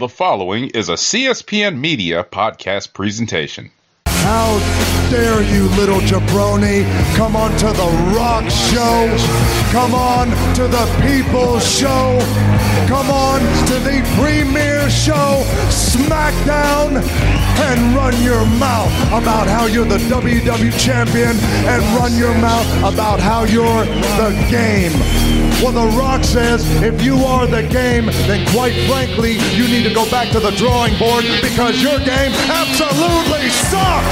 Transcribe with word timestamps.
The 0.00 0.08
following 0.08 0.70
is 0.70 0.88
a 0.88 0.94
CSPN 0.94 1.78
Media 1.78 2.24
podcast 2.24 2.94
presentation. 2.94 3.70
How 4.06 4.56
dare 5.10 5.42
you, 5.42 5.68
little 5.76 6.00
jabroni, 6.00 6.88
come 7.16 7.36
on 7.36 7.50
to 7.58 7.66
the 7.66 8.14
rock 8.16 8.48
show, 8.48 9.14
come 9.72 9.94
on 9.94 10.28
to 10.54 10.68
the 10.68 10.86
people's 11.04 11.68
show, 11.70 12.18
come 12.88 13.10
on 13.10 13.40
to 13.66 13.74
the 13.80 14.00
premiere 14.16 14.88
show, 14.88 15.44
SmackDown, 15.68 17.02
and 17.68 17.94
run 17.94 18.16
your 18.22 18.46
mouth 18.56 18.90
about 19.08 19.48
how 19.48 19.66
you're 19.66 19.84
the 19.84 19.98
WWE 19.98 20.80
champion 20.80 21.36
and 21.68 21.82
run 21.94 22.16
your 22.16 22.32
mouth 22.38 22.94
about 22.94 23.20
how 23.20 23.44
you're 23.44 23.84
the 24.16 24.46
game. 24.50 25.39
Well, 25.62 25.72
The 25.72 25.94
Rock 25.98 26.24
says 26.24 26.64
if 26.82 27.02
you 27.02 27.16
are 27.16 27.46
the 27.46 27.62
game, 27.62 28.06
then 28.06 28.48
quite 28.48 28.72
frankly, 28.88 29.32
you 29.54 29.68
need 29.68 29.84
to 29.86 29.92
go 29.92 30.08
back 30.10 30.30
to 30.32 30.40
the 30.40 30.52
drawing 30.52 30.98
board 30.98 31.22
because 31.42 31.82
your 31.82 31.98
game 31.98 32.32
absolutely 32.48 33.50
sucks. 33.50 34.06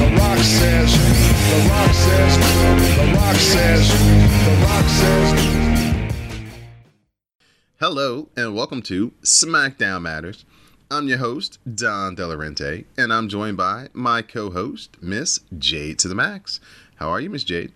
The 0.00 0.10
Rock 0.18 0.38
says, 0.38 0.98
The 1.48 1.68
Rock 1.70 1.92
says, 1.94 2.36
The 2.96 3.06
Rock 3.14 3.36
says, 3.36 3.88
The 4.44 4.54
Rock 4.66 4.86
says. 4.88 5.50
Hello 7.78 8.30
and 8.36 8.56
welcome 8.56 8.82
to 8.82 9.12
SmackDown 9.22 10.02
Matters. 10.02 10.44
I'm 10.92 11.06
your 11.06 11.18
host, 11.18 11.60
Don 11.72 12.16
Delarente, 12.16 12.84
and 12.98 13.12
I'm 13.12 13.28
joined 13.28 13.56
by 13.56 13.90
my 13.92 14.22
co-host, 14.22 14.96
Miss 15.00 15.38
Jade 15.56 16.00
to 16.00 16.08
the 16.08 16.16
Max. 16.16 16.58
How 17.00 17.08
are 17.08 17.20
you, 17.20 17.30
Miss 17.30 17.44
Jade? 17.44 17.72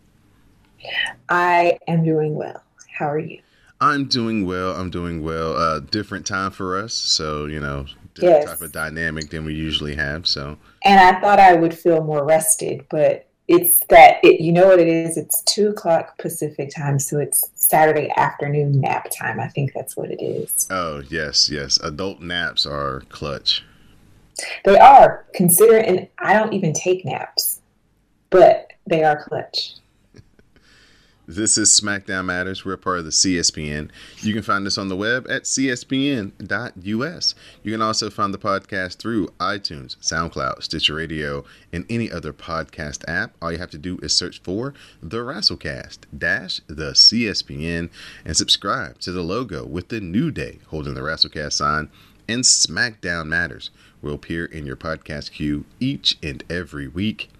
I 1.30 1.78
am 1.88 2.04
doing 2.04 2.34
well. 2.34 2.62
How 2.98 3.08
are 3.08 3.18
you? 3.18 3.40
I'm 3.80 4.04
doing 4.04 4.46
well. 4.46 4.76
I'm 4.76 4.90
doing 4.90 5.24
well. 5.24 5.56
Uh, 5.56 5.80
different 5.80 6.26
time 6.26 6.50
for 6.50 6.78
us, 6.78 6.92
so 6.92 7.46
you 7.46 7.58
know, 7.58 7.86
different 8.14 8.42
Yes. 8.42 8.44
type 8.44 8.60
of 8.60 8.72
dynamic 8.72 9.30
than 9.30 9.46
we 9.46 9.54
usually 9.54 9.94
have. 9.94 10.26
So 10.26 10.58
And 10.84 11.00
I 11.00 11.18
thought 11.20 11.40
I 11.40 11.54
would 11.54 11.72
feel 11.76 12.04
more 12.04 12.22
rested, 12.24 12.84
but 12.90 13.26
it's 13.48 13.80
that 13.88 14.16
it, 14.22 14.42
you 14.42 14.52
know 14.52 14.66
what 14.66 14.78
it 14.78 14.88
is. 14.88 15.16
It's 15.16 15.40
two 15.42 15.68
o'clock 15.70 16.18
Pacific 16.18 16.70
time, 16.74 16.98
so 16.98 17.18
it's 17.18 17.42
Saturday 17.54 18.12
afternoon 18.18 18.78
nap 18.78 19.08
time. 19.10 19.40
I 19.40 19.48
think 19.48 19.72
that's 19.74 19.96
what 19.96 20.10
it 20.10 20.22
is. 20.22 20.66
Oh 20.70 21.02
yes, 21.08 21.48
yes. 21.48 21.78
Adult 21.82 22.20
naps 22.20 22.66
are 22.66 23.00
clutch. 23.08 23.64
They 24.66 24.76
are 24.78 25.24
consider, 25.34 25.78
and 25.78 26.08
I 26.18 26.34
don't 26.34 26.52
even 26.52 26.74
take 26.74 27.06
naps, 27.06 27.60
but 28.28 28.70
they 28.86 29.02
are 29.02 29.22
clutch. 29.22 29.76
This 31.26 31.56
is 31.56 31.70
SmackDown 31.70 32.26
Matters. 32.26 32.66
We're 32.66 32.76
part 32.76 32.98
of 32.98 33.06
the 33.06 33.10
CSPN. 33.10 33.88
You 34.18 34.34
can 34.34 34.42
find 34.42 34.66
us 34.66 34.76
on 34.76 34.88
the 34.88 34.96
web 34.96 35.26
at 35.30 35.44
cspn.us. 35.44 37.34
You 37.62 37.72
can 37.72 37.80
also 37.80 38.10
find 38.10 38.34
the 38.34 38.38
podcast 38.38 38.98
through 38.98 39.28
iTunes, 39.40 39.96
SoundCloud, 40.02 40.62
Stitcher 40.62 40.94
Radio, 40.94 41.46
and 41.72 41.86
any 41.88 42.12
other 42.12 42.34
podcast 42.34 43.04
app. 43.08 43.32
All 43.40 43.50
you 43.50 43.56
have 43.56 43.70
to 43.70 43.78
do 43.78 43.98
is 44.02 44.14
search 44.14 44.42
for 44.42 44.74
the 45.02 45.18
Wrestlecast 45.18 46.00
dash 46.16 46.60
the 46.66 46.92
CSPN 46.92 47.88
and 48.26 48.36
subscribe 48.36 48.98
to 48.98 49.10
the 49.10 49.22
logo 49.22 49.64
with 49.64 49.88
the 49.88 50.02
New 50.02 50.30
Day 50.30 50.58
holding 50.66 50.92
the 50.92 51.00
Wrestlecast 51.00 51.54
sign 51.54 51.88
and 52.28 52.42
SmackDown 52.42 53.28
Matters 53.28 53.70
will 54.02 54.14
appear 54.14 54.44
in 54.44 54.66
your 54.66 54.76
podcast 54.76 55.32
queue 55.32 55.64
each 55.80 56.18
and 56.22 56.44
every 56.50 56.86
week. 56.86 57.30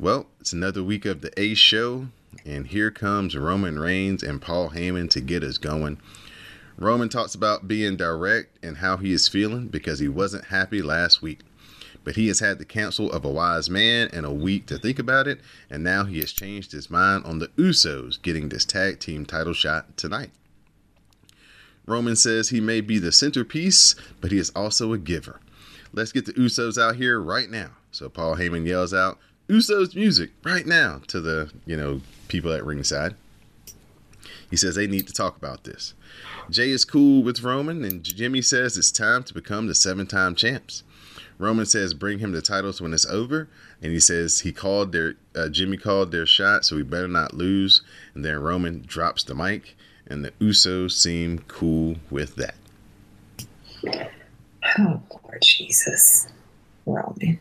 Well, 0.00 0.28
it's 0.38 0.52
another 0.52 0.84
week 0.84 1.06
of 1.06 1.22
the 1.22 1.32
A 1.36 1.54
Show, 1.54 2.06
and 2.46 2.68
here 2.68 2.92
comes 2.92 3.36
Roman 3.36 3.80
Reigns 3.80 4.22
and 4.22 4.40
Paul 4.40 4.70
Heyman 4.70 5.10
to 5.10 5.20
get 5.20 5.42
us 5.42 5.58
going. 5.58 5.98
Roman 6.76 7.08
talks 7.08 7.34
about 7.34 7.66
being 7.66 7.96
direct 7.96 8.64
and 8.64 8.76
how 8.76 8.98
he 8.98 9.12
is 9.12 9.26
feeling 9.26 9.66
because 9.66 9.98
he 9.98 10.06
wasn't 10.06 10.44
happy 10.44 10.82
last 10.82 11.20
week. 11.20 11.40
But 12.04 12.14
he 12.14 12.28
has 12.28 12.38
had 12.38 12.60
the 12.60 12.64
counsel 12.64 13.10
of 13.10 13.24
a 13.24 13.28
wise 13.28 13.68
man 13.68 14.08
and 14.12 14.24
a 14.24 14.30
week 14.30 14.66
to 14.66 14.78
think 14.78 15.00
about 15.00 15.26
it, 15.26 15.40
and 15.68 15.82
now 15.82 16.04
he 16.04 16.20
has 16.20 16.30
changed 16.30 16.70
his 16.70 16.88
mind 16.88 17.24
on 17.24 17.40
the 17.40 17.48
Usos 17.48 18.22
getting 18.22 18.50
this 18.50 18.64
tag 18.64 19.00
team 19.00 19.26
title 19.26 19.52
shot 19.52 19.96
tonight. 19.96 20.30
Roman 21.86 22.14
says 22.14 22.50
he 22.50 22.60
may 22.60 22.80
be 22.80 23.00
the 23.00 23.10
centerpiece, 23.10 23.96
but 24.20 24.30
he 24.30 24.38
is 24.38 24.50
also 24.50 24.92
a 24.92 24.98
giver. 24.98 25.40
Let's 25.92 26.12
get 26.12 26.24
the 26.24 26.34
Usos 26.34 26.80
out 26.80 26.94
here 26.94 27.20
right 27.20 27.50
now. 27.50 27.70
So 27.90 28.08
Paul 28.08 28.36
Heyman 28.36 28.64
yells 28.64 28.94
out, 28.94 29.18
Usos 29.48 29.94
music 29.94 30.30
right 30.44 30.66
now 30.66 31.00
to 31.06 31.20
the, 31.20 31.50
you 31.64 31.76
know, 31.76 32.00
people 32.28 32.52
at 32.52 32.64
ringside. 32.64 33.14
He 34.50 34.56
says 34.56 34.74
they 34.74 34.86
need 34.86 35.06
to 35.06 35.12
talk 35.12 35.36
about 35.36 35.64
this. 35.64 35.94
Jay 36.50 36.70
is 36.70 36.84
cool 36.84 37.22
with 37.22 37.42
Roman, 37.42 37.84
and 37.84 38.02
Jimmy 38.02 38.42
says 38.42 38.76
it's 38.76 38.90
time 38.90 39.22
to 39.24 39.34
become 39.34 39.66
the 39.66 39.74
seven 39.74 40.06
time 40.06 40.34
champs. 40.34 40.82
Roman 41.38 41.66
says 41.66 41.94
bring 41.94 42.18
him 42.18 42.32
the 42.32 42.42
titles 42.42 42.80
when 42.80 42.92
it's 42.92 43.06
over, 43.06 43.48
and 43.82 43.92
he 43.92 44.00
says 44.00 44.40
he 44.40 44.52
called 44.52 44.92
their 44.92 45.14
uh, 45.36 45.48
Jimmy 45.48 45.76
called 45.76 46.10
their 46.10 46.26
shot, 46.26 46.64
so 46.64 46.76
we 46.76 46.82
better 46.82 47.08
not 47.08 47.34
lose. 47.34 47.82
And 48.14 48.24
then 48.24 48.40
Roman 48.40 48.82
drops 48.86 49.22
the 49.22 49.34
mic, 49.34 49.76
and 50.06 50.24
the 50.24 50.32
Usos 50.32 50.92
seem 50.92 51.40
cool 51.46 51.96
with 52.10 52.36
that. 52.36 52.56
Oh 54.78 55.00
Lord 55.10 55.42
Jesus, 55.42 56.28
Roman. 56.86 57.38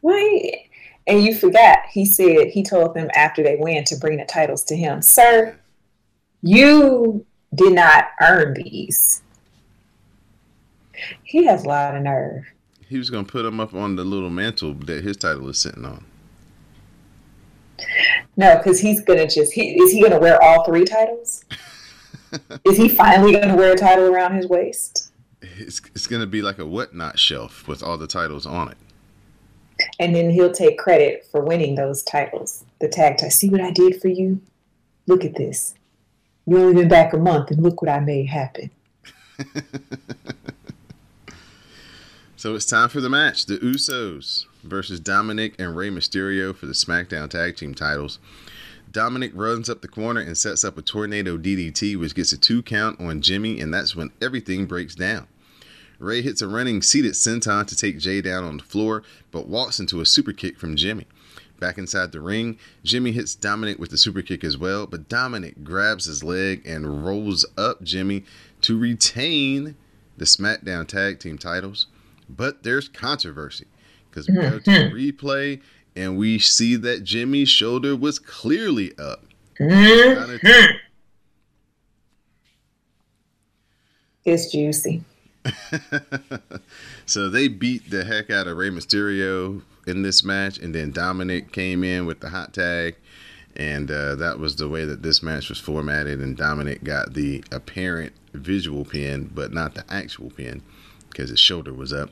Why? 0.00 0.66
And 1.06 1.24
you 1.24 1.34
forgot 1.34 1.80
he 1.90 2.04
said 2.04 2.48
he 2.48 2.62
told 2.62 2.94
them 2.94 3.08
after 3.14 3.42
they 3.42 3.56
win 3.56 3.84
to 3.84 3.96
bring 3.96 4.18
the 4.18 4.24
titles 4.24 4.64
to 4.64 4.76
him, 4.76 5.02
sir. 5.02 5.58
You 6.42 7.26
did 7.54 7.74
not 7.74 8.08
earn 8.20 8.54
these. 8.54 9.22
He 11.22 11.44
has 11.46 11.64
a 11.64 11.68
lot 11.68 11.96
of 11.96 12.02
nerve. 12.02 12.44
He 12.88 12.98
was 12.98 13.10
gonna 13.10 13.24
put 13.24 13.44
him 13.44 13.58
up 13.58 13.74
on 13.74 13.96
the 13.96 14.04
little 14.04 14.30
mantle 14.30 14.74
that 14.74 15.02
his 15.02 15.16
title 15.16 15.48
is 15.48 15.58
sitting 15.58 15.84
on. 15.84 16.04
No, 18.36 18.56
because 18.56 18.80
he's 18.80 19.00
gonna 19.02 19.26
just 19.26 19.52
he 19.52 19.72
is 19.80 19.92
he 19.92 20.02
gonna 20.02 20.20
wear 20.20 20.42
all 20.42 20.64
three 20.64 20.84
titles? 20.84 21.44
is 22.64 22.76
he 22.76 22.88
finally 22.88 23.32
gonna 23.32 23.56
wear 23.56 23.72
a 23.72 23.76
title 23.76 24.06
around 24.06 24.34
his 24.34 24.46
waist? 24.46 25.12
It's, 25.40 25.80
it's 25.94 26.06
gonna 26.06 26.26
be 26.26 26.42
like 26.42 26.58
a 26.58 26.66
whatnot 26.66 27.18
shelf 27.18 27.66
with 27.66 27.82
all 27.82 27.98
the 27.98 28.06
titles 28.06 28.46
on 28.46 28.68
it. 28.68 28.78
And 29.98 30.14
then 30.14 30.30
he'll 30.30 30.52
take 30.52 30.78
credit 30.78 31.26
for 31.30 31.40
winning 31.40 31.74
those 31.74 32.02
titles. 32.02 32.64
The 32.80 32.88
tag 32.88 33.18
title. 33.18 33.30
See 33.30 33.48
what 33.48 33.60
I 33.60 33.70
did 33.70 34.00
for 34.00 34.08
you? 34.08 34.40
Look 35.06 35.24
at 35.24 35.34
this. 35.34 35.74
You 36.46 36.58
only 36.58 36.74
been 36.74 36.88
back 36.88 37.12
a 37.12 37.18
month 37.18 37.50
and 37.50 37.62
look 37.62 37.82
what 37.82 37.90
I 37.90 38.00
made 38.00 38.26
happen. 38.26 38.70
So 42.42 42.56
it's 42.56 42.66
time 42.66 42.88
for 42.88 43.00
the 43.00 43.08
match: 43.08 43.46
the 43.46 43.58
Usos 43.58 44.46
versus 44.64 44.98
Dominic 44.98 45.54
and 45.60 45.76
Rey 45.76 45.90
Mysterio 45.90 46.52
for 46.52 46.66
the 46.66 46.72
SmackDown 46.72 47.30
Tag 47.30 47.56
Team 47.56 47.72
titles. 47.72 48.18
Dominic 48.90 49.30
runs 49.32 49.70
up 49.70 49.80
the 49.80 49.86
corner 49.86 50.20
and 50.20 50.36
sets 50.36 50.64
up 50.64 50.76
a 50.76 50.82
tornado 50.82 51.38
DDT, 51.38 51.96
which 51.96 52.16
gets 52.16 52.32
a 52.32 52.36
two 52.36 52.60
count 52.60 53.00
on 53.00 53.22
Jimmy, 53.22 53.60
and 53.60 53.72
that's 53.72 53.94
when 53.94 54.10
everything 54.20 54.66
breaks 54.66 54.96
down. 54.96 55.28
Rey 56.02 56.20
hits 56.20 56.42
a 56.42 56.48
running 56.48 56.82
seated 56.82 57.12
senton 57.12 57.66
to 57.66 57.76
take 57.76 57.98
Jay 57.98 58.20
down 58.20 58.44
on 58.44 58.56
the 58.56 58.64
floor, 58.64 59.04
but 59.30 59.48
walks 59.48 59.78
into 59.78 60.00
a 60.00 60.06
super 60.06 60.32
kick 60.32 60.58
from 60.58 60.76
Jimmy. 60.76 61.06
Back 61.60 61.78
inside 61.78 62.10
the 62.10 62.20
ring, 62.20 62.58
Jimmy 62.82 63.12
hits 63.12 63.36
Dominic 63.36 63.78
with 63.78 63.90
the 63.90 63.96
super 63.96 64.20
kick 64.20 64.42
as 64.42 64.58
well, 64.58 64.84
but 64.86 65.08
Dominic 65.08 65.62
grabs 65.62 66.06
his 66.06 66.24
leg 66.24 66.66
and 66.66 67.04
rolls 67.06 67.46
up 67.56 67.84
Jimmy 67.84 68.24
to 68.62 68.76
retain 68.76 69.76
the 70.16 70.24
SmackDown 70.24 70.88
Tag 70.88 71.20
Team 71.20 71.38
titles. 71.38 71.86
But 72.28 72.64
there's 72.64 72.88
controversy 72.88 73.66
because 74.10 74.28
we 74.28 74.34
go 74.34 74.58
to 74.58 74.70
replay 74.92 75.60
and 75.94 76.18
we 76.18 76.40
see 76.40 76.74
that 76.76 77.04
Jimmy's 77.04 77.48
shoulder 77.48 77.94
was 77.94 78.18
clearly 78.18 78.92
up. 78.98 79.24
Mm-hmm. 79.60 80.76
It's 84.24 84.50
juicy. 84.50 85.04
so 87.06 87.28
they 87.28 87.48
beat 87.48 87.90
the 87.90 88.04
heck 88.04 88.30
out 88.30 88.46
of 88.46 88.56
Rey 88.56 88.70
Mysterio 88.70 89.62
in 89.86 90.02
this 90.02 90.24
match, 90.24 90.58
and 90.58 90.74
then 90.74 90.90
Dominic 90.90 91.52
came 91.52 91.82
in 91.82 92.06
with 92.06 92.20
the 92.20 92.30
hot 92.30 92.52
tag, 92.52 92.96
and 93.56 93.90
uh, 93.90 94.14
that 94.16 94.38
was 94.38 94.56
the 94.56 94.68
way 94.68 94.84
that 94.84 95.02
this 95.02 95.22
match 95.22 95.48
was 95.48 95.58
formatted. 95.58 96.20
And 96.20 96.36
Dominic 96.36 96.84
got 96.84 97.14
the 97.14 97.44
apparent 97.50 98.12
visual 98.32 98.84
pin, 98.84 99.30
but 99.34 99.52
not 99.52 99.74
the 99.74 99.84
actual 99.92 100.30
pin 100.30 100.62
because 101.12 101.28
his 101.28 101.40
shoulder 101.40 101.72
was 101.74 101.92
up. 101.92 102.10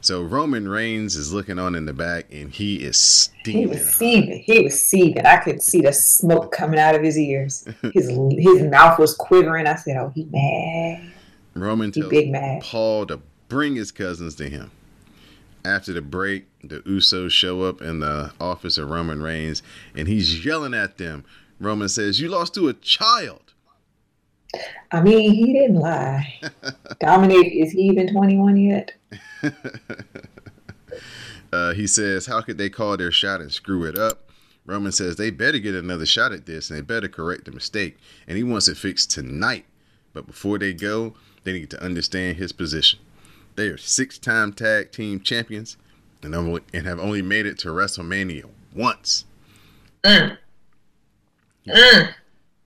So 0.00 0.22
Roman 0.22 0.68
Reigns 0.68 1.16
is 1.16 1.32
looking 1.32 1.58
on 1.58 1.74
in 1.74 1.84
the 1.84 1.92
back, 1.92 2.26
and 2.30 2.50
he 2.50 2.76
is 2.76 2.96
steaming. 2.96 3.62
He 3.62 3.66
was 3.66 3.94
seething. 3.94 4.42
He 4.46 4.60
was 4.62 4.80
seething. 4.80 5.26
I 5.26 5.38
could 5.38 5.62
see 5.62 5.80
the 5.80 5.92
smoke 5.92 6.52
coming 6.52 6.78
out 6.78 6.94
of 6.94 7.02
his 7.02 7.18
ears. 7.18 7.66
His 7.92 8.08
his 8.08 8.62
mouth 8.62 8.98
was 8.98 9.14
quivering. 9.14 9.66
I 9.66 9.74
said, 9.74 9.96
"Oh, 9.96 10.12
he 10.14 10.24
mad. 10.24 11.12
Roman 11.60 11.92
tells 11.92 12.10
big 12.10 12.30
mad." 12.30 12.62
Paul 12.62 13.06
to 13.06 13.20
bring 13.48 13.76
his 13.76 13.92
cousins 13.92 14.34
to 14.36 14.48
him. 14.48 14.70
After 15.64 15.92
the 15.92 16.02
break, 16.02 16.46
the 16.62 16.80
Usos 16.80 17.32
show 17.32 17.62
up 17.62 17.82
in 17.82 18.00
the 18.00 18.32
office 18.40 18.78
of 18.78 18.88
Roman 18.90 19.20
Reigns, 19.22 19.62
and 19.94 20.06
he's 20.06 20.44
yelling 20.44 20.74
at 20.74 20.98
them. 20.98 21.24
Roman 21.58 21.88
says, 21.88 22.20
"You 22.20 22.28
lost 22.28 22.54
to 22.54 22.68
a 22.68 22.74
child." 22.74 23.46
I 24.92 25.00
mean, 25.02 25.32
he 25.32 25.52
didn't 25.52 25.80
lie. 25.80 26.40
Dominic, 27.00 27.52
is 27.52 27.72
he 27.72 27.82
even 27.82 28.10
21 28.12 28.56
yet? 28.56 28.92
uh, 31.52 31.74
he 31.74 31.86
says, 31.86 32.26
How 32.26 32.40
could 32.40 32.58
they 32.58 32.70
call 32.70 32.96
their 32.96 33.10
shot 33.10 33.40
and 33.40 33.52
screw 33.52 33.84
it 33.84 33.98
up? 33.98 34.30
Roman 34.64 34.92
says 34.92 35.16
they 35.16 35.30
better 35.30 35.58
get 35.58 35.74
another 35.74 36.06
shot 36.06 36.32
at 36.32 36.46
this 36.46 36.70
and 36.70 36.78
they 36.78 36.82
better 36.82 37.08
correct 37.08 37.44
the 37.44 37.52
mistake. 37.52 37.98
And 38.26 38.36
he 38.36 38.42
wants 38.42 38.66
it 38.68 38.76
fixed 38.76 39.10
tonight. 39.12 39.64
But 40.12 40.26
before 40.26 40.58
they 40.58 40.72
go, 40.72 41.14
they 41.46 41.52
need 41.52 41.70
to 41.70 41.82
understand 41.82 42.36
his 42.36 42.50
position. 42.50 42.98
They 43.54 43.68
are 43.68 43.78
six 43.78 44.18
time 44.18 44.52
tag 44.52 44.90
team 44.90 45.20
champions 45.20 45.76
and, 46.22 46.34
and 46.34 46.86
have 46.86 46.98
only 46.98 47.22
made 47.22 47.46
it 47.46 47.56
to 47.60 47.68
WrestleMania 47.68 48.50
once. 48.74 49.24
Mm. 50.02 50.36
Mm. 51.68 52.14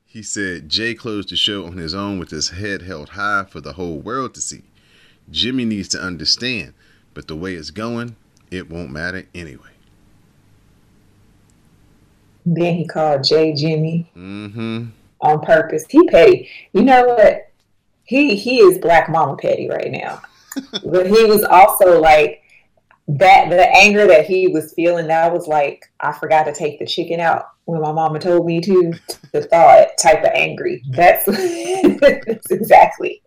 He 0.06 0.22
said 0.22 0.70
Jay 0.70 0.94
closed 0.94 1.28
the 1.28 1.36
show 1.36 1.66
on 1.66 1.76
his 1.76 1.94
own 1.94 2.18
with 2.18 2.30
his 2.30 2.50
head 2.50 2.82
held 2.82 3.10
high 3.10 3.44
for 3.44 3.60
the 3.60 3.74
whole 3.74 3.98
world 3.98 4.34
to 4.34 4.40
see. 4.40 4.62
Jimmy 5.30 5.66
needs 5.66 5.88
to 5.88 6.00
understand, 6.00 6.72
but 7.12 7.28
the 7.28 7.36
way 7.36 7.54
it's 7.54 7.70
going, 7.70 8.16
it 8.50 8.70
won't 8.70 8.90
matter 8.90 9.26
anyway. 9.34 9.68
Then 12.46 12.76
he 12.76 12.86
called 12.86 13.24
Jay 13.24 13.52
Jimmy 13.52 14.10
mm-hmm. 14.16 14.86
on 15.20 15.40
purpose. 15.42 15.84
He 15.88 16.02
petty. 16.08 16.48
You 16.72 16.82
know 16.82 17.04
what? 17.04 17.49
He 18.10 18.34
he 18.34 18.58
is 18.58 18.78
black 18.78 19.08
mama 19.08 19.36
petty 19.36 19.68
right 19.70 19.92
now. 19.92 20.20
but 20.84 21.06
he 21.06 21.24
was 21.26 21.44
also 21.44 22.00
like 22.00 22.42
that 23.06 23.50
the 23.50 23.68
anger 23.76 24.04
that 24.08 24.26
he 24.26 24.48
was 24.48 24.74
feeling 24.74 25.06
that 25.06 25.32
was 25.32 25.48
like 25.48 25.84
i 25.98 26.12
forgot 26.12 26.44
to 26.44 26.52
take 26.52 26.78
the 26.78 26.86
chicken 26.86 27.18
out 27.18 27.46
when 27.64 27.80
my 27.80 27.90
mama 27.90 28.18
told 28.18 28.46
me 28.46 28.60
to 28.60 28.92
the 29.32 29.42
thought 29.42 29.88
type 30.00 30.24
of 30.24 30.30
angry. 30.34 30.82
That's, 30.90 31.24
that's 31.26 32.50
exactly. 32.50 33.22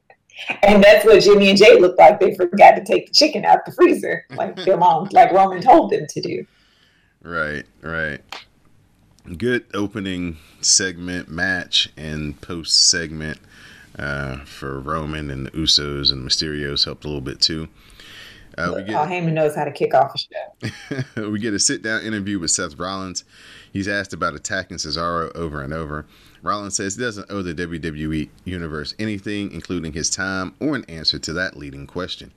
And 0.63 0.83
that's 0.83 1.05
what 1.05 1.21
jimmy 1.23 1.49
and 1.49 1.57
jay 1.57 1.79
looked 1.79 1.99
like. 1.99 2.19
They 2.19 2.35
forgot 2.35 2.75
to 2.75 2.83
take 2.83 3.07
the 3.07 3.13
chicken 3.13 3.45
out 3.45 3.65
the 3.65 3.71
freezer 3.71 4.25
like 4.31 4.55
their 4.65 4.75
mom 4.75 5.07
like 5.13 5.31
roman 5.31 5.61
told 5.61 5.91
them 5.91 6.07
to 6.09 6.21
do. 6.21 6.45
Right 7.21 7.65
right. 7.81 8.19
Good 9.37 9.65
opening 9.73 10.39
segment 10.59 11.29
match 11.29 11.89
and 11.95 12.41
post 12.41 12.89
segment 12.89 13.39
uh, 13.99 14.37
for 14.45 14.79
roman 14.79 15.29
and 15.29 15.45
the 15.45 15.51
usos 15.51 16.11
and 16.11 16.27
mysterios 16.27 16.85
helped 16.85 17.05
a 17.05 17.07
little 17.07 17.21
bit 17.21 17.39
too 17.39 17.67
uh, 18.57 18.73
we 18.75 18.83
get, 18.83 18.95
Paul 18.95 19.07
Heyman 19.07 19.33
knows 19.33 19.55
how 19.55 19.65
to 19.65 19.71
kick 19.71 19.93
off 19.93 20.13
a 20.13 20.17
show. 20.17 21.29
we 21.29 21.39
get 21.39 21.53
a 21.53 21.59
sit 21.59 21.81
down 21.81 22.03
interview 22.03 22.39
with 22.39 22.51
Seth 22.51 22.77
Rollins. 22.77 23.23
He's 23.71 23.87
asked 23.87 24.13
about 24.13 24.35
attacking 24.35 24.77
Cesaro 24.77 25.35
over 25.35 25.63
and 25.63 25.73
over. 25.73 26.05
Rollins 26.43 26.75
says 26.75 26.95
he 26.95 27.01
doesn't 27.01 27.31
owe 27.31 27.41
the 27.41 27.55
WWE 27.55 28.29
Universe 28.45 28.93
anything, 28.99 29.51
including 29.51 29.93
his 29.93 30.09
time 30.09 30.53
or 30.59 30.75
an 30.75 30.85
answer 30.85 31.17
to 31.17 31.33
that 31.33 31.57
leading 31.57 31.87
question. 31.87 32.31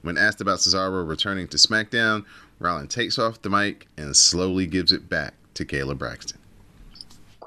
When 0.00 0.16
asked 0.16 0.40
about 0.40 0.60
Cesaro 0.60 1.06
returning 1.06 1.48
to 1.48 1.56
SmackDown, 1.56 2.24
Rollins 2.58 2.94
takes 2.94 3.18
off 3.18 3.42
the 3.42 3.50
mic 3.50 3.88
and 3.96 4.16
slowly 4.16 4.66
gives 4.66 4.92
it 4.92 5.08
back 5.08 5.34
to 5.54 5.64
Kayla 5.64 5.98
Braxton. 5.98 6.37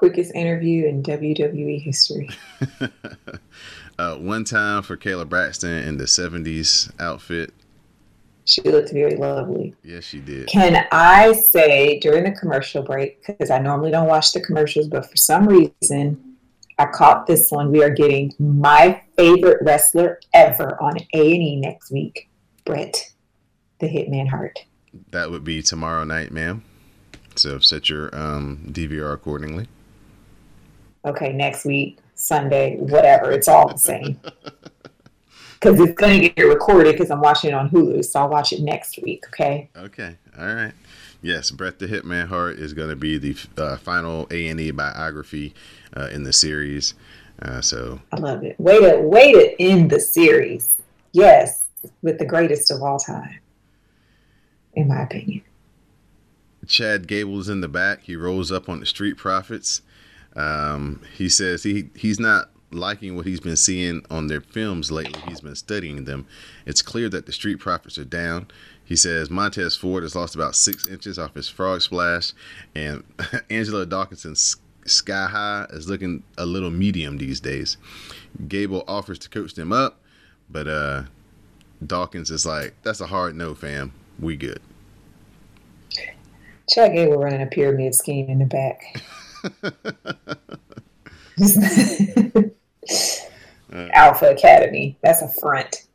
Quickest 0.02 0.34
interview 0.34 0.86
in 0.86 1.02
WWE 1.04 1.80
history. 1.80 2.28
uh, 3.98 4.16
one 4.16 4.42
time 4.42 4.82
for 4.82 4.96
Kayla 4.96 5.28
Braxton 5.28 5.86
in 5.86 5.96
the 5.96 6.04
70s 6.04 6.90
outfit 7.00 7.54
she 8.44 8.60
looked 8.62 8.90
very 8.92 9.14
lovely. 9.14 9.74
Yes, 9.84 10.04
she 10.04 10.18
did. 10.18 10.48
Can 10.48 10.86
I 10.90 11.32
say 11.32 12.00
during 12.00 12.24
the 12.24 12.32
commercial 12.32 12.82
break, 12.82 13.24
because 13.24 13.50
I 13.50 13.58
normally 13.58 13.92
don't 13.92 14.08
watch 14.08 14.32
the 14.32 14.40
commercials, 14.40 14.88
but 14.88 15.08
for 15.08 15.16
some 15.16 15.46
reason 15.46 16.32
I 16.78 16.86
caught 16.86 17.26
this 17.26 17.50
one. 17.50 17.70
We 17.70 17.82
are 17.84 17.90
getting 17.90 18.32
my 18.38 19.00
favorite 19.16 19.58
wrestler 19.62 20.20
ever 20.34 20.82
on 20.82 20.96
A 21.14 21.34
and 21.34 21.42
E 21.42 21.56
next 21.56 21.92
week, 21.92 22.28
Bret, 22.64 23.12
the 23.78 23.86
Hitman 23.86 24.28
Hart. 24.28 24.58
That 25.10 25.30
would 25.30 25.44
be 25.44 25.62
tomorrow 25.62 26.04
night, 26.04 26.32
ma'am. 26.32 26.64
So 27.36 27.58
set 27.60 27.88
your 27.88 28.14
um, 28.14 28.68
DVR 28.72 29.14
accordingly. 29.14 29.68
Okay, 31.04 31.32
next 31.32 31.64
week, 31.64 31.98
Sunday, 32.14 32.76
whatever. 32.76 33.32
It's 33.32 33.48
all 33.48 33.68
the 33.68 33.78
same. 33.78 34.20
because 35.62 35.78
it's 35.80 35.94
going 35.94 36.20
to 36.20 36.28
get 36.28 36.42
recorded 36.42 36.92
because 36.92 37.10
I'm 37.10 37.20
watching 37.20 37.50
it 37.50 37.54
on 37.54 37.70
Hulu. 37.70 38.04
So 38.04 38.20
I'll 38.20 38.28
watch 38.28 38.52
it 38.52 38.60
next 38.60 39.00
week. 39.02 39.24
Okay. 39.28 39.70
Okay. 39.76 40.16
All 40.38 40.54
right. 40.54 40.72
Yes, 41.22 41.52
Bret 41.52 41.78
the 41.78 41.86
Hitman 41.86 42.26
Hart 42.26 42.58
is 42.58 42.74
going 42.74 42.88
to 42.90 42.96
be 42.96 43.16
the 43.16 43.36
uh, 43.56 43.76
final 43.76 44.26
A 44.32 44.48
and 44.48 44.60
E 44.60 44.72
biography 44.72 45.54
uh, 45.96 46.08
in 46.12 46.24
the 46.24 46.32
series. 46.32 46.94
Uh, 47.40 47.60
so 47.60 48.00
I 48.10 48.18
love 48.18 48.42
it. 48.42 48.58
Way 48.58 48.80
to 48.80 48.98
way 49.02 49.32
to 49.32 49.62
end 49.62 49.90
the 49.90 50.00
series. 50.00 50.74
Yes, 51.12 51.66
with 52.02 52.18
the 52.18 52.26
greatest 52.26 52.72
of 52.72 52.82
all 52.82 52.98
time, 52.98 53.38
in 54.74 54.88
my 54.88 55.02
opinion. 55.02 55.42
Chad 56.66 57.06
Gable 57.06 57.38
is 57.38 57.48
in 57.48 57.60
the 57.60 57.68
back. 57.68 58.02
He 58.02 58.16
rolls 58.16 58.50
up 58.50 58.68
on 58.68 58.80
the 58.80 58.86
Street 58.86 59.16
Profits. 59.16 59.82
Um, 60.36 61.02
he 61.16 61.28
says 61.28 61.62
he 61.62 61.90
he's 61.94 62.18
not 62.18 62.50
liking 62.70 63.16
what 63.16 63.26
he's 63.26 63.40
been 63.40 63.56
seeing 63.56 64.04
on 64.10 64.26
their 64.26 64.40
films 64.40 64.90
lately. 64.90 65.20
He's 65.28 65.40
been 65.40 65.54
studying 65.54 66.04
them. 66.04 66.26
It's 66.66 66.82
clear 66.82 67.08
that 67.10 67.26
the 67.26 67.32
Street 67.32 67.58
Profits 67.58 67.98
are 67.98 68.04
down. 68.04 68.48
He 68.84 68.96
says 68.96 69.30
Montez 69.30 69.76
Ford 69.76 70.02
has 70.02 70.16
lost 70.16 70.34
about 70.34 70.56
six 70.56 70.86
inches 70.88 71.18
off 71.18 71.34
his 71.34 71.48
frog 71.48 71.82
splash, 71.82 72.32
and 72.74 73.04
Angelo 73.50 73.84
Dawkins's 73.84 74.56
Sky 74.84 75.26
High 75.26 75.66
is 75.70 75.88
looking 75.88 76.22
a 76.36 76.46
little 76.46 76.70
medium 76.70 77.18
these 77.18 77.40
days. 77.40 77.76
Gable 78.48 78.84
offers 78.88 79.18
to 79.20 79.28
coach 79.28 79.54
them 79.54 79.72
up, 79.72 80.00
but 80.50 80.66
uh, 80.66 81.04
Dawkins 81.86 82.30
is 82.30 82.44
like, 82.44 82.74
"That's 82.82 83.00
a 83.00 83.06
hard 83.06 83.36
no, 83.36 83.54
fam. 83.54 83.92
We 84.18 84.36
good." 84.36 84.60
Chad 86.68 86.92
Gable 86.92 87.18
running 87.18 87.42
a 87.42 87.46
pyramid 87.46 87.94
scheme 87.94 88.28
in 88.28 88.38
the 88.38 88.46
back. 88.46 89.02
Uh, 93.72 93.88
Alpha 93.94 94.26
Academy. 94.30 94.98
That's 95.02 95.22
a 95.22 95.28
front. 95.28 95.86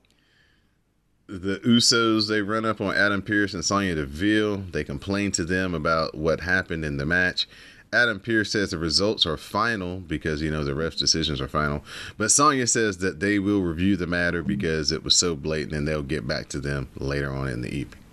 The 1.28 1.60
Usos 1.66 2.30
they 2.30 2.42
run 2.42 2.66
up 2.66 2.80
on 2.80 2.96
Adam 2.96 3.22
Pearce 3.22 3.54
and 3.54 3.64
Sonya 3.64 3.96
Deville. 3.96 4.58
They 4.72 4.84
complain 4.84 5.32
to 5.34 5.44
them 5.44 5.74
about 5.74 6.16
what 6.16 6.40
happened 6.42 6.86
in 6.86 6.98
the 6.98 7.06
match. 7.06 7.48
Adam 7.94 8.20
Pearce 8.20 8.52
says 8.52 8.72
the 8.72 8.78
results 8.78 9.26
are 9.26 9.38
final 9.38 10.00
because 10.00 10.42
you 10.42 10.52
know 10.52 10.64
the 10.64 10.76
ref's 10.76 10.98
decisions 10.98 11.40
are 11.40 11.48
final. 11.48 11.84
But 12.18 12.32
Sonya 12.32 12.68
says 12.68 12.98
that 13.00 13.20
they 13.20 13.40
will 13.40 13.62
review 13.62 13.96
the 13.96 14.08
matter 14.08 14.44
because 14.44 14.92
it 14.92 15.04
was 15.04 15.16
so 15.16 15.36
blatant 15.36 15.74
and 15.74 15.88
they'll 15.88 16.04
get 16.04 16.28
back 16.28 16.50
to 16.50 16.60
them 16.60 16.90
later 16.98 17.32
on 17.32 17.48
in 17.48 17.62
the 17.62 17.74
evening. 17.74 18.04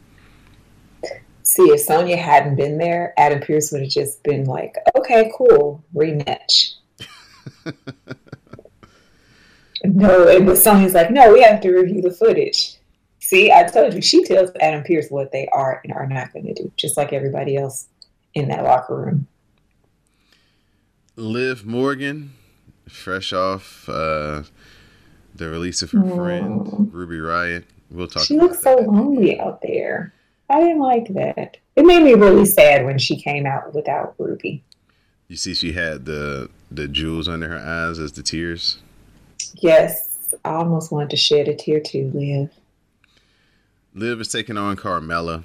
See, 1.45 1.63
if 1.63 1.81
Sonya 1.81 2.17
hadn't 2.17 2.57
been 2.57 2.79
there, 2.79 3.15
Adam 3.17 3.41
Pearce 3.41 3.71
would 3.71 3.83
have 3.83 3.91
just 3.91 4.23
been 4.23 4.45
like, 4.45 4.77
"Okay, 4.97 5.31
cool, 5.37 5.85
rematch." 5.95 6.75
no, 9.85 10.27
it 10.27 10.45
was 10.45 10.63
Sonya's 10.63 10.95
like, 10.95 11.11
no, 11.11 11.33
we 11.33 11.43
have 11.43 11.61
to 11.61 11.73
review 11.73 12.03
the 12.03 12.11
footage. 12.11 12.77
See, 13.21 13.51
I 13.51 13.65
told 13.65 13.95
you, 13.95 14.03
she 14.03 14.25
tells 14.25 14.51
Adam 14.61 14.83
Pearce 14.83 15.11
what 15.11 15.33
they 15.33 15.47
are 15.49 15.81
and 15.85 15.93
are 15.93 16.07
not 16.07 16.33
going 16.33 16.47
to 16.47 16.55
do, 16.55 16.73
just 16.77 16.97
like 16.97 17.13
everybody 17.13 17.57
else 17.57 17.89
in 18.35 18.49
that 18.49 18.65
locker 18.65 18.97
room. 18.97 19.27
Liv 21.17 21.65
Morgan, 21.65 22.33
fresh 22.89 23.33
off 23.33 23.89
uh, 23.89 24.43
the 25.35 25.49
release 25.49 25.81
of 25.83 25.91
her 25.93 25.99
mm. 25.99 26.17
friend 26.17 26.93
Ruby 26.93 27.17
Riott. 27.17 27.65
We'll 27.91 28.09
talk. 28.09 28.25
She 28.25 28.37
looks 28.37 28.61
so 28.63 28.77
lonely 28.77 29.39
out 29.39 29.63
there. 29.63 30.13
I 30.51 30.61
didn't 30.61 30.81
like 30.81 31.09
that. 31.15 31.57
It 31.77 31.85
made 31.85 32.03
me 32.03 32.15
really 32.15 32.45
sad 32.45 32.85
when 32.85 32.99
she 32.99 33.21
came 33.21 33.47
out 33.47 33.75
without 33.75 34.15
Ruby. 34.19 34.63
You 35.29 35.37
see, 35.37 35.55
she 35.55 35.73
had 35.73 36.05
the 36.05 36.51
the 36.71 36.87
jewels 36.89 37.29
under 37.29 37.49
her 37.49 37.59
eyes 37.59 37.99
as 37.99 38.13
the 38.13 38.23
tears. 38.23 38.79
Yes, 39.55 40.35
I 40.45 40.51
almost 40.51 40.93
wanted 40.93 41.11
to 41.11 41.17
shed 41.17 41.49
a 41.49 41.55
tear 41.55 41.81
too, 41.81 42.11
Liv. 42.15 42.51
Liv 43.95 44.21
is 44.21 44.29
taking 44.29 44.59
on 44.59 44.77
Carmella. 44.77 45.45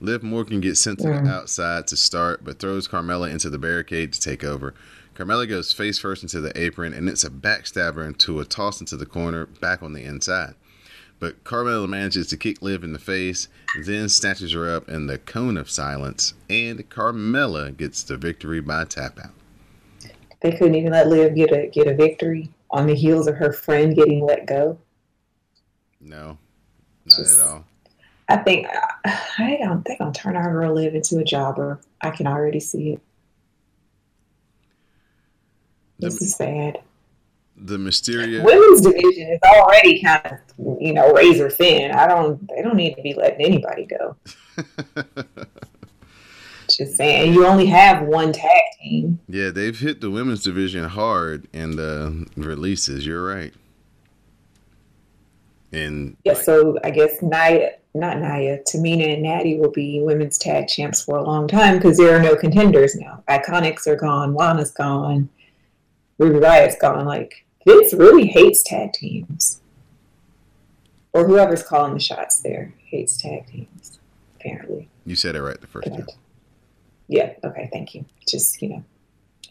Liv 0.00 0.22
Morgan 0.22 0.60
gets 0.60 0.80
sent 0.80 1.00
to 1.00 1.06
mm. 1.06 1.24
the 1.24 1.30
outside 1.30 1.86
to 1.88 1.96
start, 1.96 2.44
but 2.44 2.58
throws 2.58 2.86
Carmella 2.86 3.30
into 3.30 3.50
the 3.50 3.58
barricade 3.58 4.12
to 4.12 4.20
take 4.20 4.44
over. 4.44 4.74
Carmella 5.14 5.48
goes 5.48 5.72
face 5.72 5.98
first 5.98 6.22
into 6.22 6.40
the 6.40 6.56
apron, 6.58 6.94
and 6.94 7.08
it's 7.08 7.24
a 7.24 7.30
backstabber 7.30 8.06
into 8.06 8.38
a 8.38 8.44
toss 8.44 8.78
into 8.78 8.96
the 8.96 9.06
corner, 9.06 9.46
back 9.46 9.82
on 9.82 9.92
the 9.92 10.04
inside. 10.04 10.54
But 11.20 11.42
Carmella 11.42 11.88
manages 11.88 12.28
to 12.28 12.36
kick 12.36 12.62
Liv 12.62 12.84
in 12.84 12.92
the 12.92 12.98
face, 12.98 13.48
then 13.84 14.08
snatches 14.08 14.52
her 14.52 14.70
up 14.70 14.88
in 14.88 15.06
the 15.06 15.18
Code 15.18 15.56
of 15.56 15.68
Silence, 15.68 16.34
and 16.48 16.88
Carmella 16.88 17.76
gets 17.76 18.02
the 18.02 18.16
victory 18.16 18.60
by 18.60 18.84
tap 18.84 19.18
out. 19.18 19.32
They 20.40 20.52
couldn't 20.52 20.76
even 20.76 20.92
let 20.92 21.08
Liv 21.08 21.34
get 21.34 21.52
a 21.52 21.66
get 21.66 21.88
a 21.88 21.94
victory 21.94 22.50
on 22.70 22.86
the 22.86 22.94
heels 22.94 23.26
of 23.26 23.36
her 23.36 23.52
friend 23.52 23.96
getting 23.96 24.24
let 24.24 24.46
go. 24.46 24.78
No, 26.00 26.38
not 27.04 27.16
Just, 27.16 27.38
at 27.38 27.46
all. 27.46 27.64
I 28.28 28.36
think 28.36 28.68
I 29.04 29.58
don't 29.60 29.82
think 29.84 30.00
I'm 30.00 30.12
turn 30.12 30.36
our 30.36 30.52
girl 30.52 30.74
Liv 30.74 30.94
into 30.94 31.18
a 31.18 31.24
jobber. 31.24 31.80
I 32.00 32.10
can 32.10 32.28
already 32.28 32.60
see 32.60 32.92
it. 32.92 33.00
This 35.98 36.22
is 36.22 36.36
sad. 36.36 36.78
The 37.60 37.76
Mysterio. 37.76 38.44
Women's 38.44 38.82
division 38.82 39.28
is 39.32 39.40
already 39.44 40.02
kind 40.02 40.24
of, 40.26 40.78
you 40.80 40.92
know, 40.92 41.12
razor 41.12 41.50
thin. 41.50 41.90
I 41.92 42.06
don't. 42.06 42.46
They 42.48 42.62
don't 42.62 42.76
need 42.76 42.94
to 42.94 43.02
be 43.02 43.14
letting 43.14 43.44
anybody 43.44 43.86
go. 43.86 44.16
Just 46.68 46.96
saying, 46.96 47.32
you 47.32 47.46
only 47.46 47.64
have 47.66 48.02
one 48.06 48.30
tag 48.32 48.60
team. 48.78 49.18
yeah, 49.26 49.48
they've 49.50 49.78
hit 49.78 50.02
the 50.02 50.10
women's 50.10 50.42
division 50.42 50.84
hard 50.84 51.48
in 51.52 51.76
the 51.76 52.26
releases. 52.36 53.06
You're 53.06 53.24
right. 53.24 53.54
And 55.72 56.16
Yeah, 56.24 56.34
like, 56.34 56.42
so 56.42 56.78
I 56.84 56.90
guess 56.90 57.22
Nia, 57.22 57.72
not 57.94 58.18
Nia, 58.18 58.58
Tamina 58.64 59.14
and 59.14 59.22
Natty 59.22 59.58
will 59.58 59.70
be 59.70 60.00
women's 60.02 60.36
tag 60.38 60.68
champs 60.68 61.02
for 61.02 61.16
a 61.16 61.22
long 61.22 61.48
time 61.48 61.76
because 61.76 61.96
there 61.96 62.14
are 62.14 62.22
no 62.22 62.36
contenders 62.36 62.94
now. 62.94 63.22
Iconics 63.28 63.86
are 63.86 63.96
gone, 63.96 64.34
Lana's 64.34 64.70
gone, 64.70 65.28
Ruby 66.18 66.38
Riott's 66.38 66.76
gone. 66.76 67.06
Like 67.06 67.46
Vince 67.68 67.92
really 67.92 68.26
hates 68.26 68.62
tag 68.62 68.92
teams, 68.92 69.60
or 71.12 71.26
whoever's 71.26 71.62
calling 71.62 71.94
the 71.94 72.00
shots 72.00 72.40
there 72.40 72.72
hates 72.84 73.16
tag 73.16 73.46
teams. 73.46 73.98
Apparently, 74.40 74.88
you 75.04 75.16
said 75.16 75.36
it 75.36 75.42
right 75.42 75.60
the 75.60 75.66
first 75.66 75.88
time. 75.88 76.06
Yeah. 77.08 77.32
Okay, 77.44 77.68
thank 77.72 77.94
you. 77.94 78.04
Just 78.26 78.62
you 78.62 78.70
know, 78.70 78.84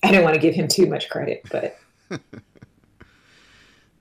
I 0.02 0.10
didn't 0.12 0.24
want 0.24 0.36
to 0.36 0.42
give 0.42 0.56
him 0.56 0.68
too 0.68 0.88
much 0.88 1.10
credit, 1.10 1.46
but 1.52 1.78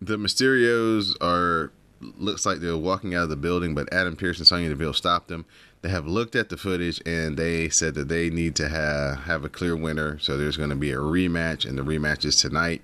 The 0.01 0.17
Mysterios 0.17 1.15
are 1.21 1.73
looks 2.01 2.45
like 2.45 2.59
they're 2.59 2.77
walking 2.77 3.15
out 3.15 3.25
of 3.25 3.29
the 3.31 3.37
building, 3.37 3.75
but 3.75 3.93
Adam 3.93 4.17
Pearce 4.17 4.39
and 4.39 4.47
Sonya 4.47 4.69
Deville 4.69 4.93
stopped 4.93 5.29
them. 5.29 5.47
They 5.81 5.89
have 5.89 6.07
looked 6.07 6.37
at 6.37 6.51
the 6.51 6.57
footage 6.57 7.01
and 7.07 7.37
they 7.37 7.71
said 7.71 7.95
that 7.95 8.09
they 8.09 8.29
need 8.29 8.55
to 8.57 8.69
have 8.69 9.21
have 9.21 9.45
a 9.45 9.49
clear 9.49 9.75
winner. 9.75 10.19
So 10.19 10.37
there's 10.37 10.57
going 10.57 10.71
to 10.71 10.77
be 10.77 10.93
a 10.93 10.99
rematch, 10.99 11.67
and 11.69 11.79
the 11.79 11.83
rematch 11.83 12.25
is 12.25 12.37
tonight. 12.37 12.83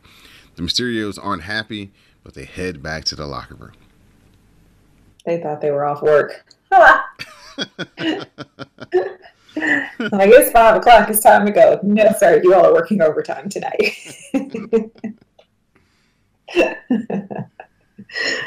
The 0.56 0.62
Mysterios 0.62 1.18
aren't 1.22 1.42
happy, 1.42 1.92
but 2.22 2.34
they 2.34 2.44
head 2.44 2.82
back 2.82 3.04
to 3.06 3.16
the 3.16 3.26
locker 3.26 3.54
room. 3.54 3.72
they 5.24 5.40
thought 5.40 5.60
they 5.60 5.70
were 5.70 5.84
off 5.84 6.02
work. 6.02 6.44
like 6.70 8.28
it's 9.56 10.50
five 10.52 10.76
o'clock. 10.76 11.08
It's 11.10 11.22
time 11.22 11.44
to 11.46 11.52
go. 11.52 11.78
No, 11.82 12.10
sir. 12.18 12.40
You 12.42 12.54
all 12.54 12.66
are 12.66 12.72
working 12.72 13.00
overtime 13.02 13.48
tonight. 13.48 13.96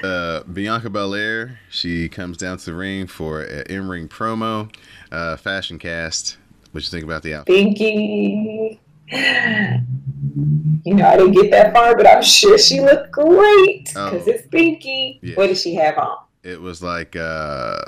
Uh, 0.04 0.44
Bianca 0.44 0.92
Belair, 0.92 1.60
she 1.72 2.08
comes 2.08 2.38
down 2.38 2.58
to 2.60 2.66
the 2.66 2.76
ring 2.76 3.08
for 3.08 3.42
an 3.42 3.64
in-ring 3.68 4.08
promo, 4.08 4.72
uh, 5.12 5.38
fashion 5.38 5.80
cast. 5.80 6.38
What 6.72 6.84
you 6.84 6.90
think 6.90 7.04
about 7.04 7.24
the 7.24 7.34
outfit? 7.34 7.56
Pinky. 7.56 8.80
You 9.12 10.94
know, 10.94 11.06
I 11.08 11.18
didn't 11.18 11.32
get 11.34 11.52
that 11.52 11.74
far, 11.74 11.96
but 11.96 12.08
I'm 12.08 12.22
sure 12.24 12.58
she 12.58 12.80
looked 12.82 13.12
great 13.12 13.86
because 13.86 14.28
Oh. 14.28 14.32
it's 14.32 14.48
Pinky. 14.48 15.20
Yeah. 15.22 15.36
What 15.36 15.48
did 15.48 15.58
she 15.58 15.74
have 15.76 15.98
on? 15.98 16.18
It 16.44 16.62
was 16.62 16.82
like 16.84 17.16
uh, 17.16 17.82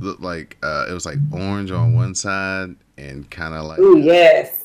looked 0.00 0.20
like 0.22 0.58
uh, 0.62 0.86
it 0.90 0.92
was 0.92 1.06
like 1.06 1.16
orange 1.32 1.70
on 1.70 1.94
one 1.94 2.14
side 2.14 2.74
and 2.98 3.30
kind 3.30 3.54
of 3.54 3.64
like 3.64 3.78
Ooh, 3.78 3.98
yes. 3.98 4.64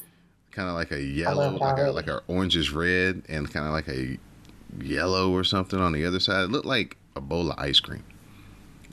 kind 0.51 0.67
of 0.67 0.75
like 0.75 0.91
a 0.91 1.01
yellow, 1.01 1.51
like 1.57 1.77
a, 1.79 1.91
like 1.91 2.07
a 2.07 2.21
orangish 2.27 2.73
red, 2.75 3.23
and 3.29 3.51
kind 3.51 3.65
of 3.65 3.71
like 3.71 3.87
a 3.87 4.17
yellow 4.83 5.31
or 5.31 5.43
something 5.45 5.79
on 5.79 5.93
the 5.93 6.05
other 6.05 6.19
side. 6.19 6.43
It 6.45 6.51
looked 6.51 6.65
like 6.65 6.97
a 7.15 7.21
bowl 7.21 7.49
of 7.51 7.57
ice 7.57 7.79
cream, 7.79 8.03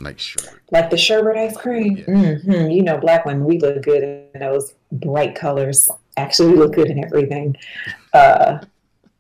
like 0.01 0.21
sherbet. 0.21 0.61
Like 0.71 0.91
the 0.91 0.97
sherbet 0.97 1.37
ice 1.37 1.57
cream. 1.57 1.97
Yeah. 2.07 2.35
hmm 2.37 2.71
You 2.71 2.83
know, 2.85 2.99
black 2.99 3.25
women, 3.25 3.45
we 3.45 3.59
look 3.59 3.83
good 3.83 4.05
in 4.05 4.41
those 4.41 4.75
bright 4.93 5.35
colors. 5.35 5.89
Actually, 6.17 6.53
we 6.53 6.59
look 6.59 6.75
good 6.75 6.89
in 6.89 7.03
everything. 7.05 7.57
Uh, 8.13 8.59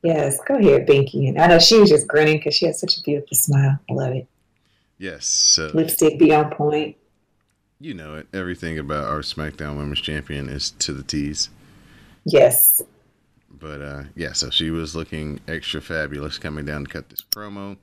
yes, 0.02 0.38
go 0.46 0.56
ahead, 0.56 0.86
Binky. 0.86 1.28
And 1.28 1.40
I 1.40 1.46
know 1.48 1.58
she 1.58 1.78
was 1.78 1.90
just 1.90 2.06
grinning 2.08 2.38
because 2.38 2.54
she 2.54 2.66
has 2.66 2.80
such 2.80 2.98
a 2.98 3.02
beautiful 3.02 3.36
smile. 3.36 3.78
I 3.90 3.92
love 3.92 4.12
it. 4.12 4.26
Yes, 4.98 5.26
so 5.26 5.70
Lipstick 5.74 6.18
be 6.18 6.32
on 6.32 6.50
point. 6.50 6.96
you 7.80 7.94
know 7.94 8.14
it. 8.14 8.28
Everything 8.32 8.78
about 8.78 9.04
our 9.04 9.20
SmackDown 9.20 9.76
Women's 9.76 10.00
Champion 10.00 10.48
is 10.48 10.70
to 10.70 10.92
the 10.92 11.02
T's. 11.02 11.50
Yes. 12.24 12.80
But 13.50 13.82
uh, 13.82 14.02
yeah, 14.14 14.32
so 14.32 14.50
she 14.50 14.70
was 14.70 14.94
looking 14.94 15.40
extra 15.48 15.80
fabulous 15.80 16.38
coming 16.38 16.64
down 16.64 16.84
to 16.84 16.90
cut 16.90 17.08
this 17.10 17.22
promo. 17.22 17.76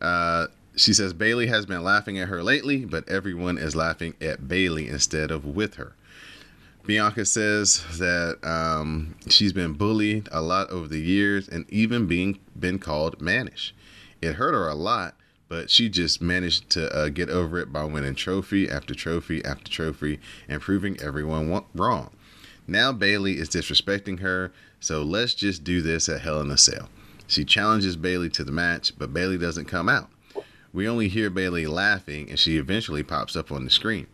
Uh, 0.00 0.46
she 0.76 0.92
says 0.94 1.12
Bayley 1.12 1.48
has 1.48 1.66
been 1.66 1.82
laughing 1.82 2.18
at 2.18 2.28
her 2.28 2.42
lately, 2.42 2.84
but 2.84 3.08
everyone 3.08 3.58
is 3.58 3.74
laughing 3.74 4.14
at 4.20 4.46
Bayley 4.48 4.88
instead 4.88 5.30
of 5.30 5.44
with 5.44 5.74
her. 5.74 5.94
Bianca 6.88 7.26
says 7.26 7.84
that 7.98 8.38
um, 8.42 9.14
she's 9.28 9.52
been 9.52 9.74
bullied 9.74 10.26
a 10.32 10.40
lot 10.40 10.70
over 10.70 10.88
the 10.88 11.02
years 11.02 11.46
and 11.46 11.66
even 11.68 12.06
being 12.06 12.38
been 12.58 12.78
called 12.78 13.20
mannish. 13.20 13.74
It 14.22 14.36
hurt 14.36 14.54
her 14.54 14.68
a 14.68 14.74
lot, 14.74 15.14
but 15.50 15.68
she 15.68 15.90
just 15.90 16.22
managed 16.22 16.70
to 16.70 16.88
uh, 16.96 17.10
get 17.10 17.28
over 17.28 17.58
it 17.58 17.70
by 17.74 17.84
winning 17.84 18.14
trophy 18.14 18.70
after 18.70 18.94
trophy 18.94 19.44
after 19.44 19.70
trophy 19.70 20.18
and 20.48 20.62
proving 20.62 20.98
everyone 20.98 21.62
wrong. 21.74 22.08
Now 22.66 22.90
Bayley 22.92 23.36
is 23.36 23.50
disrespecting 23.50 24.20
her, 24.20 24.50
so 24.80 25.02
let's 25.02 25.34
just 25.34 25.64
do 25.64 25.82
this 25.82 26.08
at 26.08 26.22
Hell 26.22 26.40
in 26.40 26.50
a 26.50 26.56
Cell. 26.56 26.88
She 27.26 27.44
challenges 27.44 27.96
Bayley 27.96 28.30
to 28.30 28.44
the 28.44 28.50
match, 28.50 28.98
but 28.98 29.12
Bayley 29.12 29.36
doesn't 29.36 29.66
come 29.66 29.90
out. 29.90 30.08
We 30.72 30.88
only 30.88 31.08
hear 31.08 31.28
Bayley 31.28 31.66
laughing, 31.66 32.30
and 32.30 32.38
she 32.38 32.56
eventually 32.56 33.02
pops 33.02 33.36
up 33.36 33.52
on 33.52 33.66
the 33.66 33.70
screen. 33.70 34.06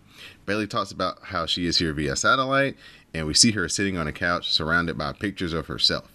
Bayley 0.46 0.66
talks 0.66 0.92
about 0.92 1.18
how 1.22 1.46
she 1.46 1.66
is 1.66 1.78
here 1.78 1.92
via 1.92 2.16
satellite, 2.16 2.76
and 3.12 3.26
we 3.26 3.34
see 3.34 3.52
her 3.52 3.68
sitting 3.68 3.96
on 3.96 4.06
a 4.06 4.12
couch 4.12 4.50
surrounded 4.52 4.98
by 4.98 5.12
pictures 5.12 5.52
of 5.52 5.66
herself. 5.66 6.10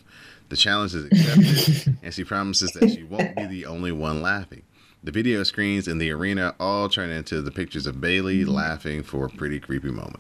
The 0.50 0.58
challenge 0.58 0.96
is 0.96 1.06
accepted, 1.06 1.98
and 2.04 2.14
she 2.14 2.24
promises 2.24 2.72
that 2.72 2.90
she 2.90 3.04
won't 3.04 3.36
be 3.36 3.46
the 3.46 3.66
only 3.66 3.92
one 3.92 4.22
laughing. 4.22 4.64
The 5.04 5.12
video 5.12 5.44
screens 5.44 5.88
in 5.88 5.98
the 5.98 6.12
arena 6.12 6.56
all 6.60 6.90
turn 6.90 7.10
into 7.10 7.42
the 7.42 7.52
pictures 7.52 7.88
of 7.88 8.02
Bayley 8.02 8.42
mm-hmm. 8.42 8.52
laughing 8.52 9.04
for 9.04 9.26
a 9.26 9.30
pretty 9.30 9.60
creepy 9.60 9.92
moment. 9.92 10.20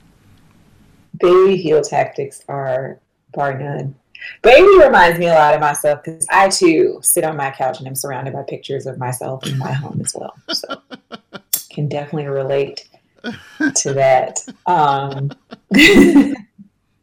Bayley 1.19 1.57
heel 1.57 1.81
tactics 1.81 2.43
are 2.47 2.99
bar 3.33 3.57
none. 3.57 3.95
Bayley 4.41 4.85
reminds 4.85 5.19
me 5.19 5.27
a 5.27 5.33
lot 5.33 5.53
of 5.53 5.61
myself 5.61 6.03
because 6.03 6.25
I 6.29 6.49
too 6.49 6.99
sit 7.01 7.23
on 7.23 7.35
my 7.35 7.51
couch 7.51 7.79
and 7.79 7.87
I'm 7.87 7.95
surrounded 7.95 8.33
by 8.33 8.43
pictures 8.43 8.85
of 8.85 8.97
myself 8.97 9.45
in 9.47 9.57
my 9.57 9.71
home 9.71 10.01
as 10.03 10.13
well. 10.15 10.33
So 10.49 10.81
can 11.69 11.87
definitely 11.87 12.27
relate 12.27 12.88
to 13.75 13.93
that. 13.93 14.39
Um, 14.65 15.31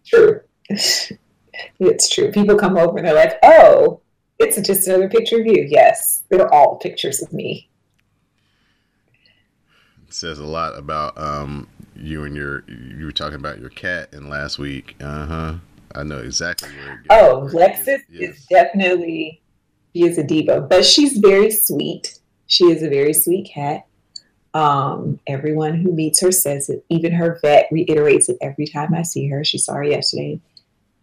true. 0.06 0.40
It's 0.68 2.08
true. 2.08 2.30
People 2.32 2.56
come 2.56 2.76
over 2.76 2.98
and 2.98 3.06
they're 3.06 3.14
like, 3.14 3.38
oh, 3.42 4.00
it's 4.38 4.60
just 4.60 4.86
another 4.86 5.08
picture 5.08 5.40
of 5.40 5.46
you. 5.46 5.66
Yes, 5.68 6.24
they're 6.28 6.52
all 6.52 6.76
pictures 6.76 7.22
of 7.22 7.32
me. 7.32 7.68
It 10.06 10.14
says 10.14 10.38
a 10.38 10.44
lot 10.44 10.78
about 10.78 11.18
um, 11.18 11.68
you 11.94 12.24
and 12.24 12.36
your 12.36 12.64
you 12.68 13.04
were 13.04 13.12
talking 13.12 13.36
about 13.36 13.58
your 13.58 13.70
cat 13.70 14.10
in 14.12 14.28
last 14.28 14.58
week. 14.58 14.96
Uh 15.00 15.26
huh. 15.26 15.54
I 15.94 16.02
know 16.02 16.18
exactly 16.18 16.68
where 16.70 16.94
it 16.94 17.08
goes. 17.08 17.52
Oh, 17.54 17.56
Lexus 17.56 18.00
is. 18.12 18.36
is 18.36 18.46
definitely 18.46 19.40
she 19.94 20.02
is 20.04 20.18
a 20.18 20.22
diva, 20.22 20.60
but 20.60 20.84
she's 20.84 21.16
very 21.18 21.50
sweet. 21.50 22.18
She 22.46 22.66
is 22.66 22.82
a 22.82 22.88
very 22.90 23.14
sweet 23.14 23.50
cat. 23.52 23.86
Um, 24.56 25.20
everyone 25.26 25.74
who 25.74 25.92
meets 25.92 26.22
her 26.22 26.32
says 26.32 26.70
it. 26.70 26.82
Even 26.88 27.12
her 27.12 27.38
vet 27.42 27.68
reiterates 27.70 28.30
it 28.30 28.38
every 28.40 28.66
time 28.66 28.94
I 28.94 29.02
see 29.02 29.28
her. 29.28 29.44
She 29.44 29.58
saw 29.58 29.74
her 29.74 29.84
yesterday. 29.84 30.40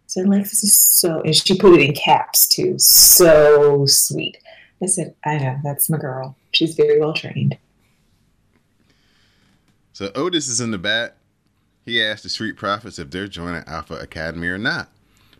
Said 0.08 0.26
Lexus 0.26 0.64
is 0.64 0.76
so, 0.76 1.20
and 1.20 1.36
she 1.36 1.56
put 1.56 1.78
it 1.78 1.80
in 1.80 1.94
caps 1.94 2.48
too. 2.48 2.74
So 2.80 3.86
sweet. 3.86 4.38
I 4.82 4.86
said, 4.86 5.14
I 5.24 5.38
know 5.38 5.60
that's 5.62 5.88
my 5.88 5.98
girl. 5.98 6.34
She's 6.50 6.74
very 6.74 6.98
well 6.98 7.12
trained. 7.12 7.56
So 9.92 10.10
Otis 10.16 10.48
is 10.48 10.60
in 10.60 10.72
the 10.72 10.78
back. 10.78 11.14
He 11.84 12.02
asked 12.02 12.24
the 12.24 12.30
Street 12.30 12.56
Profits 12.56 12.98
if 12.98 13.08
they're 13.10 13.28
joining 13.28 13.62
Alpha 13.68 13.94
Academy 13.94 14.48
or 14.48 14.58
not, 14.58 14.88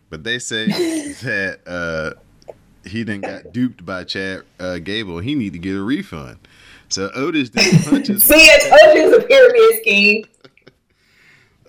but 0.08 0.22
they 0.22 0.38
say 0.38 0.66
that 1.24 1.58
uh, 1.66 2.12
he 2.88 3.02
then 3.02 3.22
got 3.22 3.52
duped 3.52 3.84
by 3.84 4.04
Chad 4.04 4.44
uh, 4.60 4.78
Gable. 4.78 5.18
He 5.18 5.34
need 5.34 5.52
to 5.54 5.58
get 5.58 5.74
a 5.74 5.82
refund. 5.82 6.38
So 6.88 7.10
Otis 7.14 7.50
then 7.50 7.82
punches. 7.84 8.22
See, 8.22 8.34
I 8.34 8.58
told 8.58 8.96
you 8.96 9.14
it's 9.14 9.24
a 9.24 9.26
pyramid 9.26 9.80
scheme. 9.80 10.24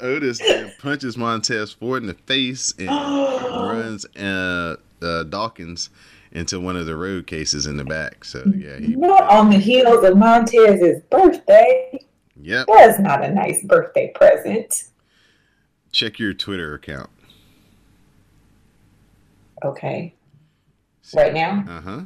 Otis 0.02 0.40
then 0.40 0.74
punches 0.80 1.18
Montez 1.18 1.72
Ford 1.72 2.04
in 2.04 2.08
the 2.08 2.14
face 2.14 2.74
and 2.78 2.88
runs 2.90 4.06
uh, 4.18 4.76
uh, 5.02 5.24
Dawkins 5.24 5.90
into 6.32 6.60
one 6.60 6.76
of 6.76 6.86
the 6.86 6.96
road 6.96 7.28
cases 7.28 7.66
in 7.66 7.78
the 7.78 7.86
back. 7.86 8.26
So 8.26 8.44
yeah, 8.56 8.78
he. 8.78 8.96
Not 8.96 9.24
on 9.30 9.50
the 9.50 9.58
heels 9.58 10.04
of 10.04 10.18
Montez's 10.18 11.02
birthday. 11.04 12.00
Yep. 12.42 12.68
That's 12.68 13.00
not 13.00 13.24
a 13.24 13.32
nice 13.32 13.64
birthday 13.64 14.12
present. 14.14 14.90
Check 15.92 16.20
your 16.20 16.34
Twitter 16.34 16.74
account. 16.74 17.10
Okay. 19.64 20.14
Right 21.16 21.34
now? 21.34 21.64
Uh 21.68 21.82
huh. 21.82 22.02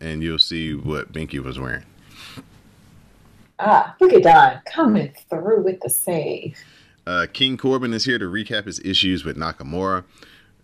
And 0.00 0.22
you'll 0.22 0.38
see 0.38 0.74
what 0.74 1.12
Binky 1.12 1.42
was 1.42 1.58
wearing. 1.58 1.84
Ah, 3.58 3.94
look 4.00 4.12
at 4.12 4.22
Don 4.22 4.60
coming 4.66 5.12
through 5.30 5.62
with 5.62 5.80
the 5.80 5.90
save. 5.90 6.58
Uh, 7.06 7.26
King 7.32 7.56
Corbin 7.56 7.92
is 7.92 8.04
here 8.04 8.18
to 8.18 8.24
recap 8.24 8.66
his 8.66 8.80
issues 8.80 9.24
with 9.24 9.36
Nakamura. 9.36 10.04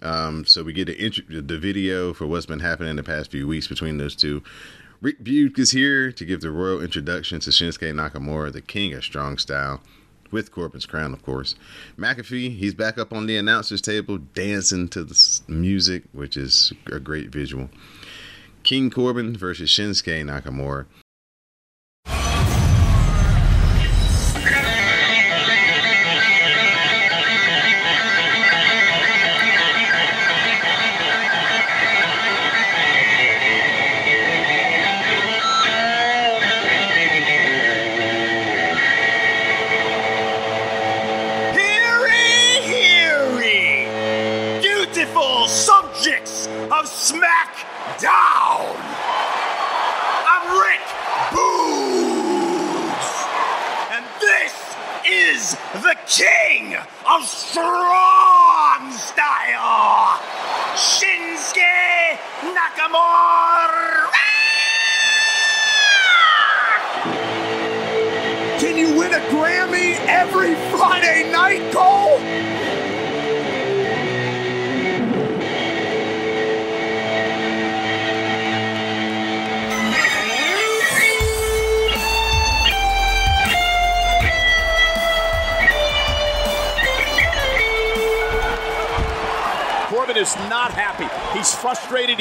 Um, 0.02 0.46
so 0.46 0.62
we 0.64 0.72
get 0.72 0.86
the, 0.86 1.40
the 1.40 1.58
video 1.58 2.14
for 2.14 2.26
what's 2.26 2.46
been 2.46 2.60
happening 2.60 2.90
in 2.90 2.96
the 2.96 3.02
past 3.02 3.30
few 3.30 3.46
weeks 3.46 3.68
between 3.68 3.98
those 3.98 4.16
two. 4.16 4.42
Rick 5.02 5.22
Boogs 5.22 5.58
is 5.58 5.70
here 5.70 6.12
to 6.12 6.24
give 6.24 6.40
the 6.40 6.50
royal 6.50 6.82
introduction 6.82 7.40
to 7.40 7.50
Shinsuke 7.50 7.92
Nakamura, 7.94 8.52
the 8.52 8.60
king 8.60 8.92
of 8.94 9.04
strong 9.04 9.38
style, 9.38 9.80
with 10.30 10.52
Corbin's 10.52 10.86
crown, 10.86 11.12
of 11.12 11.22
course. 11.22 11.54
McAfee, 11.98 12.56
he's 12.56 12.74
back 12.74 12.98
up 12.98 13.12
on 13.12 13.26
the 13.26 13.36
announcer's 13.36 13.80
table, 13.80 14.18
dancing 14.18 14.88
to 14.88 15.04
the 15.04 15.40
music, 15.48 16.04
which 16.12 16.36
is 16.36 16.72
a 16.90 17.00
great 17.00 17.30
visual. 17.30 17.70
King 18.62 18.90
Corbin 18.90 19.36
versus 19.36 19.70
Shinsuke 19.70 20.24
Nakamura. 20.24 20.86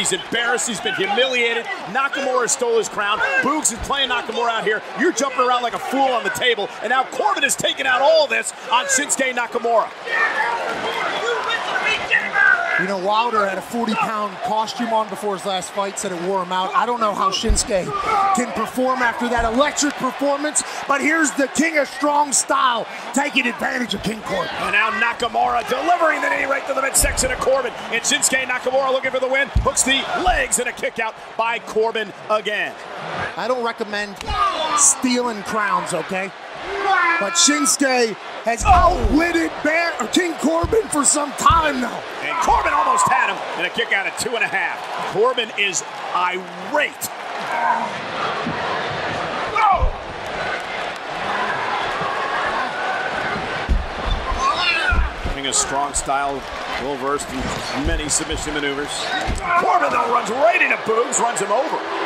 He's 0.10 0.20
embarrassed. 0.20 0.68
He's 0.68 0.82
been 0.82 0.96
humiliated. 0.96 1.66
Nakamura 1.94 2.50
stole 2.50 2.78
his 2.78 2.90
crown. 2.90 3.20
Boogs 3.42 3.72
is 3.72 3.80
playing 3.88 4.10
Nakamura 4.10 4.50
out 4.50 4.64
here. 4.64 4.82
You're 5.00 5.12
jumping 5.12 5.42
around 5.42 5.62
like 5.62 5.74
a 5.74 5.80
fool 5.80 6.02
on 6.02 6.24
the 6.24 6.32
table. 6.32 6.68
And 6.82 6.90
now 6.90 7.04
Corbin 7.04 7.44
is 7.44 7.56
taking 7.56 7.86
out 7.86 8.02
all 8.02 8.26
this 8.26 8.52
on 8.72 8.86
Shinsuke 8.86 9.36
Nakamura. 9.36 9.90
Know, 12.90 12.98
Wilder 12.98 13.46
had 13.46 13.60
a 13.60 13.62
40 13.62 13.94
pound 13.94 14.36
costume 14.38 14.92
on 14.94 15.10
before 15.10 15.38
his 15.38 15.46
last 15.46 15.70
fight, 15.74 16.00
said 16.00 16.12
it 16.12 16.20
wore 16.24 16.42
him 16.42 16.52
out. 16.52 16.74
I 16.74 16.88
don't 16.88 17.00
know 17.00 17.14
how 17.14 17.30
Shinsuke 17.30 17.86
can 18.34 18.52
perform 18.54 19.04
after 19.04 19.30
that 19.30 19.46
electric 19.46 19.94
performance, 19.94 20.64
but 20.88 21.00
here's 21.00 21.30
the 21.34 21.48
king 21.50 21.78
of 21.78 21.88
strong 21.88 22.34
style 22.34 22.88
taking 23.14 23.46
advantage 23.46 23.94
of 23.94 24.02
King 24.02 24.20
Corbin. 24.22 24.50
And 24.62 24.72
now 24.72 24.90
Nakamura 24.90 25.70
delivering 25.70 26.22
the 26.22 26.30
knee 26.32 26.46
right 26.46 26.66
to 26.66 26.74
the 26.74 26.82
midsection 26.82 27.32
of 27.32 27.38
Corbin. 27.38 27.74
And 27.92 28.02
Shinsuke 28.02 28.42
Nakamura 28.46 28.92
looking 28.92 29.12
for 29.12 29.20
the 29.20 29.30
win. 29.30 29.50
Hooks 29.62 29.84
the 29.84 30.04
legs 30.26 30.58
and 30.58 30.68
a 30.68 30.72
kick 30.72 30.98
out 30.98 31.14
by 31.38 31.60
Corbin 31.60 32.12
again. 32.32 32.74
I 33.38 33.48
don't 33.48 33.64
recommend 33.64 34.16
stealing 34.80 35.44
crowns, 35.44 35.94
okay? 35.94 36.32
But 37.20 37.34
Shinsuke 37.34 38.16
has 38.46 38.64
outwitted 38.66 39.52
Bear, 39.64 39.92
King 40.12 40.34
Corbin 40.36 40.88
for 40.88 41.06
some 41.06 41.32
time 41.34 41.82
now. 41.82 42.04
Corbin 42.42 42.74
almost 42.74 43.08
had 43.08 43.30
him. 43.30 43.38
And 43.58 43.68
a 43.68 43.70
kick 43.70 43.92
out 43.94 44.08
at 44.08 44.18
two 44.20 44.36
and 44.36 44.44
a 44.44 44.48
half. 44.48 44.80
Corbin 45.14 45.52
is 45.58 45.84
irate. 46.16 47.10
King 55.36 55.48
of 55.48 55.56
strong 55.56 55.94
style, 55.94 56.36
well 56.84 56.98
versed 56.98 57.30
in 57.30 57.88
many 57.88 58.10
submission 58.10 58.54
maneuvers. 58.54 58.92
Corbin 59.62 59.90
though 59.90 60.12
runs 60.12 60.30
right 60.32 60.62
into 60.62 60.76
Boogs, 60.84 61.20
runs 61.20 61.40
him 61.40 61.52
over. 61.52 61.99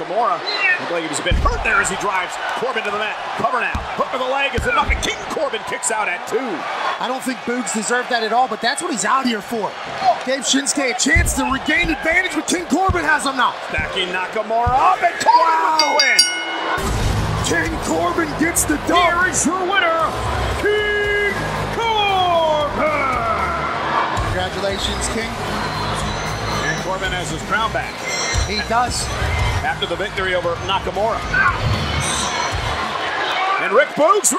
Nakamura 0.00 0.40
looked 0.80 0.92
like 0.92 1.02
he 1.02 1.08
was 1.08 1.20
a 1.20 1.24
bit 1.24 1.34
hurt 1.34 1.62
there 1.64 1.80
as 1.80 1.90
he 1.90 1.96
drives 1.96 2.32
Corbin 2.56 2.84
to 2.84 2.90
the 2.90 2.98
mat. 2.98 3.16
Cover 3.36 3.60
now. 3.60 3.76
Hook 4.00 4.08
to 4.12 4.18
the 4.18 4.24
leg 4.24 4.54
is 4.56 4.66
enough. 4.66 4.88
And 4.88 5.00
King 5.04 5.18
Corbin 5.28 5.60
kicks 5.68 5.90
out 5.90 6.08
at 6.08 6.24
two. 6.26 6.40
I 6.40 7.08
don't 7.08 7.22
think 7.22 7.38
Boogs 7.44 7.72
deserved 7.74 8.08
that 8.08 8.24
at 8.24 8.32
all, 8.32 8.48
but 8.48 8.60
that's 8.60 8.80
what 8.80 8.90
he's 8.90 9.04
out 9.04 9.26
here 9.26 9.42
for. 9.44 9.68
Gave 10.24 10.48
Shinsuke 10.48 10.96
a 10.96 10.98
chance 10.98 11.36
to 11.36 11.44
regain 11.52 11.92
advantage, 11.92 12.32
but 12.32 12.48
King 12.48 12.64
Corbin 12.66 13.04
has 13.04 13.28
him 13.28 13.36
now. 13.36 13.52
Stacking 13.68 14.08
Nakamura 14.08 14.72
up 14.72 15.00
and 15.04 15.16
Corbin 15.20 15.60
with 15.68 15.84
the 15.84 15.92
win. 16.00 16.20
King 17.44 17.72
Corbin 17.84 18.30
gets 18.40 18.64
the 18.64 18.80
dub. 18.88 18.96
Here 18.96 19.28
is 19.28 19.44
your 19.44 19.60
winner, 19.68 20.00
King 20.64 21.36
Corbin. 21.76 22.88
Congratulations, 24.32 25.04
King. 25.12 25.28
And 25.28 26.76
Corbin 26.84 27.12
has 27.12 27.30
his 27.30 27.42
crown 27.42 27.72
back 27.72 27.92
He 28.48 28.56
does. 28.68 29.04
After 29.62 29.86
the 29.86 29.96
victory 29.96 30.34
over 30.34 30.54
Nakamura. 30.64 31.20
And 33.60 33.72
Rick 33.72 33.88
Boogs 33.90 34.32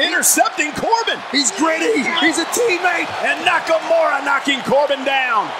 intercepting 0.00 0.72
Corbin. 0.72 1.20
He's 1.30 1.50
gritty. 1.52 2.02
He's 2.24 2.38
a 2.38 2.46
teammate. 2.56 3.10
And 3.26 3.44
Nakamura 3.44 4.24
knocking 4.24 4.60
Corbin 4.62 5.04
down. 5.04 5.50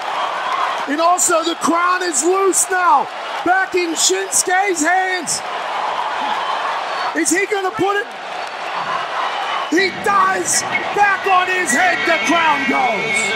And 0.89 1.01
also, 1.01 1.45
the 1.45 1.57
crown 1.57 2.03
is 2.03 2.25
loose 2.25 2.65
now. 2.71 3.05
Back 3.45 3.75
in 3.75 3.93
Shinsuke's 3.93 4.83
hands. 4.83 5.43
Is 7.17 7.31
he 7.31 7.47
going 7.47 7.69
to 7.69 7.77
put 7.77 7.97
it? 8.01 8.07
He 9.71 9.91
dies. 10.03 10.63
Back 10.97 11.27
on 11.27 11.47
his 11.47 11.71
head, 11.71 11.99
the 12.09 12.17
crown 12.25 12.65
goes. 12.71 13.28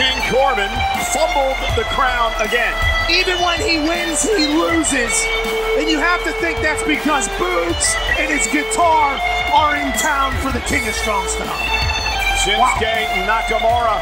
Now, 0.00 0.16
poor 0.16 0.16
King 0.16 0.32
Corbin 0.32 0.72
fumbled 1.12 1.56
the 1.76 1.84
crown 1.92 2.32
again. 2.40 2.72
Even 3.10 3.38
when 3.40 3.60
he 3.60 3.78
wins, 3.78 4.22
he 4.22 4.46
loses. 4.46 5.12
And 5.76 5.90
you 5.90 5.98
have 5.98 6.24
to 6.24 6.32
think 6.40 6.58
that's 6.60 6.82
because 6.84 7.28
Boogs 7.36 7.94
and 8.18 8.32
his 8.32 8.46
guitar 8.46 9.20
are 9.52 9.76
in 9.76 9.92
town 9.98 10.32
for 10.40 10.52
the 10.52 10.60
King 10.60 10.88
of 10.88 10.94
Strong 10.94 11.28
Style. 11.28 11.52
Shinsuke 12.40 13.26
Nakamura 13.28 14.00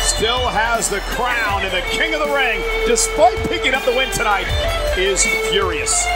still 0.00 0.48
has 0.48 0.88
the 0.88 1.00
crown 1.12 1.62
and 1.62 1.72
the 1.72 1.82
king 1.90 2.14
of 2.14 2.20
the 2.20 2.34
ring, 2.34 2.62
despite 2.86 3.36
picking 3.50 3.74
up 3.74 3.84
the 3.84 3.92
win 3.92 4.10
tonight, 4.12 4.46
is 4.96 5.22
furious. 5.50 6.06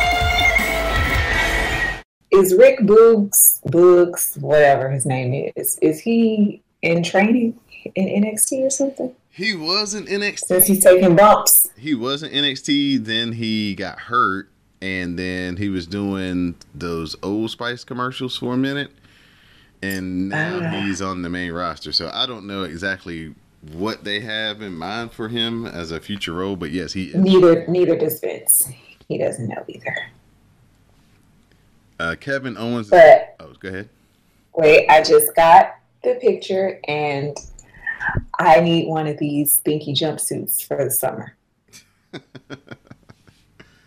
Is 2.31 2.55
Rick 2.55 2.81
Boogs, 2.81 3.61
Boogs, 3.67 4.41
whatever 4.41 4.91
his 4.91 5.05
name 5.05 5.53
is, 5.55 5.79
is 5.83 6.01
he 6.01 6.63
in 6.81 7.03
training 7.03 7.59
in 7.95 8.23
NXT 8.23 8.67
or 8.67 8.71
something? 8.71 9.15
He 9.31 9.55
was 9.55 9.95
in 9.95 10.05
NXT. 10.07 10.39
Since 10.47 10.67
he's 10.67 10.83
taking 10.83 11.17
bumps. 11.17 11.71
He 11.77 11.95
was 11.95 12.23
in 12.23 12.31
NXT, 12.31 13.05
then 13.05 13.33
he 13.33 13.75
got 13.75 13.99
hurt, 13.99 14.49
and 14.81 15.19
then 15.19 15.57
he 15.57 15.69
was 15.69 15.87
doing 15.87 16.55
those 16.75 17.17
Old 17.23 17.51
Spice 17.51 17.83
commercials 17.85 18.37
for 18.39 18.55
a 18.55 18.57
minute, 18.57 18.91
and 19.83 20.29
now 20.29 20.61
Ah. 20.63 20.71
he's 20.83 21.03
on 21.03 21.23
the 21.23 21.29
main 21.31 21.53
roster. 21.53 21.93
So 21.93 22.11
I 22.15 22.27
don't 22.27 22.47
know 22.47 22.63
exactly 22.63 23.35
what 23.73 24.05
they 24.05 24.21
have 24.21 24.61
in 24.63 24.75
mind 24.75 25.13
for 25.13 25.29
him 25.29 25.67
as 25.67 25.91
a 25.91 25.99
future 26.01 26.33
role, 26.35 26.55
but 26.55 26.71
yes, 26.71 26.93
he 26.93 27.07
is. 27.07 27.15
Neither 27.17 27.67
neither 27.67 27.97
does 27.97 28.21
Vince. 28.21 28.69
He 29.09 29.19
doesn't 29.19 29.49
know 29.49 29.65
either. 29.69 29.97
Uh, 31.99 32.15
Kevin 32.21 32.57
Owens. 32.57 32.89
But 32.91 33.37
oh, 33.41 33.53
go 33.61 33.69
ahead. 33.69 33.89
wait, 34.57 34.87
I 34.89 35.03
just 35.03 35.35
got 35.35 35.77
the 36.03 36.15
picture 36.21 36.81
and 36.89 37.37
I 38.39 38.61
need 38.61 38.89
one 38.89 39.07
of 39.07 39.19
these 39.19 39.61
binky 39.65 39.95
jumpsuits 39.95 40.67
for 40.67 40.83
the 40.85 40.91
summer. 40.91 41.37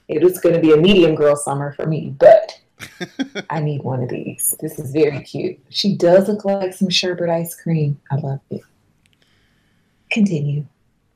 it 0.07 0.23
was 0.23 0.39
going 0.39 0.55
to 0.55 0.61
be 0.61 0.71
a 0.71 0.77
medium 0.77 1.15
girl 1.15 1.35
summer 1.35 1.73
for 1.73 1.85
me, 1.85 2.15
but 2.17 2.59
I 3.49 3.59
need 3.59 3.83
one 3.83 4.03
of 4.03 4.09
these. 4.09 4.55
This 4.59 4.79
is 4.79 4.91
very 4.91 5.21
cute. 5.21 5.59
She 5.69 5.95
does 5.95 6.27
look 6.27 6.45
like 6.45 6.73
some 6.73 6.89
sherbet 6.89 7.29
ice 7.29 7.55
cream. 7.55 7.99
I 8.11 8.15
love 8.15 8.39
it. 8.49 8.61
Continue. 10.11 10.65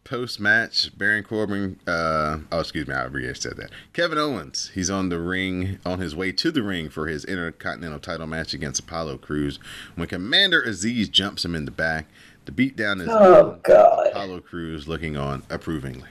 Post 0.03 0.39
match, 0.41 0.91
Baron 0.97 1.23
Corbin. 1.23 1.79
Uh, 1.87 2.39
oh, 2.51 2.59
excuse 2.59 2.87
me, 2.87 2.93
I 2.93 3.03
already 3.03 3.33
said 3.33 3.55
that. 3.57 3.69
Kevin 3.93 4.17
Owens. 4.17 4.71
He's 4.73 4.89
on 4.89 5.09
the 5.09 5.19
ring, 5.19 5.79
on 5.85 5.99
his 5.99 6.15
way 6.15 6.33
to 6.33 6.51
the 6.51 6.63
ring 6.63 6.89
for 6.89 7.07
his 7.07 7.23
Intercontinental 7.23 7.99
title 7.99 8.27
match 8.27 8.53
against 8.53 8.81
Apollo 8.81 9.19
Crews. 9.19 9.57
When 9.95 10.07
Commander 10.07 10.61
Azeez 10.63 11.09
jumps 11.09 11.45
him 11.45 11.55
in 11.55 11.65
the 11.65 11.71
back, 11.71 12.07
the 12.45 12.51
beatdown 12.51 13.01
is 13.01 13.08
Oh 13.10 13.58
God. 13.63 14.08
Apollo 14.08 14.41
Crews 14.41 14.88
looking 14.88 15.15
on 15.17 15.43
approvingly. 15.49 16.10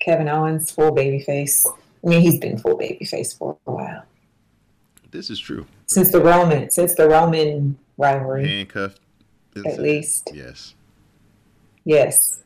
Kevin 0.00 0.28
Owens, 0.28 0.70
full 0.70 0.90
baby 0.92 1.20
face. 1.20 1.66
I 2.04 2.08
mean, 2.08 2.20
he's 2.22 2.38
been 2.40 2.58
full 2.58 2.76
baby 2.76 3.04
face 3.04 3.32
for 3.32 3.56
a 3.66 3.70
while 3.70 4.04
This 5.12 5.30
is 5.30 5.38
true. 5.38 5.66
since 5.86 6.10
the 6.10 6.20
Roman 6.20 6.70
since 6.70 6.94
the 6.96 7.08
Roman 7.08 7.78
rivalry, 7.96 8.48
Handcuffed. 8.48 9.00
at 9.56 9.78
least. 9.78 10.30
Yes. 10.34 10.74
Yes, 11.84 12.40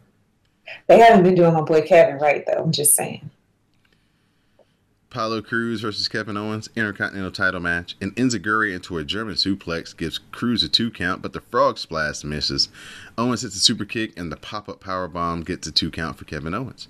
they 0.86 0.98
haven't 0.98 1.22
been 1.24 1.34
doing 1.34 1.52
my 1.54 1.60
boy 1.60 1.82
Kevin 1.82 2.18
right 2.18 2.44
though. 2.46 2.62
I'm 2.64 2.72
just 2.72 2.94
saying. 2.94 3.30
Apollo 5.16 5.40
Crews 5.40 5.80
versus 5.80 6.08
Kevin 6.08 6.36
Owens, 6.36 6.68
Intercontinental 6.76 7.30
title 7.32 7.58
match. 7.58 7.96
And 8.02 8.14
Enzuigiri 8.16 8.74
into 8.74 8.98
a 8.98 9.02
German 9.02 9.36
suplex 9.36 9.96
gives 9.96 10.18
Crews 10.18 10.62
a 10.62 10.68
two 10.68 10.90
count, 10.90 11.22
but 11.22 11.32
the 11.32 11.40
frog 11.40 11.78
splash 11.78 12.22
misses. 12.22 12.68
Owens 13.16 13.40
hits 13.40 13.56
a 13.56 13.60
super 13.60 13.86
kick, 13.86 14.12
and 14.18 14.30
the 14.30 14.36
pop 14.36 14.68
up 14.68 14.80
power 14.80 15.08
bomb 15.08 15.40
gets 15.40 15.66
a 15.66 15.72
two 15.72 15.90
count 15.90 16.18
for 16.18 16.26
Kevin 16.26 16.52
Owens. 16.52 16.86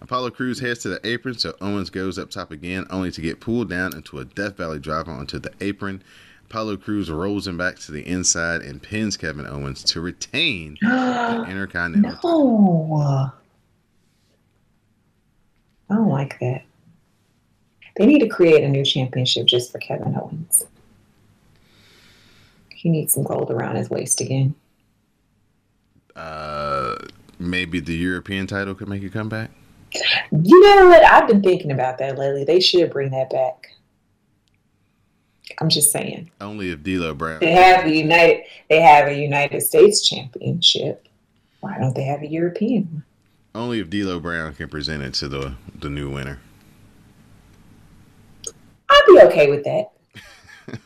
Apollo 0.00 0.32
Crews 0.32 0.58
heads 0.58 0.80
to 0.80 0.88
the 0.88 1.06
apron, 1.06 1.38
so 1.38 1.54
Owens 1.60 1.88
goes 1.88 2.18
up 2.18 2.32
top 2.32 2.50
again, 2.50 2.84
only 2.90 3.12
to 3.12 3.20
get 3.20 3.38
pulled 3.38 3.70
down 3.70 3.94
into 3.94 4.18
a 4.18 4.24
Death 4.24 4.56
Valley 4.56 4.80
driver 4.80 5.12
onto 5.12 5.38
the 5.38 5.52
apron. 5.60 6.02
Apollo 6.46 6.78
Crews 6.78 7.08
rolls 7.12 7.46
him 7.46 7.56
back 7.56 7.78
to 7.78 7.92
the 7.92 8.04
inside 8.08 8.60
and 8.60 8.82
pins 8.82 9.16
Kevin 9.16 9.46
Owens 9.46 9.84
to 9.84 10.00
retain 10.00 10.76
the 10.80 11.46
Intercontinental. 11.48 12.98
No. 12.98 13.32
I 15.88 15.94
don't 15.94 16.08
like 16.08 16.40
that. 16.40 16.64
They 17.98 18.06
need 18.06 18.20
to 18.20 18.28
create 18.28 18.62
a 18.62 18.68
new 18.68 18.84
championship 18.84 19.46
just 19.46 19.72
for 19.72 19.78
Kevin 19.78 20.16
Owens. 20.16 20.66
He 22.70 22.88
needs 22.88 23.12
some 23.12 23.24
gold 23.24 23.50
around 23.50 23.74
his 23.74 23.90
waist 23.90 24.20
again. 24.20 24.54
Uh, 26.14 26.94
maybe 27.40 27.80
the 27.80 27.94
European 27.94 28.46
title 28.46 28.76
could 28.76 28.88
make 28.88 29.02
a 29.02 29.08
comeback. 29.08 29.50
You 30.30 30.60
know 30.60 30.86
what? 30.88 31.02
I've 31.04 31.26
been 31.26 31.42
thinking 31.42 31.72
about 31.72 31.98
that 31.98 32.16
lately. 32.16 32.44
They 32.44 32.60
should 32.60 32.92
bring 32.92 33.10
that 33.10 33.30
back. 33.30 33.66
I'm 35.60 35.68
just 35.68 35.90
saying. 35.90 36.30
Only 36.40 36.70
if 36.70 36.84
D'Lo 36.84 37.14
Brown. 37.14 37.40
They 37.40 37.50
have 37.50 37.84
a 37.84 37.90
United 37.90 38.44
they 38.68 38.80
have 38.80 39.08
a 39.08 39.14
United 39.14 39.62
States 39.62 40.06
championship. 40.06 41.08
Why 41.60 41.78
don't 41.78 41.96
they 41.96 42.04
have 42.04 42.22
a 42.22 42.28
European 42.28 42.88
one? 42.92 43.04
Only 43.54 43.80
if 43.80 43.90
D'Lo 43.90 44.20
Brown 44.20 44.54
can 44.54 44.68
present 44.68 45.02
it 45.02 45.14
to 45.14 45.26
the 45.26 45.54
the 45.80 45.90
new 45.90 46.10
winner. 46.10 46.38
I'd 48.90 49.02
be 49.06 49.20
okay 49.22 49.50
with 49.50 49.64
that. 49.64 49.90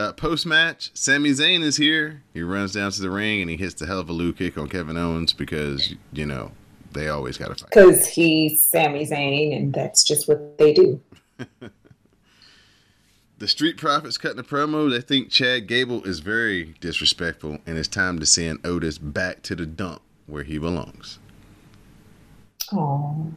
Uh, 0.00 0.12
Post 0.12 0.44
match, 0.44 0.90
Sami 0.92 1.30
Zayn 1.30 1.62
is 1.62 1.76
here. 1.76 2.24
He 2.34 2.42
runs 2.42 2.72
down 2.72 2.90
to 2.90 3.00
the 3.00 3.10
ring 3.10 3.40
and 3.40 3.48
he 3.48 3.56
hits 3.56 3.74
the 3.74 3.86
hell 3.86 4.00
of 4.00 4.08
a 4.08 4.12
Lou 4.12 4.32
kick 4.32 4.58
on 4.58 4.68
Kevin 4.68 4.96
Owens 4.96 5.32
because 5.32 5.94
you 6.12 6.26
know 6.26 6.50
they 6.92 7.08
always 7.08 7.38
got 7.38 7.46
to 7.46 7.54
fight. 7.54 7.70
Because 7.70 8.08
he's 8.08 8.60
Sami 8.60 9.06
Zayn 9.06 9.56
and 9.56 9.72
that's 9.72 10.02
just 10.02 10.26
what 10.26 10.58
they 10.58 10.72
do. 10.72 11.00
The 13.38 13.48
Street 13.48 13.76
Profits 13.76 14.16
cutting 14.16 14.38
a 14.38 14.44
promo. 14.44 14.88
They 14.88 15.00
think 15.00 15.28
Chad 15.28 15.66
Gable 15.66 16.04
is 16.04 16.20
very 16.20 16.76
disrespectful 16.80 17.58
and 17.66 17.76
it's 17.76 17.88
time 17.88 18.18
to 18.20 18.26
send 18.26 18.64
Otis 18.64 18.96
back 18.96 19.42
to 19.42 19.56
the 19.56 19.66
dump 19.66 20.00
where 20.26 20.44
he 20.44 20.56
belongs. 20.56 21.18
Oh. 22.72 23.34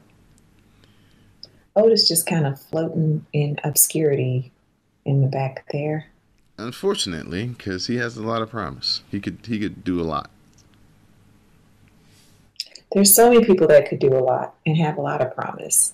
Otis 1.77 2.07
just 2.07 2.25
kind 2.25 2.45
of 2.45 2.59
floating 2.59 3.25
in 3.31 3.59
obscurity 3.63 4.51
in 5.05 5.21
the 5.21 5.27
back 5.27 5.65
there. 5.71 6.07
Unfortunately, 6.57 7.45
because 7.45 7.87
he 7.87 7.97
has 7.97 8.17
a 8.17 8.23
lot 8.23 8.41
of 8.41 8.49
promise, 8.49 9.03
he 9.11 9.19
could 9.19 9.37
he 9.45 9.59
could 9.59 9.83
do 9.83 10.01
a 10.01 10.03
lot. 10.03 10.31
There's 12.93 13.13
so 13.13 13.29
many 13.29 13.45
people 13.45 13.67
that 13.67 13.87
could 13.87 13.99
do 13.99 14.13
a 14.13 14.19
lot 14.19 14.55
and 14.65 14.75
have 14.77 14.97
a 14.97 15.01
lot 15.01 15.21
of 15.21 15.35
promise. 15.35 15.93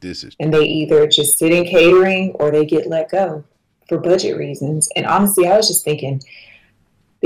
This 0.00 0.24
is 0.24 0.34
And 0.40 0.52
they 0.52 0.64
either 0.64 1.06
just 1.06 1.38
sit 1.38 1.52
in 1.52 1.64
catering 1.64 2.32
or 2.32 2.50
they 2.50 2.64
get 2.64 2.88
let 2.88 3.10
go 3.10 3.44
for 3.88 3.98
budget 3.98 4.36
reasons. 4.36 4.88
And 4.96 5.06
honestly, 5.06 5.46
I 5.46 5.56
was 5.56 5.68
just 5.68 5.84
thinking 5.84 6.22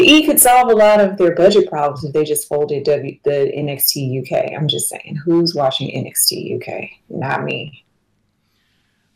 the 0.01 0.09
E 0.11 0.27
could 0.27 0.41
solve 0.41 0.71
a 0.71 0.75
lot 0.75 1.01
of 1.01 1.17
their 1.17 1.35
budget 1.35 1.69
problems 1.69 2.05
if 2.05 2.13
they 2.13 2.25
just 2.25 2.49
folded 2.49 2.85
w, 2.85 3.19
the 3.25 3.53
NXT 3.57 4.23
UK. 4.23 4.53
I'm 4.57 4.69
just 4.69 4.89
saying, 4.89 5.17
who's 5.25 5.55
watching 5.55 5.89
NXT 5.89 6.57
UK? 6.57 6.91
Not 7.09 7.45
me. 7.45 7.85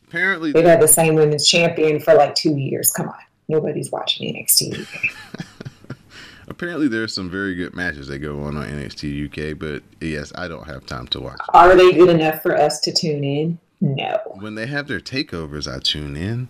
apparently 0.07 0.51
They've 0.51 0.65
had 0.65 0.81
the 0.81 0.87
same 0.87 1.15
women's 1.15 1.47
champion 1.47 1.99
for 1.99 2.13
like 2.13 2.35
two 2.35 2.55
years. 2.57 2.91
Come 2.91 3.09
on. 3.09 3.15
Nobody's 3.47 3.91
watching 3.91 4.33
NXT 4.33 4.81
UK. 4.81 5.45
Apparently, 6.47 6.87
there's 6.87 7.13
some 7.13 7.29
very 7.29 7.55
good 7.55 7.75
matches 7.75 8.07
that 8.07 8.19
go 8.19 8.43
on 8.43 8.55
on 8.55 8.67
NXT 8.67 9.25
UK, 9.25 9.57
but 9.57 9.81
yes, 9.99 10.31
I 10.35 10.47
don't 10.47 10.67
have 10.67 10.85
time 10.85 11.07
to 11.07 11.19
watch. 11.19 11.39
Are 11.53 11.75
they 11.75 11.93
good 11.93 12.09
enough 12.09 12.41
for 12.41 12.55
us 12.55 12.79
to 12.81 12.93
tune 12.93 13.23
in? 13.23 13.59
No. 13.81 14.19
When 14.39 14.55
they 14.55 14.67
have 14.67 14.87
their 14.87 14.99
takeovers, 14.99 15.71
I 15.71 15.79
tune 15.79 16.15
in, 16.15 16.47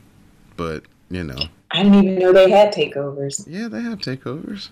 but 0.57 0.83
you 1.09 1.23
know, 1.23 1.37
I 1.71 1.83
didn't 1.83 2.03
even 2.03 2.19
know 2.19 2.33
they 2.33 2.49
had 2.49 2.73
takeovers. 2.73 3.43
yeah, 3.47 3.67
they 3.67 3.81
have 3.81 3.99
takeovers. 3.99 4.69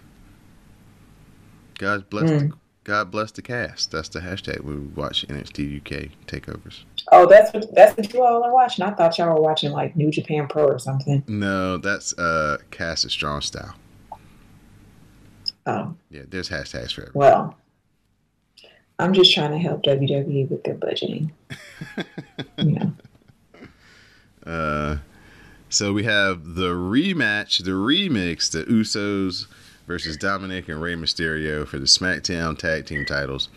God 1.79 2.09
bless, 2.09 2.29
Hmm. 2.29 2.37
the, 2.49 2.53
God 2.83 3.11
bless 3.11 3.31
the 3.31 3.41
cast. 3.41 3.91
That's 3.91 4.09
the 4.09 4.19
hashtag 4.19 4.61
we 4.61 4.75
watch 4.77 5.25
NXT 5.27 5.77
UK 5.77 6.09
takeovers. 6.27 6.83
Oh, 7.11 7.25
that's 7.27 7.51
what 7.53 7.73
that's 7.75 7.97
what 7.97 8.13
you 8.13 8.23
all 8.23 8.43
are 8.43 8.53
watching. 8.53 8.85
I 8.85 8.91
thought 8.91 9.17
y'all 9.17 9.33
were 9.35 9.41
watching 9.41 9.71
like 9.71 9.95
New 9.95 10.11
Japan 10.11 10.47
Pro 10.47 10.65
or 10.65 10.79
something. 10.79 11.23
No, 11.27 11.77
that's 11.77 12.17
uh, 12.17 12.57
cast 12.71 13.05
is 13.05 13.11
strong 13.11 13.41
style. 13.41 13.75
Oh, 15.65 15.95
Yeah, 16.09 16.23
there's 16.29 16.49
hashtags 16.49 16.93
for 16.93 17.01
everything. 17.03 17.19
well. 17.19 17.55
I'm 18.99 19.11
just 19.11 19.33
trying 19.33 19.51
to 19.51 19.57
help 19.57 19.83
WWE 19.83 20.49
with 20.49 20.63
their 20.63 20.75
budgeting. 20.75 21.31
you 22.57 22.71
know. 22.71 22.93
Uh, 24.45 24.97
so 25.73 25.91
we 25.91 26.03
have 26.03 26.53
the 26.53 26.69
rematch, 26.69 27.63
the 27.63 27.71
remix, 27.71 28.51
the 28.51 28.63
Usos 28.65 29.47
versus 29.87 30.15
Dominic 30.17 30.69
and 30.69 30.79
Rey 30.79 30.93
Mysterio 30.93 31.67
for 31.67 31.79
the 31.79 31.85
SmackDown 31.85 32.55
Tag 32.55 32.85
Team 32.85 33.05
titles. 33.05 33.49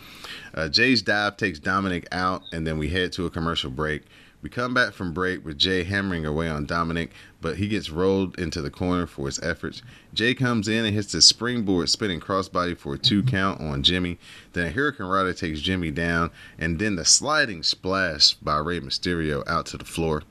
Uh, 0.55 0.67
Jay's 0.67 1.03
dive 1.03 1.37
takes 1.37 1.59
Dominic 1.59 2.07
out, 2.11 2.41
and 2.51 2.65
then 2.65 2.79
we 2.79 2.89
head 2.89 3.13
to 3.13 3.27
a 3.27 3.29
commercial 3.29 3.69
break. 3.69 4.01
We 4.41 4.49
come 4.49 4.73
back 4.73 4.93
from 4.93 5.13
break 5.13 5.45
with 5.45 5.59
Jay 5.59 5.83
hammering 5.83 6.25
away 6.25 6.49
on 6.49 6.65
Dominic, 6.65 7.11
but 7.39 7.57
he 7.57 7.67
gets 7.67 7.91
rolled 7.91 8.39
into 8.39 8.63
the 8.63 8.71
corner 8.71 9.05
for 9.05 9.27
his 9.27 9.39
efforts. 9.43 9.83
Jay 10.11 10.33
comes 10.33 10.67
in 10.67 10.85
and 10.85 10.95
hits 10.95 11.11
the 11.11 11.21
springboard 11.21 11.87
spinning 11.87 12.19
crossbody 12.19 12.75
for 12.75 12.95
a 12.95 12.97
two 12.97 13.21
count 13.21 13.61
on 13.61 13.83
Jimmy. 13.83 14.17
Then 14.53 14.67
a 14.67 14.71
hurricanrana 14.71 15.37
takes 15.37 15.61
Jimmy 15.61 15.91
down, 15.91 16.31
and 16.57 16.79
then 16.79 16.95
the 16.95 17.05
sliding 17.05 17.61
splash 17.61 18.33
by 18.33 18.57
Rey 18.57 18.79
Mysterio 18.79 19.47
out 19.47 19.67
to 19.67 19.77
the 19.77 19.85
floor. 19.85 20.23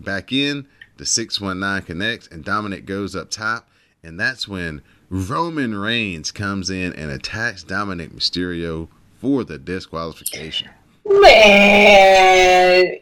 Back 0.00 0.32
in, 0.32 0.68
the 0.98 1.06
619 1.06 1.86
connects, 1.86 2.26
and 2.26 2.44
Dominic 2.44 2.84
goes 2.84 3.16
up 3.16 3.30
top, 3.30 3.68
and 4.02 4.18
that's 4.18 4.46
when 4.46 4.82
Roman 5.08 5.74
Reigns 5.74 6.30
comes 6.30 6.68
in 6.68 6.92
and 6.92 7.10
attacks 7.10 7.62
Dominic 7.62 8.10
Mysterio 8.10 8.88
for 9.20 9.44
the 9.44 9.58
disqualification. 9.58 10.68
Man, 11.06 12.96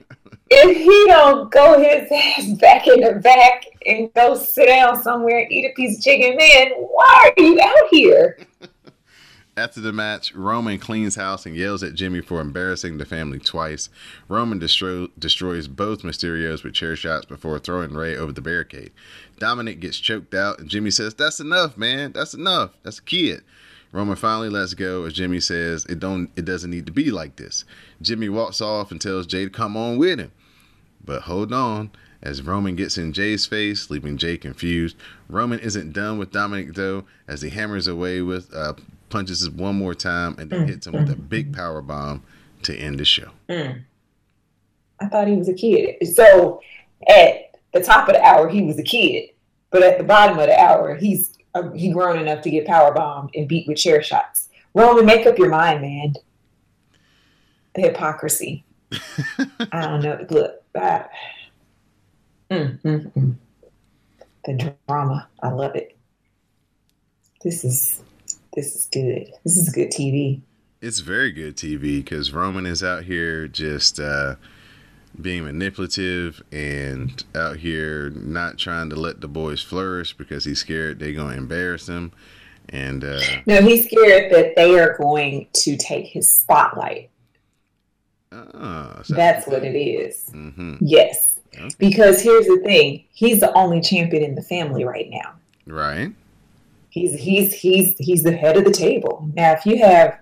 if 0.48 0.76
he 0.76 1.04
don't 1.08 1.50
go 1.50 1.78
his 1.78 2.08
ass 2.12 2.58
back 2.58 2.86
in 2.86 3.00
the 3.00 3.14
back 3.14 3.64
and 3.86 4.12
go 4.14 4.36
sit 4.36 4.66
down 4.66 5.02
somewhere 5.02 5.40
and 5.40 5.50
eat 5.50 5.64
a 5.64 5.74
piece 5.74 5.98
of 5.98 6.04
chicken, 6.04 6.36
man, 6.36 6.68
why 6.76 7.32
are 7.36 7.42
you 7.42 7.60
out 7.60 7.88
here? 7.90 8.38
After 9.58 9.80
the 9.80 9.90
match, 9.90 10.34
Roman 10.34 10.78
cleans 10.78 11.14
house 11.14 11.46
and 11.46 11.56
yells 11.56 11.82
at 11.82 11.94
Jimmy 11.94 12.20
for 12.20 12.42
embarrassing 12.42 12.98
the 12.98 13.06
family 13.06 13.38
twice. 13.38 13.88
Roman 14.28 14.60
destro- 14.60 15.10
destroys 15.18 15.66
both 15.66 16.02
Mysterios 16.02 16.62
with 16.62 16.74
chair 16.74 16.94
shots 16.94 17.24
before 17.24 17.58
throwing 17.58 17.94
Rey 17.94 18.14
over 18.14 18.32
the 18.32 18.42
barricade. 18.42 18.92
Dominic 19.38 19.80
gets 19.80 19.98
choked 19.98 20.34
out, 20.34 20.58
and 20.58 20.68
Jimmy 20.68 20.90
says, 20.90 21.14
"That's 21.14 21.40
enough, 21.40 21.78
man. 21.78 22.12
That's 22.12 22.34
enough. 22.34 22.72
That's 22.82 22.98
a 22.98 23.02
kid." 23.02 23.44
Roman 23.92 24.16
finally 24.16 24.50
lets 24.50 24.74
go 24.74 25.04
as 25.04 25.14
Jimmy 25.14 25.40
says, 25.40 25.86
"It 25.86 26.00
don't. 26.00 26.28
It 26.36 26.44
doesn't 26.44 26.70
need 26.70 26.84
to 26.84 26.92
be 26.92 27.10
like 27.10 27.36
this." 27.36 27.64
Jimmy 28.02 28.28
walks 28.28 28.60
off 28.60 28.90
and 28.90 29.00
tells 29.00 29.26
Jay 29.26 29.44
to 29.44 29.50
come 29.50 29.74
on 29.74 29.96
with 29.96 30.18
him. 30.18 30.32
But 31.02 31.22
hold 31.22 31.54
on, 31.54 31.92
as 32.20 32.42
Roman 32.42 32.76
gets 32.76 32.98
in 32.98 33.14
Jay's 33.14 33.46
face, 33.46 33.88
leaving 33.88 34.18
Jay 34.18 34.36
confused. 34.36 34.96
Roman 35.30 35.60
isn't 35.60 35.94
done 35.94 36.18
with 36.18 36.30
Dominic 36.30 36.74
though, 36.74 37.04
as 37.26 37.40
he 37.40 37.48
hammers 37.48 37.86
away 37.86 38.20
with 38.20 38.52
uh, 38.54 38.74
punches 39.08 39.44
him 39.44 39.56
one 39.56 39.76
more 39.76 39.94
time 39.94 40.36
and 40.38 40.50
then 40.50 40.66
hits 40.66 40.86
him 40.86 40.94
with 40.94 41.10
a 41.10 41.16
big 41.16 41.54
power 41.54 41.80
bomb 41.82 42.22
to 42.62 42.76
end 42.76 42.98
the 42.98 43.04
show. 43.04 43.30
I 43.48 45.06
thought 45.08 45.28
he 45.28 45.36
was 45.36 45.48
a 45.48 45.54
kid. 45.54 45.96
So 46.14 46.60
at 47.08 47.56
the 47.72 47.82
top 47.82 48.08
of 48.08 48.14
the 48.14 48.22
hour, 48.22 48.48
he 48.48 48.62
was 48.62 48.78
a 48.78 48.82
kid, 48.82 49.30
but 49.70 49.82
at 49.82 49.98
the 49.98 50.04
bottom 50.04 50.38
of 50.38 50.46
the 50.46 50.58
hour, 50.58 50.94
he's 50.94 51.36
uh, 51.54 51.70
he 51.70 51.90
grown 51.90 52.18
enough 52.18 52.42
to 52.42 52.50
get 52.50 52.66
power 52.66 52.92
bombed 52.92 53.30
and 53.34 53.48
beat 53.48 53.66
with 53.66 53.78
chair 53.78 54.02
shots. 54.02 54.48
Roman, 54.74 55.06
make 55.06 55.26
up 55.26 55.38
your 55.38 55.48
mind, 55.48 55.80
man. 55.80 56.14
The 57.74 57.82
hypocrisy. 57.82 58.64
I 59.72 59.86
don't 59.86 60.02
know. 60.02 60.26
Look, 60.28 60.62
that. 60.74 61.10
Mm, 62.50 62.80
mm, 62.82 63.12
mm. 63.12 63.34
The 64.44 64.74
drama. 64.86 65.28
I 65.42 65.48
love 65.48 65.74
it. 65.76 65.96
This 67.42 67.64
is 67.64 68.02
this 68.56 68.74
is 68.74 68.86
good. 68.92 69.30
This 69.44 69.56
is 69.56 69.68
good 69.72 69.90
TV. 69.90 70.40
It's 70.80 71.00
very 71.00 71.30
good 71.30 71.56
TV 71.56 71.98
because 72.04 72.32
Roman 72.32 72.66
is 72.66 72.82
out 72.82 73.04
here 73.04 73.46
just 73.48 74.00
uh, 74.00 74.36
being 75.20 75.44
manipulative 75.44 76.42
and 76.52 77.22
out 77.34 77.58
here 77.58 78.10
not 78.10 78.58
trying 78.58 78.90
to 78.90 78.96
let 78.96 79.20
the 79.20 79.28
boys 79.28 79.62
flourish 79.62 80.14
because 80.16 80.44
he's 80.44 80.58
scared 80.60 80.98
they're 80.98 81.12
going 81.12 81.32
to 81.32 81.38
embarrass 81.38 81.88
him. 81.88 82.12
And 82.68 83.04
uh, 83.04 83.20
no, 83.46 83.62
he's 83.62 83.86
scared 83.86 84.32
that 84.32 84.56
they 84.56 84.78
are 84.78 84.96
going 84.98 85.46
to 85.52 85.76
take 85.76 86.06
his 86.06 86.32
spotlight. 86.34 87.10
oh, 88.32 89.02
That's 89.08 89.46
what 89.46 89.64
it 89.64 89.76
is. 89.78 90.28
hmm 90.30 90.76
Yes. 90.80 91.38
Okay. 91.58 91.68
Because 91.78 92.20
here's 92.20 92.46
the 92.46 92.60
thing 92.64 93.04
he's 93.12 93.40
the 93.40 93.52
only 93.56 93.80
champion 93.80 94.22
in 94.22 94.34
the 94.34 94.42
family 94.42 94.84
right 94.84 95.08
now. 95.10 95.32
Right. 95.66 96.12
He's 96.96 97.12
he's 97.20 97.52
he's 97.52 97.94
he's 97.98 98.22
the 98.22 98.34
head 98.34 98.56
of 98.56 98.64
the 98.64 98.70
table. 98.70 99.28
Now 99.34 99.52
if 99.52 99.66
you 99.66 99.76
have 99.84 100.18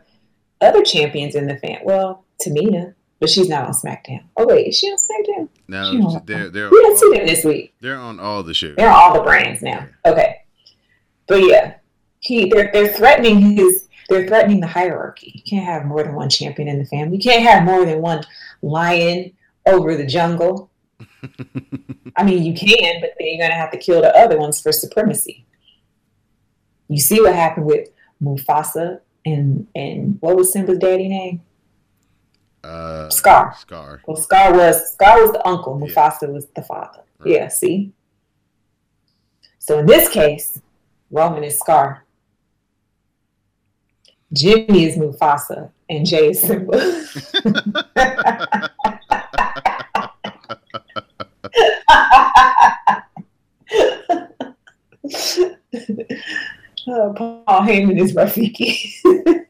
other 0.60 0.82
champions 0.82 1.36
in 1.36 1.46
the 1.46 1.56
fan 1.56 1.78
well, 1.84 2.24
Tamina, 2.44 2.94
but 3.20 3.30
she's 3.30 3.48
not 3.48 3.66
on 3.68 3.72
SmackDown. 3.72 4.24
Oh 4.36 4.44
wait, 4.48 4.66
is 4.66 4.76
she 4.76 4.88
on 4.88 4.98
SmackDown? 4.98 5.48
On- 5.72 6.22
they're 6.26 6.50
they're 6.50 6.68
We 6.70 6.80
didn't 6.82 6.98
see 6.98 7.12
them 7.12 7.26
this 7.28 7.44
week. 7.44 7.74
they're 7.80 7.96
on 7.96 8.18
all 8.18 8.42
the 8.42 8.54
shows. 8.54 8.74
They're 8.74 8.90
on 8.90 8.96
all 8.96 9.14
the 9.14 9.22
brands 9.22 9.62
now. 9.62 9.86
Okay. 10.04 10.38
But 11.28 11.44
yeah. 11.44 11.74
He 12.18 12.50
they're 12.50 12.70
they're 12.72 12.88
threatening 12.88 13.56
his 13.56 13.88
they're 14.08 14.26
threatening 14.26 14.58
the 14.58 14.66
hierarchy. 14.66 15.30
You 15.32 15.42
can't 15.48 15.64
have 15.64 15.84
more 15.84 16.02
than 16.02 16.16
one 16.16 16.28
champion 16.28 16.66
in 16.66 16.80
the 16.80 16.86
family. 16.86 17.18
You 17.18 17.22
can't 17.22 17.44
have 17.44 17.62
more 17.62 17.84
than 17.84 18.00
one 18.02 18.24
lion 18.62 19.30
over 19.64 19.96
the 19.96 20.06
jungle. 20.06 20.72
I 22.16 22.24
mean, 22.24 22.42
you 22.42 22.52
can, 22.52 23.00
but 23.00 23.10
then 23.16 23.28
you're 23.28 23.38
going 23.38 23.50
to 23.50 23.56
have 23.56 23.70
to 23.70 23.78
kill 23.78 24.02
the 24.02 24.12
other 24.16 24.38
ones 24.38 24.60
for 24.60 24.72
supremacy. 24.72 25.46
You 26.88 26.98
see 26.98 27.20
what 27.20 27.34
happened 27.34 27.66
with 27.66 27.88
Mufasa 28.22 29.00
and 29.24 29.66
and 29.74 30.18
what 30.20 30.36
was 30.36 30.52
Simba's 30.52 30.78
daddy 30.78 31.08
name? 31.08 31.42
Uh, 32.62 33.10
Scar. 33.10 33.54
Scar. 33.58 34.00
Well, 34.06 34.16
Scar 34.16 34.54
was 34.54 34.92
Scar 34.92 35.20
was 35.20 35.32
the 35.32 35.46
uncle. 35.46 35.80
Yeah. 35.80 35.94
Mufasa 35.94 36.32
was 36.32 36.46
the 36.54 36.62
father. 36.62 37.00
Right. 37.18 37.34
Yeah. 37.34 37.48
See. 37.48 37.92
So 39.58 39.78
in 39.78 39.86
this 39.86 40.08
case, 40.08 40.60
Roman 41.10 41.44
is 41.44 41.58
Scar. 41.58 42.04
Jimmy 44.32 44.84
is 44.84 44.96
Mufasa, 44.96 45.70
and 45.88 46.06
Jay 46.06 46.30
is 46.30 46.40
Simba. 46.40 46.74
Uh, 56.86 57.12
Paul 57.14 57.44
Heyman 57.46 57.98
is 58.00 58.14
Rafiki. 58.14 58.92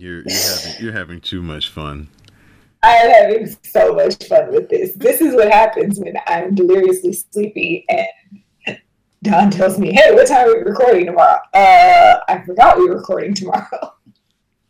You're 0.00 0.22
you're 0.22 0.32
having 0.32 0.82
you're 0.82 0.92
having 0.92 1.20
too 1.20 1.42
much 1.42 1.68
fun. 1.68 2.08
I 2.82 2.92
am 2.92 3.10
having 3.10 3.56
so 3.62 3.94
much 3.94 4.24
fun 4.24 4.50
with 4.50 4.70
this. 4.70 4.94
This 4.94 5.20
is 5.20 5.34
what 5.34 5.52
happens 5.52 6.00
when 6.00 6.14
I'm 6.26 6.54
deliriously 6.54 7.12
sleepy 7.12 7.84
and 7.90 8.78
Don 9.22 9.50
tells 9.50 9.78
me, 9.78 9.92
"Hey, 9.92 10.14
what 10.14 10.26
time 10.26 10.48
are 10.48 10.56
we 10.56 10.62
recording 10.62 11.04
tomorrow?" 11.04 11.38
Uh, 11.52 12.20
I 12.26 12.42
forgot 12.46 12.78
we 12.78 12.88
were 12.88 12.96
recording 12.96 13.34
tomorrow. 13.34 13.94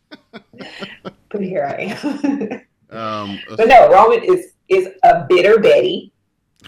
but 0.31 1.41
here 1.41 1.65
I 1.65 1.97
am. 2.03 2.61
Um, 2.91 3.39
but 3.55 3.69
no, 3.69 3.89
Roman 3.89 4.21
is 4.21 4.51
is 4.67 4.89
a 5.03 5.25
bitter 5.29 5.59
Betty, 5.61 6.11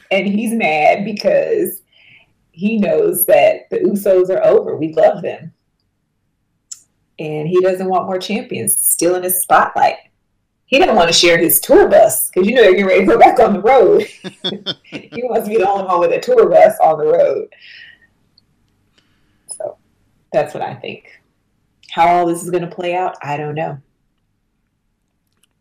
and 0.09 0.25
he's 0.25 0.53
mad 0.53 1.03
because 1.03 1.82
he 2.53 2.77
knows 2.77 3.25
that 3.25 3.69
the 3.71 3.79
Usos 3.79 4.29
are 4.29 4.43
over. 4.45 4.77
We 4.77 4.93
love 4.93 5.23
them, 5.23 5.53
and 7.19 7.47
he 7.47 7.59
doesn't 7.61 7.89
want 7.89 8.05
more 8.05 8.19
champions 8.19 8.77
still 8.77 9.15
in 9.15 9.23
his 9.23 9.41
spotlight. 9.41 9.97
He 10.65 10.77
doesn't 10.79 10.95
want 10.95 11.09
to 11.09 11.17
share 11.17 11.37
his 11.37 11.59
tour 11.59 11.89
bus 11.89 12.29
because 12.29 12.47
you 12.47 12.55
know 12.55 12.61
they're 12.61 12.71
getting 12.71 12.85
ready 12.85 13.01
to 13.01 13.07
go 13.07 13.19
back 13.19 13.39
on 13.39 13.53
the 13.53 13.61
road. 13.61 14.03
he 14.83 15.23
wants 15.23 15.47
to 15.47 15.53
be 15.53 15.57
the 15.57 15.67
only 15.67 15.85
one 15.85 15.99
with 15.99 16.11
a 16.11 16.19
tour 16.19 16.47
bus 16.47 16.75
on 16.79 16.99
the 16.99 17.05
road. 17.05 17.47
So 19.49 19.77
that's 20.31 20.53
what 20.53 20.63
I 20.63 20.75
think. 20.75 21.05
How 21.89 22.07
all 22.07 22.27
this 22.27 22.43
is 22.43 22.51
going 22.51 22.67
to 22.67 22.73
play 22.73 22.95
out, 22.95 23.15
I 23.21 23.35
don't 23.35 23.55
know. 23.55 23.79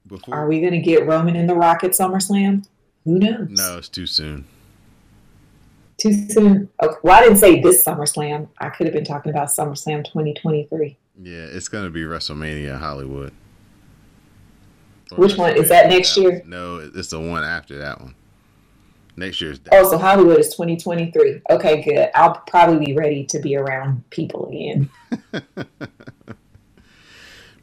before 0.07 0.35
Are 0.35 0.47
we 0.47 0.61
going 0.61 0.73
to 0.73 0.79
get 0.79 1.07
Roman 1.07 1.37
in 1.37 1.47
the 1.47 1.55
Rocket 1.55 1.93
SummerSlam? 1.93 2.67
Who 3.05 3.19
knows? 3.19 3.49
no, 3.51 3.79
it's 3.79 3.89
too 3.89 4.07
soon. 4.07 4.47
Too 6.03 6.29
soon. 6.31 6.69
Okay. 6.83 6.97
Well, 7.05 7.17
I 7.17 7.23
didn't 7.23 7.39
say 7.39 7.61
this 7.61 7.85
SummerSlam. 7.85 8.49
I 8.59 8.71
could 8.71 8.87
have 8.89 8.95
been 8.95 9.05
talking 9.05 9.31
about 9.31 9.51
SummerSlam 9.51 10.05
2023. 10.05 10.97
Yeah, 11.23 11.33
it's 11.33 11.69
gonna 11.69 11.91
be 11.91 12.03
WrestleMania 12.03 12.77
Hollywood. 12.77 13.33
Or 15.13 15.19
Which 15.19 15.37
one? 15.37 15.57
Is 15.57 15.69
that 15.69 15.89
next 15.89 16.17
year? 16.17 16.43
No, 16.45 16.91
it's 16.93 17.11
the 17.11 17.21
one 17.21 17.45
after 17.45 17.79
that 17.79 18.01
one. 18.01 18.17
Next 19.17 19.41
year's. 19.41 19.61
Oh, 19.71 19.89
so 19.89 19.97
Hollywood 19.97 20.41
is 20.41 20.49
2023. 20.49 21.43
Okay, 21.51 21.83
good. 21.83 22.11
I'll 22.17 22.35
probably 22.49 22.87
be 22.87 22.95
ready 22.97 23.25
to 23.27 23.39
be 23.39 23.55
around 23.55 24.03
people 24.11 24.49
again. 24.49 24.91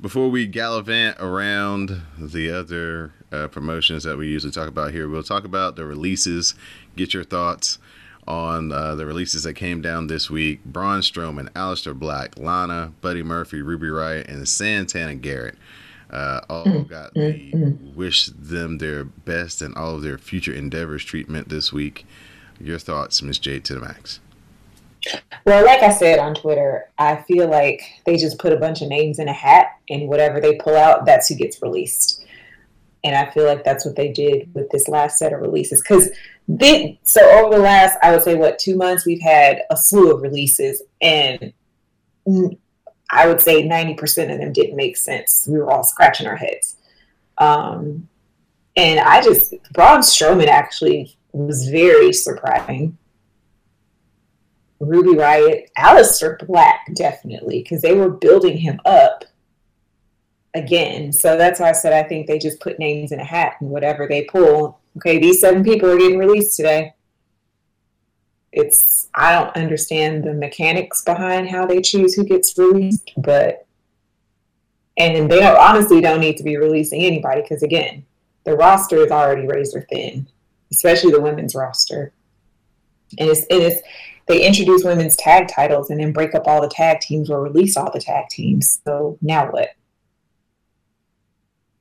Before 0.02 0.30
we 0.30 0.48
gallivant 0.48 1.18
around 1.20 2.04
the 2.18 2.52
other 2.52 3.12
uh, 3.34 3.50
promotions 3.50 4.06
that 4.06 4.18
we 4.18 4.30
usually 4.30 4.54
talk 4.54 4.70
about 4.70 4.94
here, 4.94 5.10
we'll 5.10 5.24
talk 5.24 5.44
about 5.44 5.76
the 5.76 5.84
releases. 5.84 6.56
Get 6.96 7.14
your 7.14 7.26
thoughts 7.26 7.80
on 8.30 8.72
uh, 8.72 8.96
the 8.96 9.06
releases 9.06 9.44
that 9.44 9.56
came 9.56 9.82
down 9.82 10.08
this 10.08 10.30
week. 10.30 10.64
Braun 10.64 11.02
Strowman, 11.02 11.50
Aleister 11.54 11.98
Black, 11.98 12.38
Lana, 12.38 12.94
Buddy 13.02 13.24
Murphy, 13.24 13.62
Ruby 13.62 13.88
Riott, 13.88 14.32
and 14.32 14.48
Santana 14.48 15.16
Garrett. 15.16 15.56
Uh, 16.10 16.42
all 16.50 16.82
got 16.84 17.14
the 17.14 17.78
wish 17.96 18.28
them 18.28 18.80
their 18.80 19.04
best 19.04 19.62
and 19.62 19.76
all 19.76 19.96
of 19.96 20.02
their 20.02 20.18
future 20.18 20.54
endeavors 20.54 21.04
treatment 21.04 21.50
this 21.50 21.74
week. 21.74 22.06
Your 22.60 22.80
thoughts, 22.80 23.22
Miss 23.22 23.38
Jade 23.38 23.64
to 23.66 23.76
the 23.76 23.82
max. 23.82 24.20
Well, 25.46 25.66
like 25.66 25.82
I 25.82 25.92
said 25.92 26.20
on 26.20 26.36
Twitter, 26.36 26.90
I 26.98 27.18
feel 27.18 27.48
like 27.48 27.82
they 28.06 28.18
just 28.18 28.38
put 28.38 28.54
a 28.54 28.58
bunch 28.58 28.82
of 28.82 28.90
names 28.90 29.18
in 29.20 29.28
a 29.28 29.34
hat, 29.34 29.78
and 29.90 30.10
whatever 30.10 30.42
they 30.42 30.56
pull 30.56 30.76
out, 30.76 31.06
that's 31.06 31.30
who 31.30 31.36
gets 31.36 31.62
released. 31.62 32.26
And 33.04 33.16
I 33.16 33.32
feel 33.32 33.46
like 33.46 33.64
that's 33.64 33.86
what 33.86 33.96
they 33.96 34.12
did 34.12 34.54
with 34.54 34.70
this 34.72 34.88
last 34.88 35.18
set 35.18 35.32
of 35.32 35.40
releases. 35.40 35.82
Because 35.82 36.10
then, 36.48 36.98
so 37.04 37.22
over 37.40 37.56
the 37.56 37.62
last, 37.62 37.98
I 38.04 38.12
would 38.12 38.24
say, 38.24 38.36
what 38.36 38.60
two 38.60 38.76
months, 38.76 39.06
we've 39.06 39.22
had 39.22 39.62
a 39.70 39.78
slew 39.78 40.14
of 40.14 40.22
releases, 40.22 40.82
and 41.00 41.54
I 43.12 43.28
would 43.28 43.40
say 43.40 43.66
ninety 43.66 43.94
percent 43.94 44.32
of 44.32 44.40
them 44.40 44.52
didn't 44.52 44.76
make 44.76 44.98
sense. 44.98 45.48
We 45.50 45.60
were 45.60 45.72
all 45.72 45.84
scratching 45.84 46.28
our 46.28 46.36
heads. 46.36 46.76
Um, 47.38 48.10
and 48.76 49.00
I 49.00 49.22
just 49.22 49.54
Braun 49.74 50.02
Strowman 50.02 50.48
actually 50.48 51.16
was 51.32 51.70
very 51.70 52.12
surprising. 52.12 52.98
Ruby 54.80 55.10
Riott, 55.10 55.68
Aleister 55.78 56.46
Black, 56.48 56.88
definitely, 56.96 57.62
because 57.62 57.82
they 57.82 57.94
were 57.94 58.10
building 58.10 58.58
him 58.58 58.80
up 58.86 59.26
again. 60.54 61.12
So 61.12 61.38
that's 61.38 61.60
why 61.60 61.70
I 61.70 61.74
said 61.74 61.94
I 61.94 62.08
think 62.08 62.28
they 62.28 62.40
just 62.40 62.60
put 62.60 62.80
names 62.80 63.12
in 63.12 63.20
a 63.20 63.26
hat 63.26 63.56
and 63.60 63.70
whatever 63.70 64.08
they 64.08 64.24
pull. 64.24 64.80
Okay, 64.98 65.20
these 65.20 65.42
seven 65.42 65.64
people 65.64 65.90
are 65.90 65.98
getting 65.98 66.18
released 66.18 66.56
today. 66.56 66.94
It's 68.52 69.10
I 69.14 69.34
don't 69.34 69.56
understand 69.56 70.24
the 70.24 70.34
mechanics 70.34 71.04
behind 71.04 71.50
how 71.50 71.66
they 71.66 71.82
choose 71.82 72.16
who 72.16 72.24
gets 72.24 72.58
released, 72.58 73.12
but 73.18 73.68
and 74.98 75.30
they 75.32 75.40
don't 75.40 75.58
honestly 75.58 76.02
don't 76.02 76.20
need 76.20 76.38
to 76.38 76.44
be 76.44 76.58
releasing 76.58 77.04
anybody 77.04 77.42
because 77.42 77.64
again, 77.64 78.06
the 78.44 78.56
roster 78.56 78.98
is 78.98 79.12
already 79.12 79.48
razor 79.48 79.86
thin, 79.90 80.28
especially 80.72 81.12
the 81.12 81.22
women's 81.22 81.56
roster. 81.56 82.12
And 83.18 83.30
it's 83.30 83.46
it's 83.50 83.82
they 84.28 84.46
introduce 84.46 84.84
women's 84.84 85.16
tag 85.16 85.48
titles 85.48 85.90
and 85.90 86.00
then 86.00 86.12
break 86.12 86.36
up 86.36 86.48
all 86.48 86.62
the 86.62 86.70
tag 86.70 87.00
teams 87.00 87.30
or 87.30 87.42
release 87.42 87.78
all 87.78 87.92
the 87.92 88.00
tag 88.00 88.30
teams. 88.30 88.80
So 88.86 89.18
now 89.22 89.52
what? 89.52 89.70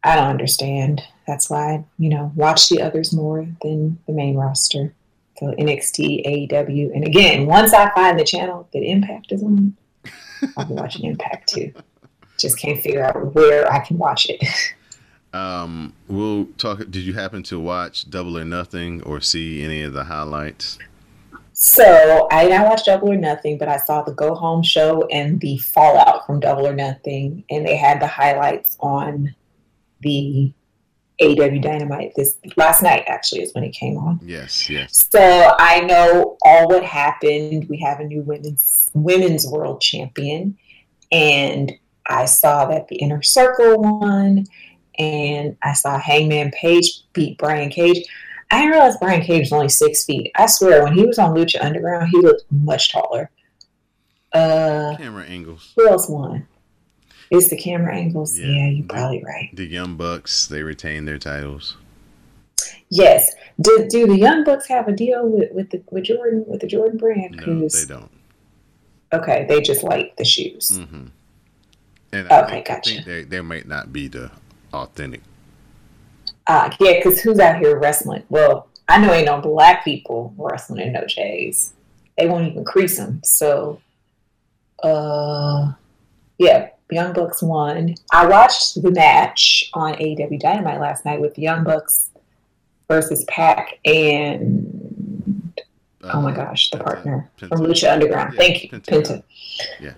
I 0.08 0.16
don't 0.16 0.28
understand. 0.28 1.02
That's 1.26 1.50
why, 1.50 1.84
you 1.98 2.08
know, 2.08 2.32
watch 2.34 2.70
the 2.70 2.80
others 2.80 3.12
more 3.12 3.46
than 3.60 3.98
the 4.06 4.12
main 4.14 4.36
roster. 4.36 4.94
So 5.38 5.48
NXT, 5.48 6.48
AEW. 6.50 6.94
And 6.94 7.06
again, 7.06 7.44
once 7.44 7.74
I 7.74 7.90
find 7.94 8.18
the 8.18 8.24
channel 8.24 8.66
that 8.72 8.82
Impact 8.82 9.32
is 9.32 9.42
on, 9.42 9.76
I'll 10.56 10.64
be 10.64 10.72
watching 10.72 11.04
Impact 11.04 11.50
too. 11.50 11.74
Just 12.38 12.58
can't 12.58 12.80
figure 12.80 13.04
out 13.04 13.34
where 13.34 13.70
I 13.70 13.80
can 13.80 13.98
watch 13.98 14.26
it. 14.28 14.42
Um, 15.34 15.92
we'll 16.08 16.46
talk. 16.56 16.78
Did 16.78 17.02
you 17.02 17.12
happen 17.12 17.42
to 17.44 17.60
watch 17.60 18.08
Double 18.08 18.38
or 18.38 18.46
Nothing 18.46 19.02
or 19.02 19.20
see 19.20 19.62
any 19.62 19.82
of 19.82 19.92
the 19.92 20.04
highlights? 20.04 20.78
So 21.52 22.26
I 22.32 22.44
did 22.44 22.54
not 22.54 22.66
watch 22.66 22.86
Double 22.86 23.10
or 23.10 23.16
Nothing, 23.16 23.58
but 23.58 23.68
I 23.68 23.76
saw 23.76 24.02
the 24.02 24.12
Go 24.12 24.34
Home 24.34 24.62
show 24.62 25.06
and 25.12 25.38
the 25.38 25.58
fallout 25.58 26.24
from 26.24 26.40
Double 26.40 26.66
or 26.66 26.72
Nothing, 26.72 27.44
and 27.50 27.66
they 27.66 27.76
had 27.76 28.00
the 28.00 28.06
highlights 28.06 28.78
on 28.80 29.34
the 30.00 30.52
AW 31.20 31.60
Dynamite 31.60 32.12
this 32.16 32.36
last 32.56 32.82
night. 32.82 33.04
Actually, 33.06 33.42
is 33.42 33.54
when 33.54 33.64
it 33.64 33.72
came 33.72 33.96
on. 33.96 34.20
Yes, 34.22 34.70
yes. 34.70 35.08
So 35.10 35.54
I 35.58 35.80
know 35.80 36.36
all 36.42 36.68
what 36.68 36.84
happened. 36.84 37.68
We 37.68 37.78
have 37.80 38.00
a 38.00 38.04
new 38.04 38.22
women's 38.22 38.90
women's 38.94 39.46
world 39.46 39.80
champion, 39.80 40.56
and 41.10 41.72
I 42.06 42.24
saw 42.26 42.66
that 42.66 42.88
the 42.88 42.96
Inner 42.96 43.22
Circle 43.22 43.80
won, 43.82 44.46
and 44.98 45.56
I 45.62 45.72
saw 45.72 45.98
Hangman 45.98 46.50
Page 46.52 47.02
beat 47.12 47.38
Brian 47.38 47.70
Cage. 47.70 48.04
I 48.50 48.60
didn't 48.60 48.72
realize 48.72 48.96
Brian 48.98 49.20
Cage 49.20 49.40
was 49.40 49.52
only 49.52 49.68
six 49.68 50.04
feet. 50.04 50.30
I 50.36 50.46
swear, 50.46 50.82
when 50.82 50.94
he 50.94 51.04
was 51.04 51.18
on 51.18 51.34
Lucha 51.34 51.62
Underground, 51.62 52.08
he 52.10 52.18
looked 52.18 52.44
much 52.50 52.92
taller. 52.92 53.30
Uh, 54.32 54.96
Camera 54.96 55.24
angles. 55.24 55.72
who 55.76 55.88
else 55.88 56.08
won? 56.08 56.46
Is 57.30 57.48
the 57.50 57.56
camera 57.56 57.94
angles? 57.94 58.38
Yeah. 58.38 58.46
Yeah, 58.46 58.68
you're 58.68 58.86
probably 58.86 59.22
right. 59.22 59.50
The 59.52 59.66
Young 59.66 59.96
Bucks, 59.96 60.46
they 60.46 60.62
retain 60.62 61.04
their 61.04 61.18
titles. 61.18 61.76
Yes. 62.90 63.30
Do, 63.60 63.86
do 63.90 64.06
the 64.06 64.16
Young 64.16 64.44
Bucks 64.44 64.66
have 64.68 64.88
a 64.88 64.92
deal 64.92 65.26
with, 65.28 65.52
with 65.52 65.70
the 65.70 65.82
with 65.90 66.04
Jordan 66.04 66.44
with 66.46 66.60
the 66.60 66.66
Jordan 66.66 66.96
brand? 66.98 67.36
No, 67.36 67.44
'Cause- 67.44 67.86
they 67.86 67.94
don't. 67.94 68.10
Okay, 69.12 69.46
they 69.48 69.60
just 69.62 69.82
like 69.82 70.16
the 70.16 70.24
shoes. 70.24 70.76
hmm 70.76 71.06
And 72.12 72.28
I 72.30 72.42
Okay, 72.44 72.58
I 72.58 72.62
gotcha. 72.62 72.90
think 72.94 73.06
they, 73.06 73.22
they 73.24 73.40
might 73.40 73.66
not 73.66 73.90
be 73.92 74.06
the 74.08 74.30
authentic. 74.72 75.22
Uh, 76.46 76.70
yeah, 76.80 76.94
because 76.96 77.20
who's 77.20 77.38
out 77.38 77.58
here 77.58 77.78
wrestling? 77.78 78.22
Well, 78.30 78.68
I 78.88 78.98
know 78.98 79.12
ain't 79.12 79.26
no 79.26 79.40
black 79.40 79.82
people 79.84 80.34
wrestling 80.38 80.86
in 80.86 80.92
no 80.94 81.04
J's. 81.06 81.72
They 82.18 82.26
won't 82.26 82.48
even 82.48 82.64
crease 82.64 82.96
them. 82.98 83.20
So, 83.24 83.80
uh, 84.82 85.72
yeah, 86.38 86.70
Young 86.90 87.12
Bucks 87.12 87.42
won. 87.42 87.94
I 88.12 88.26
watched 88.26 88.80
the 88.82 88.90
match 88.90 89.70
on 89.74 89.94
AEW 89.94 90.40
Dynamite 90.40 90.80
last 90.80 91.04
night 91.04 91.20
with 91.20 91.38
Young 91.38 91.64
Bucks 91.64 92.10
versus 92.88 93.24
Pac 93.28 93.78
and 93.84 95.52
oh 96.04 96.22
my 96.22 96.32
Uh, 96.32 96.34
gosh, 96.34 96.70
the 96.70 96.78
Penta- 96.78 96.84
partner 96.84 97.30
Penta. 97.38 97.48
from 97.48 97.60
Lucha 97.60 97.92
Underground. 97.92 98.32
Yeah, 98.34 98.38
Thank 98.40 98.62
you, 98.64 98.68
Penta. 98.70 99.02
Penta. 99.02 99.22
Yeah. 99.80 99.92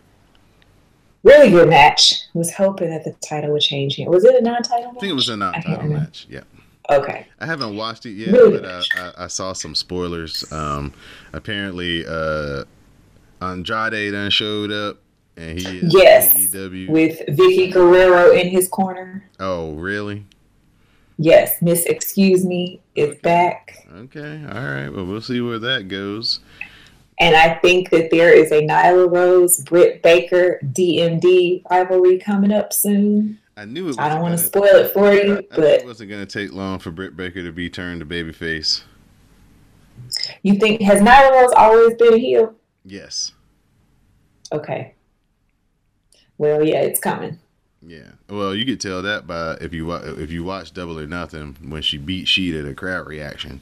Really 1.22 1.50
good 1.50 1.68
match. 1.68 2.14
Was 2.35 2.55
hoping 2.55 2.90
that 2.90 3.05
the 3.05 3.12
title 3.26 3.53
would 3.53 3.61
change 3.62 3.94
here. 3.96 4.09
Was 4.09 4.24
it 4.24 4.35
a 4.35 4.40
non-title 4.40 4.87
match? 4.92 4.96
I 4.96 5.00
think 5.00 5.11
it 5.11 5.14
was 5.14 5.29
a 5.29 5.37
non-title 5.37 5.85
match. 5.88 6.26
Yeah. 6.31 6.40
Okay. 6.90 7.26
I 7.38 7.46
haven't 7.46 7.76
watched 7.76 8.07
it 8.07 8.12
yet, 8.12 8.33
Really? 8.33 8.59
but 8.59 8.64
uh, 8.64 8.83
I, 9.18 9.24
I 9.24 9.26
saw 9.29 9.53
some 9.53 9.74
spoilers. 9.74 10.50
Um, 10.50 10.92
apparently, 11.35 12.05
uh, 12.07 12.64
Andrade 13.42 14.12
done 14.12 14.31
showed 14.31 14.72
up, 14.72 14.96
and 15.40 15.59
he 15.59 15.79
is 15.79 15.94
Yes, 15.94 16.35
AEW. 16.35 16.88
with 16.90 17.20
Vickie 17.29 17.72
Guerrero 17.72 18.33
in 18.33 18.48
his 18.48 18.68
corner. 18.68 19.24
oh, 19.40 19.72
really? 19.74 20.26
Yes, 21.18 21.61
Miss 21.61 21.85
Excuse 21.85 22.44
Me 22.46 22.81
is 22.94 23.16
back. 23.18 23.87
Okay, 23.94 24.42
all 24.50 24.62
right. 24.64 24.88
Well, 24.88 25.05
we'll 25.05 25.20
see 25.20 25.40
where 25.42 25.59
that 25.59 25.88
goes. 25.88 26.40
And 27.18 27.37
I 27.37 27.55
think 27.57 27.90
that 27.90 28.11
there 28.11 28.33
is 28.33 28.50
a 28.50 28.62
Nyla 28.62 29.12
Rose, 29.12 29.59
Britt 29.64 30.03
Baker, 30.03 30.59
DMD 30.64 31.62
rivalry 31.70 32.18
coming 32.18 32.50
up 32.53 32.72
soon. 32.72 33.38
I 33.59 33.66
knew 33.66 33.90
it. 33.90 33.98
I 33.98 34.09
don't 34.09 34.22
want 34.22 34.38
to 34.38 34.42
spoil 34.42 34.64
it 34.76 34.92
for 34.94 35.05
I- 35.05 35.11
I 35.11 35.12
you, 35.12 35.26
knew 35.35 35.62
it 35.62 35.85
wasn't 35.85 36.09
going 36.09 36.26
to 36.26 36.33
take 36.46 36.55
long 36.55 36.79
for 36.79 36.90
Britt 36.90 37.14
Baker 37.18 37.42
to 37.42 37.53
be 37.53 37.68
turned 37.68 38.00
to 38.00 38.07
babyface. 38.07 38.83
you 40.42 40.55
think, 40.55 40.81
has 40.81 41.03
Nyla 41.03 41.31
Rose 41.33 41.53
always 41.55 41.94
been 41.96 42.14
a 42.14 42.18
heel? 42.18 42.55
Yes. 42.87 43.33
Okay. 44.53 44.94
Well, 46.40 46.64
yeah, 46.66 46.81
it's 46.81 46.98
coming. 46.98 47.38
Yeah. 47.87 48.12
Well, 48.31 48.55
you 48.55 48.64
could 48.64 48.81
tell 48.81 49.03
that 49.03 49.26
by 49.26 49.59
if 49.61 49.74
you 49.74 49.92
if 49.92 50.31
you 50.31 50.42
watch 50.42 50.72
Double 50.72 50.98
or 50.98 51.07
Nothing 51.07 51.55
when 51.68 51.83
she 51.83 51.98
beat 51.98 52.26
Shida, 52.29 52.64
the 52.64 52.72
crowd 52.74 53.07
reaction. 53.07 53.61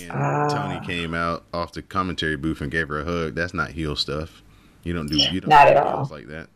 And 0.00 0.10
Ah. 0.10 0.48
Tony 0.48 0.84
came 0.84 1.14
out 1.14 1.44
off 1.54 1.70
the 1.72 1.82
commentary 1.82 2.36
booth 2.36 2.60
and 2.60 2.72
gave 2.72 2.88
her 2.88 3.02
a 3.02 3.04
hug. 3.04 3.36
That's 3.36 3.54
not 3.54 3.70
heel 3.70 3.94
stuff. 3.94 4.42
You 4.82 4.94
don't 4.94 5.06
do 5.06 5.16
you 5.16 5.40
don't 5.40 5.48
Not 5.48 5.66
do 5.66 5.70
at 5.74 5.76
all. 5.76 6.08
like 6.10 6.26
that. 6.26 6.48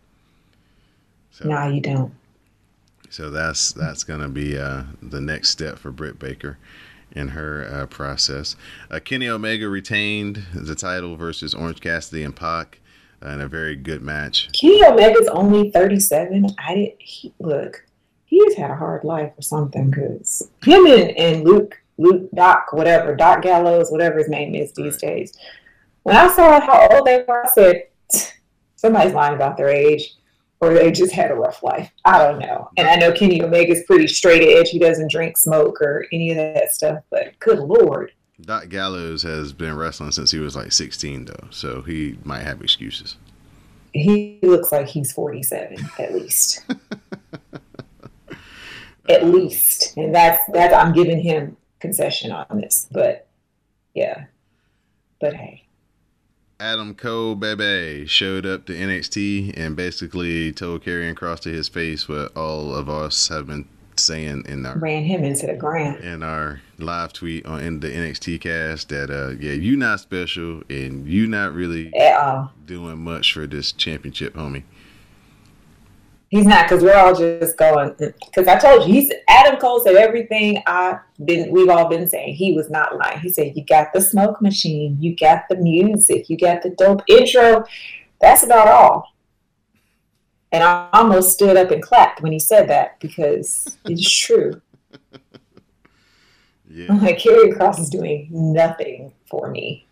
So, 1.30 1.48
No, 1.48 1.68
you 1.68 1.80
don't. 1.80 2.12
so 3.08 3.30
that's 3.30 3.70
that's 3.72 4.02
gonna 4.02 4.28
be 4.28 4.58
uh, 4.58 4.82
the 5.00 5.20
next 5.20 5.50
step 5.50 5.78
for 5.78 5.92
Britt 5.92 6.18
Baker 6.18 6.58
in 7.12 7.28
her 7.28 7.68
uh, 7.72 7.86
process. 7.86 8.56
Uh, 8.90 8.98
Kenny 8.98 9.28
Omega 9.28 9.68
retained 9.68 10.42
the 10.52 10.74
title 10.74 11.14
versus 11.14 11.54
Orange 11.54 11.80
Cassidy 11.80 12.24
and 12.24 12.34
Pac 12.34 12.78
uh, 12.78 12.79
in 13.22 13.40
a 13.40 13.48
very 13.48 13.76
good 13.76 14.02
match. 14.02 14.48
Kenny 14.52 14.84
Omega's 14.84 15.28
only 15.28 15.70
37. 15.70 16.46
I 16.58 16.74
didn't, 16.74 17.02
he, 17.02 17.32
look, 17.38 17.84
he 18.24 18.42
has 18.44 18.54
had 18.54 18.70
a 18.70 18.76
hard 18.76 19.04
life 19.04 19.32
or 19.36 19.42
something 19.42 19.90
because 19.90 20.48
him 20.64 20.86
and, 20.86 21.10
and 21.16 21.44
Luke, 21.44 21.80
Luke, 21.98 22.30
Doc, 22.34 22.72
whatever, 22.72 23.14
Doc 23.14 23.42
Gallows, 23.42 23.90
whatever 23.90 24.18
his 24.18 24.28
name 24.28 24.54
is 24.54 24.72
these 24.72 24.94
Right. 24.94 25.16
days. 25.16 25.36
When 26.02 26.16
I 26.16 26.28
saw 26.28 26.60
how 26.60 26.88
old 26.90 27.06
they 27.06 27.24
were, 27.28 27.44
I 27.44 27.50
said, 27.50 27.82
somebody's 28.76 29.12
lying 29.12 29.34
about 29.34 29.56
their 29.58 29.68
age 29.68 30.14
or 30.60 30.74
they 30.74 30.90
just 30.92 31.12
had 31.12 31.30
a 31.30 31.34
rough 31.34 31.62
life. 31.62 31.90
I 32.04 32.18
don't 32.18 32.38
know. 32.38 32.70
And 32.76 32.86
I 32.86 32.96
know 32.96 33.12
Kenny 33.12 33.42
Omega's 33.42 33.82
pretty 33.86 34.06
straight 34.06 34.42
edge. 34.42 34.70
He 34.70 34.78
doesn't 34.78 35.10
drink, 35.10 35.36
smoke, 35.36 35.80
or 35.80 36.06
any 36.12 36.30
of 36.30 36.36
that 36.36 36.70
stuff, 36.72 37.02
but 37.10 37.38
good 37.38 37.58
Lord. 37.58 38.12
Doc 38.42 38.68
Gallows 38.68 39.22
has 39.22 39.52
been 39.52 39.76
wrestling 39.76 40.12
since 40.12 40.30
he 40.30 40.38
was 40.38 40.56
like 40.56 40.72
16, 40.72 41.26
though, 41.26 41.48
so 41.50 41.82
he 41.82 42.18
might 42.24 42.42
have 42.42 42.62
excuses. 42.62 43.16
He 43.92 44.38
looks 44.42 44.72
like 44.72 44.86
he's 44.86 45.12
47 45.12 45.78
at 45.98 46.14
least. 46.14 46.64
at 49.08 49.24
least. 49.24 49.96
And 49.96 50.14
that's 50.14 50.40
that 50.52 50.72
I'm 50.72 50.92
giving 50.92 51.20
him 51.20 51.56
concession 51.80 52.30
on 52.30 52.60
this. 52.60 52.86
But 52.90 53.26
yeah. 53.94 54.26
But 55.20 55.34
hey. 55.34 55.64
Adam 56.60 56.94
Cole 56.94 57.34
Bebe 57.34 58.06
showed 58.06 58.44
up 58.44 58.66
to 58.66 58.74
NXT 58.74 59.54
and 59.56 59.74
basically 59.74 60.52
told 60.52 60.84
Karrion 60.84 61.14
Kross 61.14 61.40
to 61.40 61.48
his 61.48 61.68
face 61.68 62.06
what 62.06 62.36
all 62.36 62.74
of 62.74 62.88
us 62.88 63.28
have 63.28 63.46
been 63.46 63.66
saying 63.96 64.44
in 64.48 64.64
our 64.66 64.78
Ran 64.78 65.04
him 65.04 65.24
into 65.24 65.46
the 65.46 65.54
ground. 65.54 65.98
in 66.04 66.22
our 66.22 66.60
live 66.78 67.12
tweet 67.12 67.44
on 67.46 67.60
in 67.60 67.80
the 67.80 67.88
NXT 67.88 68.40
cast 68.40 68.88
that 68.90 69.10
uh 69.10 69.30
yeah 69.40 69.52
you 69.52 69.76
not 69.76 70.00
special 70.00 70.62
and 70.70 71.06
you 71.06 71.26
not 71.26 71.52
really 71.52 71.94
At 71.94 72.16
all. 72.16 72.52
doing 72.66 72.98
much 72.98 73.32
for 73.34 73.46
this 73.46 73.72
championship, 73.72 74.34
homie. 74.34 74.62
He's 76.28 76.46
not 76.46 76.68
because 76.68 76.84
we're 76.84 76.94
all 76.96 77.12
just 77.14 77.56
going 77.56 77.92
because 77.98 78.46
I 78.46 78.56
told 78.56 78.86
you 78.86 78.94
he's 78.94 79.12
Adam 79.28 79.58
Cole 79.58 79.80
said 79.82 79.96
everything 79.96 80.62
I've 80.64 81.00
been 81.24 81.50
we've 81.50 81.68
all 81.68 81.88
been 81.88 82.08
saying. 82.08 82.34
He 82.34 82.52
was 82.54 82.70
not 82.70 82.96
lying. 82.96 83.18
He 83.18 83.28
said 83.30 83.56
you 83.56 83.64
got 83.64 83.92
the 83.92 84.00
smoke 84.00 84.40
machine, 84.40 84.96
you 85.00 85.16
got 85.16 85.42
the 85.50 85.56
music, 85.56 86.30
you 86.30 86.38
got 86.38 86.62
the 86.62 86.70
dope 86.70 87.02
intro. 87.08 87.64
That's 88.20 88.44
about 88.44 88.68
all. 88.68 89.12
And 90.52 90.64
I 90.64 90.88
almost 90.92 91.32
stood 91.32 91.56
up 91.56 91.70
and 91.70 91.82
clapped 91.82 92.22
when 92.22 92.32
he 92.32 92.38
said 92.38 92.68
that 92.68 92.98
because 93.00 93.78
it's 93.84 94.10
true. 94.10 94.60
Yeah. 96.68 96.92
Like 96.94 97.18
Karrion 97.18 97.56
Kross 97.56 97.80
is 97.80 97.90
doing 97.90 98.28
nothing 98.30 99.12
for 99.28 99.50
me 99.50 99.86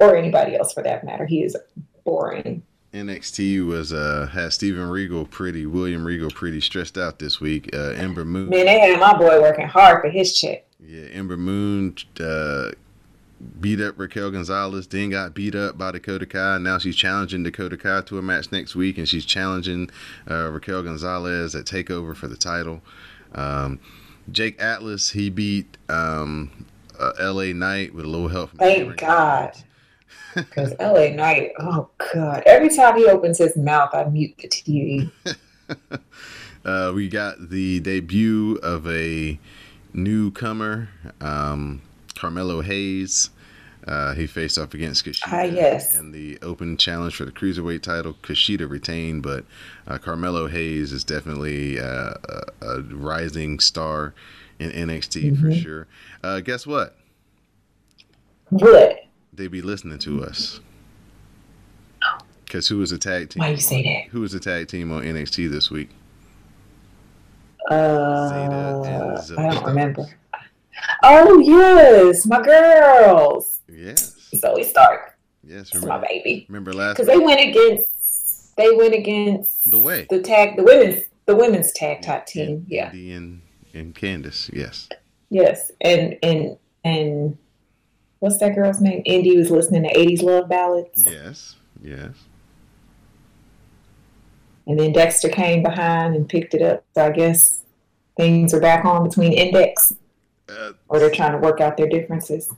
or 0.00 0.16
anybody 0.16 0.56
else 0.56 0.72
for 0.72 0.82
that 0.82 1.04
matter. 1.04 1.26
He 1.26 1.42
is 1.42 1.56
boring. 2.04 2.62
NXT 2.92 3.66
was 3.66 3.92
uh 3.92 4.28
had 4.32 4.52
Steven 4.52 4.88
Regal 4.88 5.26
pretty 5.26 5.66
William 5.66 6.04
Regal 6.04 6.30
pretty 6.30 6.60
stressed 6.60 6.96
out 6.96 7.18
this 7.18 7.40
week. 7.40 7.68
Uh 7.74 7.90
Ember 7.90 8.24
Moon 8.24 8.48
Man, 8.48 8.66
they 8.66 8.78
had 8.78 9.00
my 9.00 9.16
boy 9.16 9.40
working 9.40 9.66
hard 9.66 10.00
for 10.00 10.08
his 10.08 10.38
check. 10.38 10.64
Yeah, 10.86 11.06
Ember 11.12 11.36
Moon 11.36 11.96
uh, 12.20 12.70
beat 13.60 13.80
up 13.80 13.98
Raquel 13.98 14.30
Gonzalez, 14.30 14.86
then 14.86 15.10
got 15.10 15.34
beat 15.34 15.54
up 15.54 15.76
by 15.76 15.92
Dakota 15.92 16.26
Kai. 16.26 16.58
Now 16.58 16.78
she's 16.78 16.96
challenging 16.96 17.42
Dakota 17.42 17.76
Kai 17.76 18.02
to 18.02 18.18
a 18.18 18.22
match 18.22 18.50
next 18.52 18.74
week, 18.74 18.98
and 18.98 19.08
she's 19.08 19.24
challenging 19.24 19.90
uh, 20.30 20.50
Raquel 20.50 20.82
Gonzalez 20.82 21.54
at 21.54 21.64
Takeover 21.64 22.16
for 22.16 22.28
the 22.28 22.36
title. 22.36 22.82
Um, 23.34 23.80
Jake 24.30 24.60
Atlas 24.60 25.10
he 25.10 25.28
beat 25.28 25.76
um, 25.88 26.66
uh, 26.98 27.12
L.A. 27.18 27.52
Knight 27.52 27.94
with 27.94 28.04
a 28.04 28.08
little 28.08 28.28
help 28.28 28.50
from 28.50 28.58
Thank 28.58 28.96
God. 28.96 29.54
Because 30.34 30.74
LA 30.80 31.10
Knight, 31.10 31.52
oh 31.60 31.88
God. 32.12 32.42
Every 32.44 32.68
time 32.68 32.96
he 32.96 33.06
opens 33.06 33.38
his 33.38 33.56
mouth, 33.56 33.90
I 33.92 34.04
mute 34.04 34.34
the 34.38 34.48
TV. 34.48 35.10
Uh, 36.64 36.90
we 36.94 37.08
got 37.10 37.50
the 37.50 37.78
debut 37.80 38.56
of 38.62 38.86
a 38.88 39.38
newcomer, 39.92 40.88
um, 41.20 41.82
Carmelo 42.18 42.60
Hayes. 42.62 43.30
Uh, 43.86 44.14
he 44.14 44.26
faced 44.26 44.56
off 44.56 44.72
against 44.72 45.04
Kushida 45.04 45.28
Ah, 45.30 45.42
yes. 45.42 45.94
in 45.98 46.10
the 46.12 46.38
open 46.40 46.78
challenge 46.78 47.14
for 47.16 47.26
the 47.26 47.32
cruiserweight 47.32 47.82
title. 47.82 48.14
Kushida 48.22 48.68
retained, 48.68 49.22
but 49.22 49.44
uh, 49.86 49.98
Carmelo 49.98 50.46
Hayes 50.46 50.90
is 50.90 51.04
definitely 51.04 51.78
uh, 51.78 52.14
a, 52.28 52.42
a 52.62 52.80
rising 52.82 53.60
star 53.60 54.14
in 54.58 54.70
NXT 54.70 55.38
for 55.38 55.48
Mhm. 55.48 55.62
sure. 55.62 55.86
Uh, 56.22 56.40
guess 56.40 56.66
what? 56.66 56.96
What? 58.48 59.00
they 59.34 59.48
be 59.48 59.60
listening 59.60 59.98
to 59.98 60.22
us. 60.24 60.60
Because 62.46 62.68
who 62.68 62.78
was 62.78 62.92
a 62.92 62.98
tag 62.98 63.30
team? 63.30 63.40
Why 63.40 63.48
you 63.50 63.56
say 63.58 63.82
that? 63.82 64.10
Who 64.12 64.20
was 64.20 64.32
a 64.32 64.38
tag 64.40 64.68
team 64.68 64.92
on 64.92 65.02
NXT 65.02 65.50
this 65.50 65.70
week? 65.70 65.90
Uh, 67.68 68.28
Zeta 68.28 69.32
and 69.36 69.40
I 69.40 69.54
don't 69.54 69.64
remember. 69.66 70.06
Oh 71.02 71.38
yes, 71.38 72.26
my 72.26 72.42
girls. 72.42 73.60
Yes. 73.68 74.16
Zoey 74.34 74.64
Stark. 74.64 75.16
Yes. 75.46 75.70
That's 75.70 75.84
my 75.84 75.94
Remember, 75.96 76.06
baby. 76.08 76.46
remember 76.48 76.72
last 76.72 76.94
Because 76.96 77.06
they 77.06 77.18
went 77.18 77.40
against 77.40 78.56
they 78.56 78.70
went 78.70 78.94
against 78.94 79.70
The 79.70 79.80
Way. 79.80 80.06
the 80.10 80.20
tag 80.20 80.56
the 80.56 80.62
women's 80.62 81.04
the 81.26 81.36
women's 81.36 81.72
tag 81.72 82.02
top 82.02 82.26
team. 82.26 82.66
Yeah. 82.68 82.90
Indi 82.92 83.12
and, 83.12 83.40
and 83.72 83.94
Candice. 83.94 84.50
Yes. 84.52 84.88
Yes. 85.30 85.70
And 85.80 86.16
and 86.22 86.56
and 86.84 87.36
what's 88.20 88.38
that 88.38 88.54
girl's 88.54 88.80
name? 88.80 89.02
Indi 89.04 89.36
was 89.36 89.50
listening 89.50 89.84
to 89.84 89.92
80s 89.94 90.22
love 90.22 90.48
ballads. 90.48 91.04
Yes. 91.06 91.56
Yes. 91.82 92.12
And 94.66 94.78
then 94.78 94.92
Dexter 94.92 95.28
came 95.28 95.62
behind 95.62 96.14
and 96.16 96.28
picked 96.28 96.54
it 96.54 96.62
up. 96.62 96.84
So 96.94 97.06
I 97.06 97.10
guess 97.10 97.60
things 98.16 98.54
are 98.54 98.60
back 98.60 98.84
on 98.84 99.06
between 99.06 99.32
Index 99.32 99.92
Uh, 100.48 100.72
or 100.88 100.98
they're 100.98 101.10
trying 101.10 101.32
to 101.32 101.38
work 101.38 101.60
out 101.60 101.76
their 101.76 101.88
differences. 101.88 102.52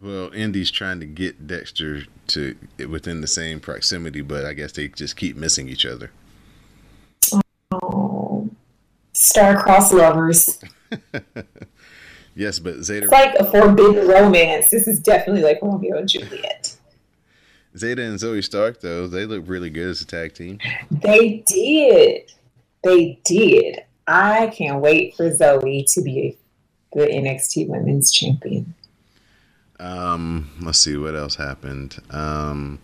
well, 0.00 0.32
Indi's 0.32 0.70
trying 0.70 1.00
to 1.00 1.06
get 1.06 1.46
Dexter 1.46 2.04
to 2.28 2.56
within 2.88 3.20
the 3.20 3.26
same 3.26 3.60
proximity, 3.60 4.20
but 4.20 4.44
I 4.44 4.52
guess 4.52 4.72
they 4.72 4.88
just 4.88 5.16
keep 5.16 5.36
missing 5.36 5.68
each 5.68 5.86
other. 5.86 6.10
Oh, 7.72 8.50
star-crossed 9.12 9.92
lovers. 9.92 10.58
Yes, 12.34 12.58
but 12.58 12.82
Zeta 12.82 13.04
It's 13.04 13.12
like 13.12 13.34
a 13.34 13.44
forbidden 13.44 14.06
romance. 14.06 14.70
This 14.70 14.86
is 14.86 15.00
definitely 15.00 15.42
like 15.42 15.58
Romeo 15.60 15.98
and 15.98 16.08
Juliet. 16.08 16.76
Zeta 17.76 18.02
and 18.02 18.18
Zoey 18.18 18.42
Stark 18.42 18.80
though 18.80 19.06
they 19.06 19.26
look 19.26 19.44
really 19.46 19.70
good 19.70 19.88
as 19.88 20.00
a 20.00 20.06
tag 20.06 20.34
team. 20.34 20.58
They 20.90 21.44
did. 21.46 22.32
They 22.82 23.20
did. 23.24 23.84
I 24.06 24.48
can't 24.48 24.80
wait 24.80 25.14
for 25.16 25.30
Zoey 25.30 25.92
to 25.92 26.02
be 26.02 26.38
the 26.92 27.06
NXT 27.06 27.68
Women's 27.68 28.10
Champion. 28.12 28.74
Um, 29.78 30.50
let's 30.60 30.78
see 30.78 30.96
what 30.96 31.14
else 31.14 31.36
happened. 31.36 31.96
Um, 32.10 32.78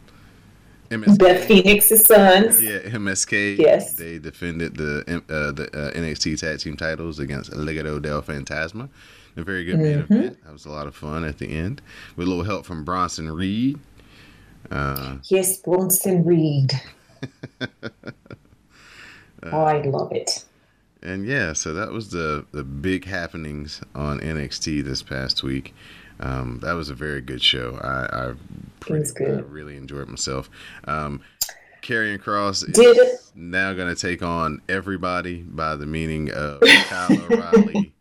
MSK, 0.90 1.18
Beth 1.18 1.44
Phoenix's 1.46 2.06
sons. 2.06 2.62
yeah, 2.62 2.78
MSK. 2.78 3.58
Yes. 3.58 3.96
they 3.96 4.18
defended 4.18 4.76
the 4.76 5.00
uh, 5.28 5.50
the 5.52 5.64
uh, 5.74 5.90
NXT 5.92 6.38
tag 6.40 6.60
team 6.60 6.76
titles 6.76 7.18
against 7.18 7.50
Legado 7.50 8.00
del 8.00 8.22
Fantasma. 8.22 8.88
A 9.36 9.42
very 9.42 9.64
good 9.64 9.78
main 9.78 9.98
Mm-hmm. 10.04 10.12
event. 10.14 10.44
That 10.44 10.52
was 10.54 10.64
a 10.64 10.70
lot 10.70 10.86
of 10.86 10.94
fun 10.96 11.24
at 11.24 11.36
the 11.38 11.48
end 11.54 11.82
with 12.16 12.26
a 12.26 12.30
little 12.30 12.44
help 12.44 12.64
from 12.64 12.84
Bronson 12.84 13.30
Reed. 13.30 13.78
Uh, 14.70 15.16
Yes, 15.24 15.58
Bronson 15.58 16.24
Reed. 16.24 16.72
oh, 17.60 17.68
I 19.52 19.82
love 19.82 20.12
it. 20.12 20.45
And 21.06 21.24
yeah, 21.24 21.52
so 21.52 21.72
that 21.72 21.92
was 21.92 22.10
the 22.10 22.44
the 22.50 22.64
big 22.64 23.04
happenings 23.04 23.80
on 23.94 24.18
NXT 24.18 24.82
this 24.82 25.02
past 25.02 25.44
week. 25.44 25.72
Um, 26.18 26.58
that 26.62 26.72
was 26.72 26.90
a 26.90 26.94
very 26.94 27.20
good 27.20 27.40
show. 27.40 27.78
I 27.80 28.30
I, 28.30 28.34
pretty, 28.80 29.08
good. 29.14 29.38
I 29.38 29.42
really 29.42 29.76
enjoyed 29.76 30.08
myself. 30.08 30.50
Um, 30.84 31.20
Karrion 31.80 32.18
Kross 32.20 32.68
is 32.68 32.74
Did 32.74 32.96
it? 32.96 33.20
now 33.36 33.72
going 33.72 33.94
to 33.94 34.00
take 34.00 34.20
on 34.20 34.60
everybody 34.68 35.42
by 35.42 35.76
the 35.76 35.86
meaning 35.86 36.32
of 36.32 36.60
Kyle 36.88 37.12
O'Reilly, 37.30 37.94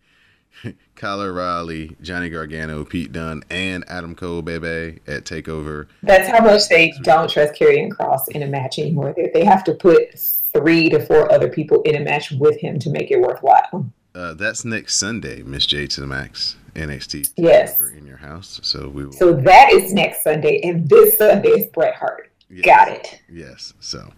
Kyle 0.95 1.21
O'Reilly, 1.21 1.95
Johnny 2.01 2.29
Gargano, 2.29 2.83
Pete 2.85 3.11
Dunne, 3.11 3.43
and 3.51 3.85
Adam 3.87 4.15
Cole, 4.15 4.41
baby, 4.41 4.99
at 5.05 5.25
Takeover. 5.25 5.85
That's 6.01 6.27
how 6.27 6.43
much 6.43 6.67
they 6.69 6.91
don't 7.03 7.29
trust 7.29 7.53
Karrion 7.53 7.89
Kross 7.89 8.27
in 8.29 8.41
a 8.41 8.47
match 8.47 8.79
anymore. 8.79 9.13
They 9.31 9.45
have 9.45 9.63
to 9.65 9.75
put 9.75 10.19
three 10.55 10.89
to 10.89 10.99
four 11.05 11.31
other 11.31 11.49
people 11.49 11.81
in 11.83 11.95
a 11.95 11.99
match 11.99 12.31
with 12.31 12.59
him 12.59 12.79
to 12.79 12.89
make 12.89 13.11
it 13.11 13.19
worthwhile. 13.19 13.91
Uh, 14.13 14.33
that's 14.33 14.63
next 14.63 14.95
Sunday, 14.95 15.43
Miss 15.43 15.65
J 15.65 15.87
to 15.87 16.01
the 16.01 16.07
Max, 16.07 16.55
NXT. 16.73 17.33
Yes. 17.35 17.79
In 17.81 18.05
your 18.07 18.17
house. 18.17 18.61
So 18.63 18.87
we 18.87 19.05
will. 19.05 19.11
So 19.11 19.33
that 19.33 19.71
is 19.71 19.93
next 19.93 20.23
Sunday, 20.23 20.61
and 20.63 20.87
this 20.87 21.17
Sunday 21.17 21.49
is 21.49 21.67
Bret 21.71 21.95
Hart. 21.95 22.31
Yes. 22.49 22.65
Got 22.65 22.87
it. 22.89 23.21
Yes. 23.29 23.73
So 23.81 24.13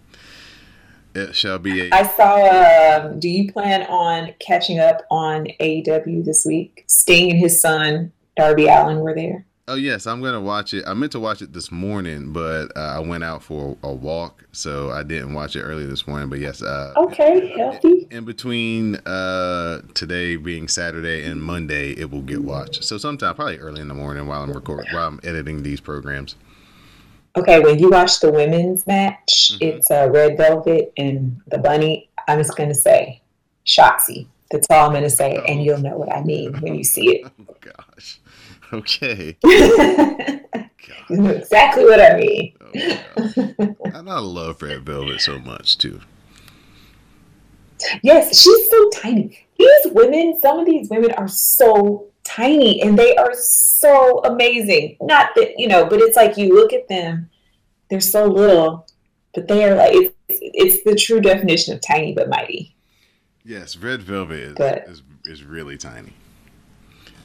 it 1.14 1.34
shall 1.34 1.58
be 1.58 1.88
a 1.88 1.90
I 1.92 2.06
saw. 2.06 3.06
Um, 3.08 3.18
do 3.18 3.28
you 3.28 3.52
plan 3.52 3.82
on 3.88 4.34
catching 4.38 4.78
up 4.78 5.04
on 5.10 5.48
AEW 5.60 6.24
this 6.24 6.44
week? 6.46 6.84
Sting 6.86 7.30
and 7.30 7.40
his 7.40 7.60
son 7.60 8.12
Darby 8.36 8.68
Allin 8.68 9.00
were 9.00 9.14
there. 9.14 9.44
Oh 9.70 9.74
yes, 9.74 10.06
I'm 10.06 10.22
gonna 10.22 10.40
watch 10.40 10.72
it. 10.72 10.82
I 10.86 10.94
meant 10.94 11.12
to 11.12 11.20
watch 11.20 11.42
it 11.42 11.52
this 11.52 11.70
morning, 11.70 12.32
but 12.32 12.74
uh, 12.74 12.80
I 12.96 13.00
went 13.00 13.22
out 13.22 13.42
for 13.42 13.76
a 13.82 13.92
walk, 13.92 14.44
so 14.50 14.90
I 14.90 15.02
didn't 15.02 15.34
watch 15.34 15.56
it 15.56 15.60
early 15.60 15.84
this 15.84 16.06
morning. 16.06 16.30
But 16.30 16.38
yes, 16.38 16.62
uh, 16.62 16.94
Okay, 16.96 17.52
healthy. 17.54 18.06
in 18.10 18.24
between 18.24 18.96
uh, 18.96 19.82
today 19.92 20.36
being 20.36 20.68
Saturday 20.68 21.22
and 21.24 21.42
Monday, 21.42 21.90
it 21.92 22.10
will 22.10 22.22
get 22.22 22.42
watched. 22.42 22.82
So 22.82 22.96
sometime 22.96 23.34
probably 23.34 23.58
early 23.58 23.82
in 23.82 23.88
the 23.88 23.94
morning 23.94 24.26
while 24.26 24.42
I'm 24.42 24.50
recording, 24.52 24.86
while 24.94 25.06
I'm 25.06 25.20
editing 25.22 25.62
these 25.62 25.80
programs. 25.80 26.36
Okay, 27.36 27.60
when 27.60 27.78
you 27.78 27.90
watch 27.90 28.20
the 28.20 28.32
women's 28.32 28.86
match, 28.86 29.52
Mhm. 29.52 29.58
it's 29.60 29.90
uh, 29.90 30.08
Red 30.10 30.38
Velvet 30.38 30.94
and 30.96 31.42
the 31.48 31.58
Bunny. 31.58 32.08
I'm 32.26 32.38
just 32.38 32.56
gonna 32.56 32.74
say 32.74 33.20
Shotzi. 33.66 34.26
That's 34.50 34.66
all 34.70 34.86
I'm 34.86 34.94
gonna 34.94 35.10
say, 35.10 35.42
and 35.46 35.62
you'll 35.62 35.76
know 35.78 35.98
what 35.98 36.10
I 36.10 36.22
mean 36.24 36.54
when 36.62 36.74
you 36.74 36.84
see 36.84 37.16
it. 37.16 37.32
Oh 37.50 37.54
gosh. 37.60 38.18
Okay. 38.72 39.36
it. 39.42 40.42
you 41.10 41.16
God. 41.16 41.24
know 41.24 41.30
exactly 41.30 41.84
what 41.84 42.00
I 42.00 42.16
mean. 42.18 42.54
Oh. 42.60 43.76
And 43.94 44.10
I 44.10 44.18
love 44.18 44.60
Red 44.62 44.84
Velvet 44.84 45.20
so 45.20 45.38
much 45.38 45.78
too. 45.78 46.00
Yes, 48.02 48.38
she's 48.40 48.70
so 48.70 48.90
tiny. 48.90 49.46
These 49.58 49.92
women, 49.92 50.38
some 50.42 50.58
of 50.58 50.66
these 50.66 50.88
women 50.90 51.12
are 51.12 51.28
so 51.28 52.06
tiny 52.24 52.82
and 52.82 52.98
they 52.98 53.16
are 53.16 53.32
so 53.34 54.20
amazing. 54.24 54.96
Not 55.00 55.30
that, 55.36 55.58
you 55.58 55.66
know, 55.68 55.86
but 55.86 56.00
it's 56.00 56.16
like 56.16 56.36
you 56.36 56.54
look 56.54 56.72
at 56.72 56.88
them, 56.88 57.30
they're 57.88 58.00
so 58.00 58.26
little, 58.26 58.86
but 59.34 59.48
they 59.48 59.64
are 59.64 59.74
like, 59.74 59.92
it's, 59.94 60.14
it's 60.28 60.84
the 60.84 60.94
true 60.94 61.20
definition 61.20 61.74
of 61.74 61.80
tiny 61.80 62.12
but 62.12 62.28
mighty. 62.28 62.74
Yes, 63.44 63.76
Red 63.76 64.02
Velvet 64.02 64.38
is 64.40 64.54
But- 64.56 64.88
is, 64.88 65.02
is 65.24 65.42
really 65.44 65.78
tiny, 65.78 66.12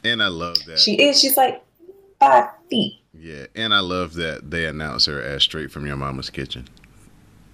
and 0.03 0.21
I 0.21 0.27
love 0.27 0.57
that. 0.65 0.79
She 0.79 1.01
is, 1.01 1.19
she's 1.19 1.37
like 1.37 1.63
five 2.19 2.49
feet 2.69 3.03
yeah, 3.23 3.45
and 3.55 3.73
I 3.73 3.79
love 3.79 4.15
that 4.15 4.49
they 4.49 4.65
announce 4.65 5.05
her 5.05 5.21
as 5.21 5.43
straight 5.43 5.71
from 5.71 5.85
your 5.85 5.95
mama's 5.95 6.29
kitchen. 6.29 6.67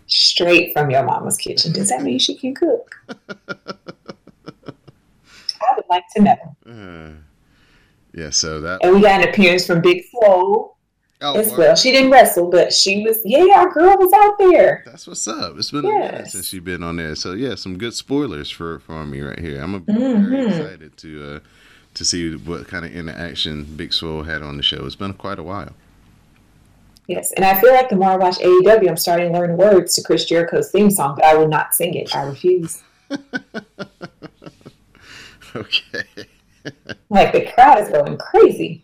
straight 0.08 0.74
from 0.74 0.90
your 0.90 1.04
mama's 1.04 1.38
kitchen. 1.38 1.74
Does 1.74 1.90
that 1.90 2.02
mean 2.02 2.18
she 2.18 2.36
can 2.36 2.56
cook? 2.56 2.96
I 3.10 3.16
would 5.76 5.86
like 5.90 6.06
to 6.16 6.22
know. 6.22 6.38
Uh, 6.66 7.12
yeah, 8.14 8.30
so 8.30 8.62
that. 8.62 8.80
And 8.84 8.96
we 8.96 9.02
got 9.02 9.22
an 9.22 9.30
appearance 9.30 9.68
from 9.68 9.82
Big 9.82 10.06
Swole 10.10 10.78
Oh, 11.22 11.38
as 11.38 11.50
well, 11.50 11.58
well. 11.58 11.76
She 11.76 11.92
didn't 11.92 12.12
wrestle, 12.12 12.50
but 12.50 12.74
she 12.74 13.04
was, 13.04 13.20
yeah, 13.26 13.44
our 13.58 13.70
girl 13.70 13.98
was 13.98 14.14
out 14.14 14.38
there. 14.40 14.84
That's 14.86 15.06
what's 15.06 15.28
up. 15.28 15.58
It's 15.58 15.70
been 15.70 15.86
a 15.86 15.90
minute 15.90 16.28
since 16.28 16.48
she's 16.48 16.62
been 16.62 16.82
on 16.82 16.96
there. 16.96 17.14
So 17.16 17.34
yeah, 17.34 17.56
some 17.56 17.78
good 17.78 17.94
spoilers 17.94 18.50
for 18.50 18.80
for 18.80 19.06
me 19.06 19.20
right 19.20 19.38
here. 19.38 19.62
I'm 19.62 19.76
a, 19.76 19.80
very 19.80 20.48
excited 20.48 20.96
to 20.98 21.36
uh 21.36 21.40
to 21.96 22.06
see 22.06 22.36
what 22.36 22.68
kind 22.68 22.86
of 22.86 22.94
interaction 22.96 23.64
Big 23.76 23.92
Swole 23.94 24.24
had 24.24 24.42
on 24.42 24.58
the 24.58 24.64
show. 24.64 24.86
It's 24.86 24.96
been 24.96 25.14
quite 25.14 25.40
a 25.40 25.44
while. 25.44 25.74
Yes, 27.08 27.32
and 27.34 27.44
I 27.44 27.60
feel 27.60 27.74
like 27.74 27.90
the 27.90 27.96
more 27.96 28.12
I 28.12 28.18
watch 28.18 28.38
AEW, 28.38 28.88
I'm 28.88 28.96
starting 28.98 29.32
to 29.34 29.40
learn 29.40 29.58
words 29.58 29.96
to 29.96 30.04
Chris 30.04 30.26
Jericho's 30.26 30.70
theme 30.72 30.92
song, 30.92 31.16
but 31.16 31.26
I 31.26 31.36
will 31.36 31.48
not 31.48 31.74
sing 31.74 31.96
it. 31.96 32.16
I 32.16 32.24
refuse. 32.24 32.82
Okay. 35.56 36.04
Like 37.10 37.32
the 37.32 37.50
crowd 37.54 37.80
is 37.80 37.90
going 37.90 38.18
crazy. 38.18 38.84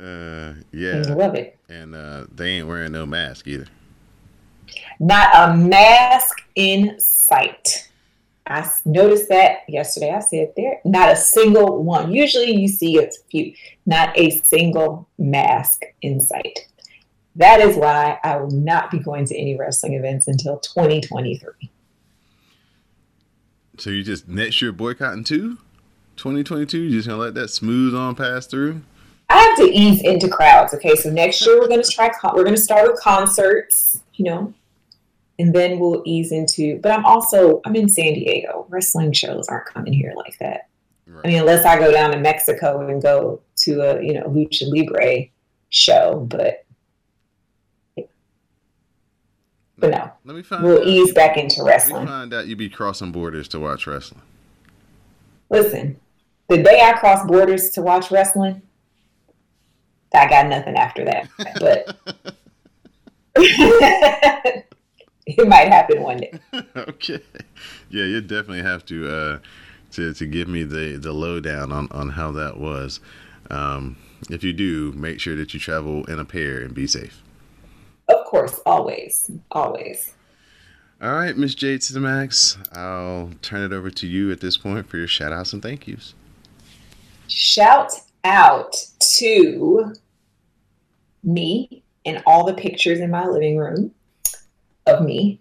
Uh, 0.00 0.54
yeah, 0.72 1.02
I 1.06 1.12
love 1.12 1.34
it. 1.34 1.58
and 1.68 1.94
uh, 1.94 2.24
they 2.34 2.50
ain't 2.52 2.68
wearing 2.68 2.92
no 2.92 3.04
mask 3.04 3.46
either. 3.48 3.66
Not 5.00 5.28
a 5.34 5.54
mask 5.54 6.38
in 6.54 6.98
sight. 7.00 7.87
I 8.48 8.68
noticed 8.84 9.28
that 9.28 9.60
yesterday. 9.68 10.10
I 10.10 10.20
said 10.20 10.52
there, 10.56 10.80
not 10.84 11.10
a 11.10 11.16
single 11.16 11.82
one. 11.82 12.12
Usually 12.12 12.50
you 12.50 12.66
see 12.66 12.98
a 12.98 13.10
few, 13.30 13.52
not 13.86 14.16
a 14.18 14.30
single 14.40 15.08
mask 15.18 15.82
in 16.02 16.20
sight. 16.20 16.66
That 17.36 17.60
is 17.60 17.76
why 17.76 18.18
I 18.24 18.36
will 18.36 18.50
not 18.50 18.90
be 18.90 18.98
going 18.98 19.26
to 19.26 19.36
any 19.36 19.56
wrestling 19.56 19.94
events 19.94 20.26
until 20.26 20.58
2023. 20.58 21.70
So 23.76 23.90
you 23.90 24.02
just 24.02 24.26
next 24.28 24.60
year 24.60 24.72
boycotting 24.72 25.24
too? 25.24 25.58
2022? 26.16 26.78
You 26.78 26.90
just 26.90 27.06
gonna 27.06 27.20
let 27.20 27.34
that 27.34 27.48
smooth 27.48 27.94
on 27.94 28.16
pass 28.16 28.46
through? 28.46 28.82
I 29.30 29.38
have 29.38 29.58
to 29.58 29.72
ease 29.72 30.02
into 30.02 30.28
crowds. 30.28 30.72
Okay, 30.74 30.96
so 30.96 31.10
next 31.10 31.44
year 31.44 31.60
we're 31.60 31.68
to 31.68 31.82
try. 31.82 32.08
Con- 32.08 32.34
we're 32.34 32.44
going 32.44 32.56
to 32.56 32.60
start 32.60 32.90
with 32.90 33.00
concerts, 33.00 34.00
you 34.14 34.24
know, 34.24 34.54
and 35.38 35.54
then 35.54 35.78
we'll 35.78 36.02
ease 36.04 36.32
into. 36.32 36.78
But 36.80 36.92
I'm 36.92 37.04
also 37.04 37.60
I'm 37.64 37.76
in 37.76 37.88
San 37.88 38.14
Diego. 38.14 38.66
Wrestling 38.68 39.12
shows 39.12 39.48
aren't 39.48 39.66
coming 39.66 39.92
here 39.92 40.12
like 40.16 40.38
that. 40.38 40.68
Right. 41.06 41.24
I 41.24 41.28
mean, 41.28 41.40
unless 41.40 41.64
I 41.64 41.78
go 41.78 41.90
down 41.92 42.10
to 42.10 42.18
Mexico 42.18 42.86
and 42.86 43.00
go 43.00 43.40
to 43.58 43.80
a 43.80 44.02
you 44.02 44.14
know 44.14 44.24
lucha 44.24 44.64
libre 44.66 45.28
show. 45.70 46.26
But 46.28 46.64
But 49.80 49.90
no, 49.90 50.10
Let 50.24 50.36
me 50.36 50.42
find 50.42 50.64
we'll 50.64 50.86
ease 50.86 51.12
back 51.12 51.36
into 51.36 51.62
wrestling. 51.62 52.06
find 52.06 52.34
out 52.34 52.48
you 52.48 52.56
be 52.56 52.68
crossing 52.68 53.12
borders 53.12 53.46
to 53.48 53.60
watch 53.60 53.86
wrestling. 53.86 54.22
Listen, 55.50 55.98
the 56.48 56.62
day 56.62 56.82
I 56.82 56.94
cross 56.94 57.24
borders 57.26 57.70
to 57.70 57.82
watch 57.82 58.10
wrestling, 58.10 58.60
I 60.12 60.28
got 60.28 60.48
nothing 60.48 60.76
after 60.76 61.04
that. 61.04 61.30
But 61.60 61.96
it 65.38 65.48
might 65.48 65.68
happen 65.68 66.02
one 66.02 66.18
day. 66.18 66.32
okay. 66.76 67.22
Yeah, 67.90 68.04
you 68.04 68.20
definitely 68.20 68.62
have 68.62 68.84
to 68.86 69.08
uh, 69.08 69.38
to 69.92 70.12
to 70.14 70.26
give 70.26 70.48
me 70.48 70.64
the 70.64 70.96
the 70.96 71.12
lowdown 71.12 71.72
on 71.72 71.88
on 71.90 72.10
how 72.10 72.32
that 72.32 72.58
was. 72.58 73.00
Um, 73.50 73.96
if 74.30 74.42
you 74.42 74.52
do, 74.52 74.92
make 74.92 75.20
sure 75.20 75.36
that 75.36 75.54
you 75.54 75.60
travel 75.60 76.04
in 76.06 76.18
a 76.18 76.24
pair 76.24 76.60
and 76.60 76.74
be 76.74 76.86
safe. 76.86 77.22
Of 78.08 78.24
course, 78.26 78.60
always, 78.66 79.30
always. 79.50 80.12
All 81.00 81.12
right, 81.12 81.36
Miss 81.36 81.54
Jade 81.54 81.82
to 81.82 81.92
the 81.92 82.00
max. 82.00 82.58
I'll 82.72 83.30
turn 83.40 83.62
it 83.62 83.72
over 83.72 83.90
to 83.90 84.06
you 84.06 84.32
at 84.32 84.40
this 84.40 84.56
point 84.56 84.88
for 84.88 84.96
your 84.96 85.06
shout 85.06 85.32
outs 85.32 85.52
and 85.52 85.62
thank 85.62 85.86
yous. 85.86 86.14
Shout 87.28 87.92
out 88.24 88.74
to 88.98 89.94
me 91.22 91.82
and 92.04 92.22
all 92.26 92.44
the 92.44 92.54
pictures 92.54 92.98
in 92.98 93.10
my 93.10 93.26
living 93.26 93.56
room 93.56 93.94
of 94.88 95.04
me, 95.04 95.40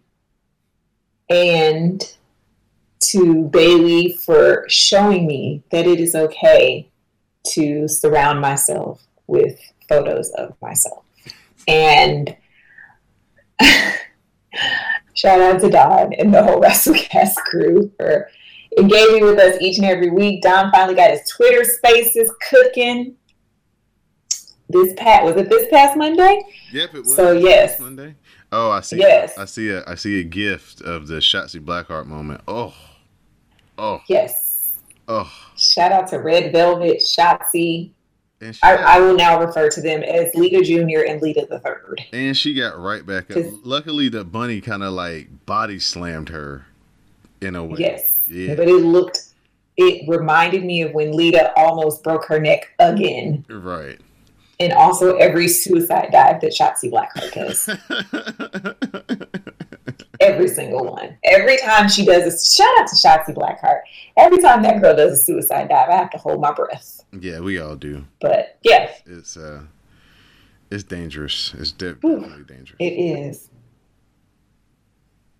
and 1.29 2.03
to 2.99 3.43
Bayley 3.43 4.17
for 4.25 4.65
showing 4.67 5.27
me 5.27 5.63
that 5.71 5.87
it 5.87 5.99
is 5.99 6.15
okay 6.15 6.89
to 7.51 7.87
surround 7.87 8.41
myself 8.41 9.01
with 9.27 9.59
photos 9.87 10.29
of 10.31 10.55
myself. 10.61 11.03
And 11.67 12.35
shout 15.13 15.41
out 15.41 15.61
to 15.61 15.69
Don 15.69 16.13
and 16.13 16.33
the 16.33 16.43
whole 16.43 16.61
WrestleCast 16.61 17.35
crew 17.35 17.91
for 17.97 18.29
engaging 18.77 19.23
with 19.23 19.39
us 19.39 19.61
each 19.61 19.77
and 19.77 19.85
every 19.85 20.09
week. 20.09 20.41
Don 20.41 20.71
finally 20.71 20.95
got 20.95 21.11
his 21.11 21.29
Twitter 21.29 21.63
spaces 21.63 22.31
cooking. 22.49 23.15
This 24.69 24.93
past 24.97 25.23
was 25.23 25.37
it 25.37 25.49
this 25.49 25.69
past 25.69 25.97
Monday? 25.97 26.41
Yep, 26.73 26.95
it 26.95 26.99
was. 26.99 27.15
So, 27.15 27.31
yes. 27.31 27.79
Monday. 27.79 28.15
Oh, 28.59 28.71
I 28.71 28.81
see. 28.81 28.97
Yes. 28.97 29.37
I 29.37 29.45
see 29.45 29.69
a 29.69 29.83
I 29.85 29.93
see 29.93 30.19
a 30.19 30.23
gift 30.23 30.81
of 30.81 31.05
the 31.07 31.17
Shotzi 31.17 31.63
Blackheart 31.63 32.07
moment. 32.07 32.41
Oh, 32.47 32.73
oh, 33.77 34.01
Yes. 34.07 34.71
oh. 35.07 35.31
Shout 35.55 35.91
out 35.91 36.07
to 36.07 36.17
Red 36.17 36.51
Velvet, 36.51 36.97
Shotzi. 36.97 37.91
And 38.41 38.57
I, 38.63 38.75
got, 38.75 38.85
I 38.85 38.99
will 38.99 39.15
now 39.15 39.39
refer 39.43 39.69
to 39.69 39.81
them 39.81 40.01
as 40.01 40.33
Lita 40.33 40.61
Junior 40.63 41.03
and 41.03 41.21
Lita 41.21 41.45
the 41.49 41.59
Third. 41.59 42.01
and 42.13 42.35
she 42.35 42.55
got 42.55 42.79
right 42.79 43.05
back 43.05 43.29
up. 43.29 43.43
Luckily, 43.63 44.09
the 44.09 44.23
bunny 44.23 44.59
kind 44.61 44.81
of 44.83 44.93
like 44.93 45.45
body 45.45 45.77
slammed 45.79 46.29
her 46.29 46.65
in 47.41 47.55
a 47.55 47.63
way. 47.63 47.77
Yes. 47.79 48.21
Yeah. 48.27 48.55
But 48.55 48.67
it 48.67 48.73
looked 48.83 49.33
it 49.77 50.09
reminded 50.09 50.63
me 50.65 50.81
of 50.81 50.93
when 50.93 51.11
Lita 51.15 51.51
almost 51.55 52.03
broke 52.03 52.25
her 52.25 52.39
neck 52.39 52.73
again. 52.79 53.45
Right. 53.49 53.99
And 54.59 54.73
also 54.73 55.15
every 55.17 55.47
suicide 55.47 56.09
dive 56.11 56.41
that 56.41 56.51
Shotzi 56.51 56.91
Blackheart 56.91 57.33
does. 57.33 57.69
Every 60.19 60.47
single 60.47 60.83
one. 60.91 61.15
Every 61.23 61.57
time 61.57 61.87
she 61.87 62.03
does 62.03 62.25
a 62.25 62.55
shout 62.55 62.71
out 62.79 62.87
to 62.87 62.95
Shotzi 62.95 63.35
Blackheart. 63.35 63.81
Every 64.17 64.39
time 64.39 64.63
that 64.63 64.81
girl 64.81 64.95
does 64.95 65.19
a 65.19 65.23
suicide 65.23 65.69
dive, 65.69 65.89
I 65.89 65.95
have 65.95 66.09
to 66.09 66.17
hold 66.17 66.41
my 66.41 66.51
breath. 66.51 67.03
yeah, 67.19 67.39
we 67.39 67.59
all 67.59 67.75
do. 67.75 68.03
But 68.19 68.57
yeah, 68.63 68.89
It's 69.05 69.37
uh, 69.37 69.61
it's 70.71 70.83
dangerous. 70.83 71.53
It's 71.59 71.71
definitely 71.71 72.43
dangerous. 72.47 72.77
it 72.79 72.93
is. 72.93 73.49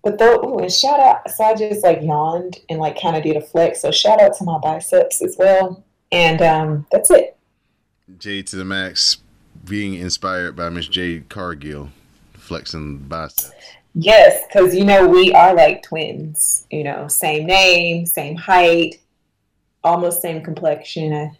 But 0.04 0.18
though, 0.18 0.40
ooh, 0.44 0.58
and 0.58 0.72
shout 0.72 1.00
out, 1.00 1.28
so 1.28 1.42
I 1.42 1.54
just 1.56 1.82
like 1.82 2.00
yawned 2.02 2.58
and 2.70 2.78
like 2.78 3.00
kind 3.00 3.16
of 3.16 3.24
did 3.24 3.36
a 3.36 3.40
flex. 3.40 3.80
So 3.82 3.90
shout 3.90 4.22
out 4.22 4.36
to 4.36 4.44
my 4.44 4.58
biceps 4.58 5.20
as 5.22 5.34
well. 5.36 5.82
And 6.12 6.40
um, 6.40 6.86
that's 6.92 7.10
it. 7.10 7.36
Jade 8.16 8.46
to 8.48 8.56
the 8.56 8.64
max, 8.64 9.18
being 9.64 9.94
inspired 9.94 10.56
by 10.56 10.68
Miss 10.70 10.88
Jade 10.88 11.28
Cargill, 11.28 11.90
flexing 12.34 12.98
biceps. 12.98 13.52
Yes, 13.94 14.44
because 14.46 14.74
you 14.74 14.84
know 14.84 15.06
we 15.06 15.32
are 15.32 15.54
like 15.54 15.82
twins. 15.82 16.66
You 16.70 16.84
know, 16.84 17.08
same 17.08 17.46
name, 17.46 18.06
same 18.06 18.36
height, 18.36 19.00
almost 19.84 20.22
same 20.22 20.42
complexion. 20.42 21.36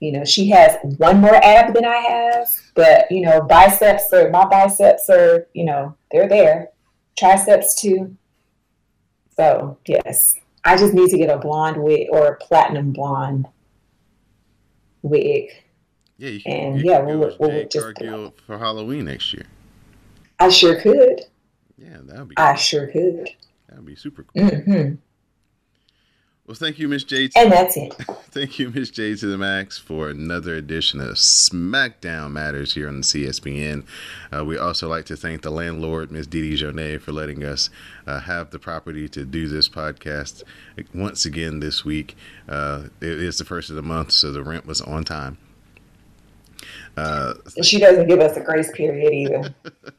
You 0.00 0.12
know, 0.12 0.24
she 0.24 0.48
has 0.50 0.76
one 0.96 1.20
more 1.20 1.36
ab 1.36 1.74
than 1.74 1.84
I 1.84 1.96
have, 1.96 2.48
but 2.74 3.10
you 3.10 3.20
know, 3.20 3.42
biceps 3.42 4.12
are 4.12 4.30
my 4.30 4.44
biceps 4.46 5.08
are 5.08 5.46
you 5.54 5.64
know 5.64 5.94
they're 6.10 6.28
there, 6.28 6.70
triceps 7.16 7.80
too. 7.80 8.16
So 9.36 9.78
yes, 9.86 10.36
I 10.64 10.76
just 10.76 10.94
need 10.94 11.10
to 11.10 11.18
get 11.18 11.30
a 11.30 11.38
blonde 11.38 11.82
wig 11.82 12.08
or 12.10 12.26
a 12.26 12.36
platinum 12.36 12.92
blonde 12.92 13.46
wig. 15.02 15.50
Yeah, 16.22 16.28
you 16.28 16.40
can, 16.40 16.52
And 16.52 16.78
you 16.78 16.88
yeah, 16.88 17.00
we'll 17.00 17.24
as 17.24 17.36
we'll 17.36 17.66
just 17.66 17.98
for 18.46 18.56
Halloween 18.56 19.06
next 19.06 19.34
year. 19.34 19.46
I 20.38 20.50
sure 20.50 20.80
could. 20.80 21.22
Yeah, 21.76 21.98
that 22.00 22.16
would 22.16 22.28
be 22.28 22.36
I 22.36 22.54
sure 22.54 22.86
could. 22.86 23.28
that 23.68 23.76
would 23.78 23.86
be 23.86 23.96
super 23.96 24.22
cool. 24.22 24.44
Mm-hmm. 24.44 24.94
Well, 26.46 26.54
thank 26.54 26.78
you, 26.78 26.86
Miss 26.86 27.02
Jade. 27.02 27.32
And 27.34 27.50
that's 27.50 27.76
it. 27.76 27.94
Thank 28.32 28.58
you, 28.58 28.70
Miss 28.70 28.90
J 28.90 29.14
to 29.14 29.26
the 29.26 29.38
Max, 29.38 29.78
for 29.78 30.08
another 30.08 30.54
edition 30.54 31.00
of 31.00 31.14
SmackDown 31.14 32.32
Matters 32.32 32.74
here 32.74 32.88
on 32.88 32.96
the 32.96 33.02
CSPN. 33.02 33.84
Uh, 34.32 34.44
we 34.44 34.56
also 34.58 34.88
like 34.88 35.06
to 35.06 35.16
thank 35.16 35.42
the 35.42 35.50
landlord, 35.50 36.10
Miss 36.10 36.26
Didi 36.26 36.56
Jonet, 36.56 37.00
for 37.00 37.12
letting 37.12 37.44
us 37.44 37.70
uh, 38.06 38.20
have 38.20 38.50
the 38.50 38.58
property 38.58 39.08
to 39.10 39.24
do 39.24 39.48
this 39.48 39.68
podcast 39.68 40.42
once 40.94 41.24
again 41.24 41.60
this 41.60 41.84
week. 41.84 42.16
Uh, 42.48 42.84
it 43.00 43.20
is 43.20 43.38
the 43.38 43.44
first 43.44 43.70
of 43.70 43.76
the 43.76 43.82
month, 43.82 44.12
so 44.12 44.32
the 44.32 44.42
rent 44.42 44.66
was 44.66 44.80
on 44.80 45.04
time. 45.04 45.38
Uh, 46.96 47.34
she 47.62 47.78
doesn't 47.78 48.06
give 48.06 48.20
us 48.20 48.36
a 48.36 48.40
grace 48.40 48.70
period 48.72 49.12
either. 49.12 49.54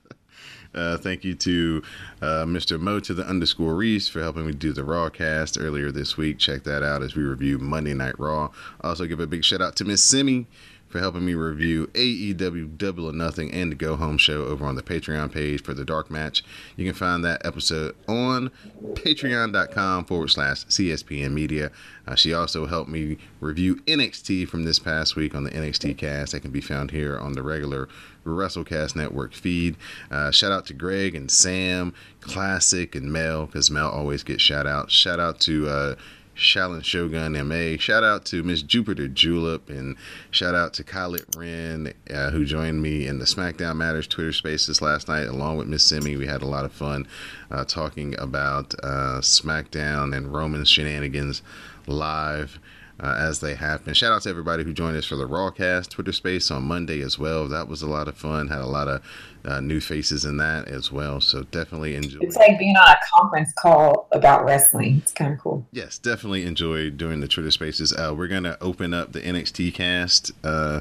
Uh, 0.76 0.98
thank 0.98 1.24
you 1.24 1.36
to 1.36 1.84
uh, 2.22 2.46
Mr. 2.46 2.80
Mo 2.80 3.00
to 3.00 3.14
the 3.14 3.24
underscore 3.28 3.76
Reese 3.76 4.10
for 4.10 4.22
helping 4.22 4.48
me 4.48 4.54
do 4.54 4.74
the 4.74 4.84
Raw 4.84 5.10
cast 5.10 5.56
earlier 5.60 5.92
this 5.92 6.18
week. 6.18 6.40
Check 6.40 6.64
that 6.64 6.82
out 6.82 7.04
as 7.04 7.16
we 7.16 7.22
review 7.22 7.60
Monday 7.60 7.94
Night 7.94 8.20
Raw. 8.20 8.50
Also, 8.82 9.06
give 9.06 9.20
a 9.20 9.28
big 9.28 9.46
shout 9.46 9.62
out 9.62 9.76
to 9.76 9.86
Miss 9.86 10.04
Simi 10.04 10.48
for 10.94 11.00
helping 11.00 11.26
me 11.26 11.34
review 11.34 11.88
AEW 11.96 12.78
Double 12.78 13.10
or 13.10 13.14
Nothing 13.14 13.52
and 13.52 13.72
the 13.72 13.76
Go 13.76 13.96
Home 13.96 14.20
Show 14.20 14.46
over 14.46 14.64
on 14.64 14.76
the 14.76 14.84
Patreon 14.84 15.32
page 15.32 15.64
for 15.64 15.74
the 15.74 15.84
Dark 15.84 16.12
Match. 16.12 16.44
You 16.78 16.86
can 16.86 16.94
find 16.94 17.26
that 17.26 17.44
episode 17.44 17.96
on 18.08 18.52
patreon.com 18.94 20.06
forward 20.06 20.30
slash 20.30 20.66
CSPN 20.68 21.32
Media. 21.32 21.72
Uh, 22.06 22.14
she 22.14 22.32
also 22.32 22.68
helped 22.68 22.92
me 22.92 23.18
review 23.40 23.78
NXT 23.88 24.48
from 24.48 24.66
this 24.66 24.78
past 24.78 25.16
week 25.16 25.34
on 25.34 25.44
the 25.44 25.50
NXT 25.50 25.98
cast 25.98 26.34
that 26.34 26.42
can 26.42 26.52
be 26.52 26.62
found 26.62 26.92
here 26.92 27.18
on 27.18 27.34
the 27.34 27.42
regular 27.42 27.90
WrestleCast 28.24 28.96
Network 28.96 29.34
feed. 29.34 29.76
Uh, 30.12 30.30
shout 30.30 30.52
out 30.52 30.68
to 30.68 30.76
Greg 30.76 31.16
and 31.16 31.32
Sam, 31.32 31.92
Classic, 32.22 32.94
and 32.94 33.12
Mel, 33.12 33.48
because 33.48 33.72
Mel 33.72 33.90
always 33.90 34.22
gets 34.22 34.44
shout 34.44 34.68
out. 34.68 34.92
Shout 34.92 35.20
out 35.20 35.40
to 35.40 35.68
uh, 35.68 35.96
Shaolin 36.36 36.84
Shogun 36.84 37.34
MA. 37.48 37.78
Shout 37.78 38.04
out 38.04 38.26
to 38.26 38.44
Miss 38.44 38.62
Jupiter 38.62 39.08
Julep, 39.08 39.70
and 39.70 39.96
shout 40.32 40.56
out 40.56 40.74
to 40.76 40.84
Khaled 40.84 41.36
Wren, 41.36 41.94
uh, 42.10 42.32
who 42.32 42.46
joined 42.46 42.82
me 42.82 43.08
in 43.08 43.20
the 43.20 43.26
SmackDown 43.26 43.78
Matters 43.78 44.08
Twitter 44.08 44.32
Spaces 44.32 44.82
last 44.82 45.08
night, 45.08 45.28
along 45.28 45.58
with 45.58 45.68
Miss 45.68 45.86
Simi. 45.86 46.18
We 46.18 46.28
had 46.28 46.42
a 46.42 46.48
lot 46.48 46.66
of 46.66 46.72
fun 46.72 47.08
uh, 47.52 47.66
talking 47.66 48.18
about 48.20 48.74
uh, 48.84 49.20
SmackDown 49.22 50.16
and 50.16 50.34
Roman 50.34 50.66
shenanigans 50.66 51.42
live 51.88 52.60
uh, 53.04 53.16
as 53.20 53.42
they 53.42 53.54
happen. 53.54 53.94
Shout 53.94 54.14
out 54.14 54.22
to 54.22 54.30
everybody 54.30 54.64
who 54.64 54.72
joined 54.72 54.96
us 54.96 55.06
for 55.06 55.18
the 55.18 55.28
Rawcast 55.28 55.90
Twitter 55.90 56.14
space 56.14 56.50
on 56.50 56.64
Monday 56.64 57.02
as 57.02 57.20
well. 57.20 57.50
That 57.50 57.68
was 57.68 57.82
a 57.82 57.88
lot 57.88 58.08
of 58.08 58.18
fun. 58.18 58.48
Had 58.48 58.62
a 58.62 58.66
lot 58.66 58.88
of 58.88 59.04
uh, 59.44 59.60
new 59.60 59.82
faces 59.82 60.24
in 60.24 60.38
that 60.38 60.70
as 60.70 60.90
well. 60.90 61.20
So 61.20 61.44
definitely 61.44 61.96
enjoy. 61.96 62.20
It's 62.22 62.38
like 62.38 62.58
being 62.58 62.78
on 62.78 62.90
a 62.90 62.96
conference 63.14 63.52
call 63.60 64.08
about 64.14 64.46
wrestling. 64.46 65.00
It's 65.04 65.12
kind 65.12 65.34
of 65.34 65.40
cool. 65.40 65.66
Yes, 65.74 65.98
definitely 65.98 66.46
enjoyed 66.46 66.98
doing 66.98 67.20
the 67.20 67.28
Twitter 67.28 67.52
Spaces. 67.52 67.92
Uh, 67.92 68.14
we're 68.16 68.30
gonna 68.30 68.58
open 68.62 68.94
up 68.94 69.12
the 69.12 69.20
NXT 69.20 69.74
cast 69.74 70.32
uh, 70.46 70.80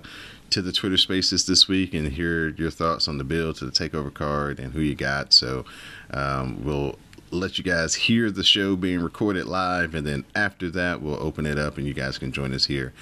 to 0.51 0.63
the 0.63 0.71
Twitter 0.71 0.97
Spaces 0.97 1.47
this 1.47 1.67
week 1.67 1.93
and 1.93 2.07
hear 2.07 2.51
your 2.51 2.71
thoughts 2.71 3.09
on 3.09 3.19
the 3.19 3.25
build 3.25 3.57
to 3.57 3.65
the 3.65 3.73
Takeover 3.73 4.15
card 4.15 4.61
and 4.61 4.73
who 4.75 4.81
you 4.81 4.95
got. 4.95 5.33
So 5.33 5.65
um, 6.13 6.63
we'll 6.65 6.97
let 7.33 7.59
you 7.59 7.65
guys 7.65 7.95
hear 7.95 8.31
the 8.31 8.45
show 8.45 8.77
being 8.77 9.01
recorded 9.01 9.47
live, 9.47 9.95
and 9.95 10.07
then 10.07 10.25
after 10.35 10.71
that, 10.71 11.01
we'll 11.01 11.23
open 11.23 11.47
it 11.47 11.59
up 11.59 11.79
and 11.79 11.87
you 11.87 11.95
guys 11.95 12.19
can 12.19 12.33
join 12.33 12.53
us 12.53 12.67
here 12.67 12.93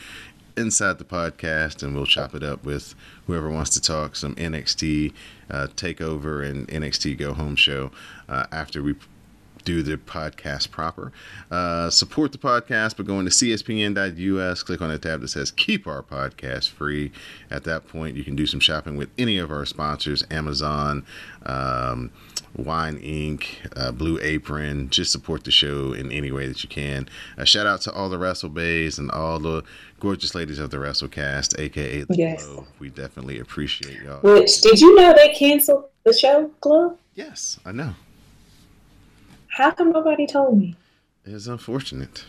inside 0.56 0.98
the 0.98 1.04
podcast 1.04 1.82
and 1.82 1.94
we'll 1.94 2.06
chop 2.06 2.34
it 2.34 2.42
up 2.42 2.64
with 2.64 2.94
whoever 3.26 3.48
wants 3.48 3.70
to 3.70 3.80
talk 3.80 4.14
some 4.14 4.34
NXT 4.34 5.12
uh, 5.50 5.68
Takeover 5.74 6.48
and 6.48 6.68
NXT 6.68 7.16
Go 7.18 7.32
Home 7.34 7.56
show 7.56 7.90
uh, 8.28 8.46
after 8.52 8.82
we 8.82 8.94
do 9.64 9.82
the 9.82 9.96
podcast 9.96 10.70
proper. 10.70 11.12
Uh, 11.50 11.90
support 11.90 12.32
the 12.32 12.38
podcast 12.38 12.96
by 12.96 13.04
going 13.04 13.26
to 13.26 13.30
cspn.us, 13.30 14.62
click 14.62 14.80
on 14.80 14.88
the 14.88 14.98
tab 14.98 15.20
that 15.20 15.28
says 15.28 15.50
keep 15.50 15.86
our 15.86 16.02
podcast 16.02 16.68
free. 16.70 17.12
At 17.50 17.64
that 17.64 17.86
point, 17.86 18.16
you 18.16 18.24
can 18.24 18.36
do 18.36 18.46
some 18.46 18.60
shopping 18.60 18.96
with 18.96 19.10
any 19.18 19.38
of 19.38 19.50
our 19.50 19.66
sponsors 19.66 20.24
Amazon, 20.30 21.04
um, 21.44 22.10
Wine 22.57 22.98
Inc., 22.98 23.44
uh, 23.76 23.92
Blue 23.92 24.18
Apron. 24.20 24.90
Just 24.90 25.12
support 25.12 25.44
the 25.44 25.51
show 25.51 25.92
in 25.92 26.11
any 26.11 26.30
way 26.32 26.46
that 26.46 26.62
you 26.62 26.68
can. 26.68 27.09
A 27.36 27.46
shout 27.46 27.66
out 27.66 27.80
to 27.82 27.92
all 27.92 28.09
the 28.09 28.18
Wrestle 28.18 28.48
Bays 28.48 28.98
and 28.98 29.11
all 29.11 29.38
the 29.38 29.62
gorgeous 30.01 30.34
ladies 30.34 30.59
of 30.59 30.70
the 30.70 30.78
WrestleCast, 30.78 31.59
aka 31.61 32.03
the 32.03 32.16
Yes. 32.16 32.46
Glow. 32.46 32.66
We 32.78 32.90
definitely 32.90 33.38
appreciate 33.38 34.03
y'all. 34.03 34.20
Which 34.20 34.61
did 34.61 34.80
you 34.80 34.94
know 34.96 35.14
they 35.14 35.32
canceled 35.34 35.84
the 36.05 36.12
show, 36.12 36.51
GLOW? 36.61 36.96
yes, 37.14 37.59
I 37.64 37.72
know. 37.72 37.94
How 39.48 39.70
come 39.72 39.92
nobody 39.92 40.26
told 40.26 40.59
me? 40.59 40.76
It's 41.24 41.46
unfortunate. 41.46 42.24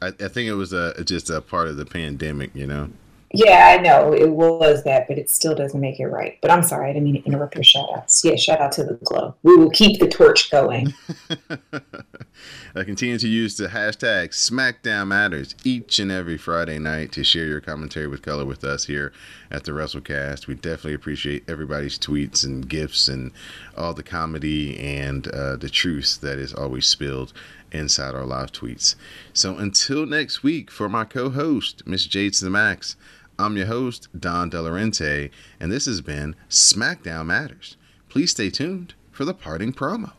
I, 0.00 0.08
I 0.08 0.28
think 0.28 0.48
it 0.48 0.54
was 0.54 0.72
a, 0.72 1.02
just 1.04 1.30
a 1.30 1.40
part 1.40 1.68
of 1.68 1.76
the 1.76 1.86
pandemic, 1.86 2.54
you 2.54 2.66
know. 2.66 2.90
Yeah, 3.32 3.74
I 3.76 3.82
know 3.82 4.12
it 4.12 4.30
was 4.30 4.84
that, 4.84 5.08
but 5.08 5.18
it 5.18 5.30
still 5.30 5.54
doesn't 5.54 5.80
make 5.80 6.00
it 6.00 6.06
right. 6.06 6.38
But 6.40 6.50
I'm 6.50 6.62
sorry, 6.62 6.90
I 6.90 6.92
didn't 6.92 7.04
mean 7.04 7.22
to 7.22 7.26
interrupt 7.26 7.54
your 7.54 7.64
shout 7.64 7.88
outs. 7.94 8.24
Yeah, 8.24 8.36
shout 8.36 8.60
out 8.60 8.72
to 8.72 8.84
the 8.84 8.94
glow. 8.94 9.34
We 9.42 9.56
will 9.56 9.70
keep 9.70 10.00
the 10.00 10.08
torch 10.08 10.50
going. 10.50 10.94
I 12.74 12.84
continue 12.84 13.18
to 13.18 13.28
use 13.28 13.56
the 13.56 13.68
hashtag 13.68 14.30
SmackDown 14.30 15.08
Matters 15.08 15.54
each 15.64 15.98
and 15.98 16.10
every 16.10 16.36
Friday 16.36 16.78
night 16.78 17.12
to 17.12 17.24
share 17.24 17.46
your 17.46 17.60
commentary 17.60 18.06
with 18.06 18.22
color 18.22 18.44
with 18.44 18.64
us 18.64 18.84
here 18.86 19.12
at 19.50 19.64
the 19.64 19.72
WrestleCast. 19.72 20.46
We 20.46 20.54
definitely 20.54 20.94
appreciate 20.94 21.48
everybody's 21.48 21.98
tweets 21.98 22.44
and 22.44 22.68
gifts 22.68 23.08
and 23.08 23.32
all 23.76 23.94
the 23.94 24.02
comedy 24.02 24.78
and 24.78 25.28
uh, 25.28 25.56
the 25.56 25.70
truth 25.70 26.20
that 26.20 26.38
is 26.38 26.52
always 26.52 26.86
spilled 26.86 27.32
inside 27.72 28.14
our 28.14 28.24
live 28.24 28.52
tweets. 28.52 28.94
So 29.32 29.56
until 29.56 30.06
next 30.06 30.42
week, 30.42 30.70
for 30.70 30.88
my 30.88 31.04
co-host 31.04 31.86
Miss 31.86 32.06
Jade 32.06 32.34
the 32.34 32.50
Max, 32.50 32.96
I'm 33.38 33.56
your 33.56 33.66
host 33.66 34.08
Don 34.18 34.50
Delarente, 34.50 35.30
and 35.60 35.70
this 35.70 35.84
has 35.86 36.00
been 36.00 36.34
SmackDown 36.48 37.26
Matters. 37.26 37.76
Please 38.08 38.30
stay 38.30 38.50
tuned 38.50 38.94
for 39.12 39.24
the 39.24 39.34
parting 39.34 39.72
promo. 39.72 40.12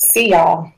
See 0.00 0.30
y'all. 0.30 0.72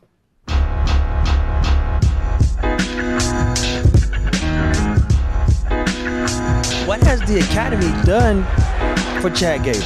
What 6.86 7.02
has 7.02 7.20
the 7.28 7.40
Academy 7.50 7.90
done 8.06 8.44
for 9.20 9.28
Chad 9.28 9.62
Gable? 9.62 9.80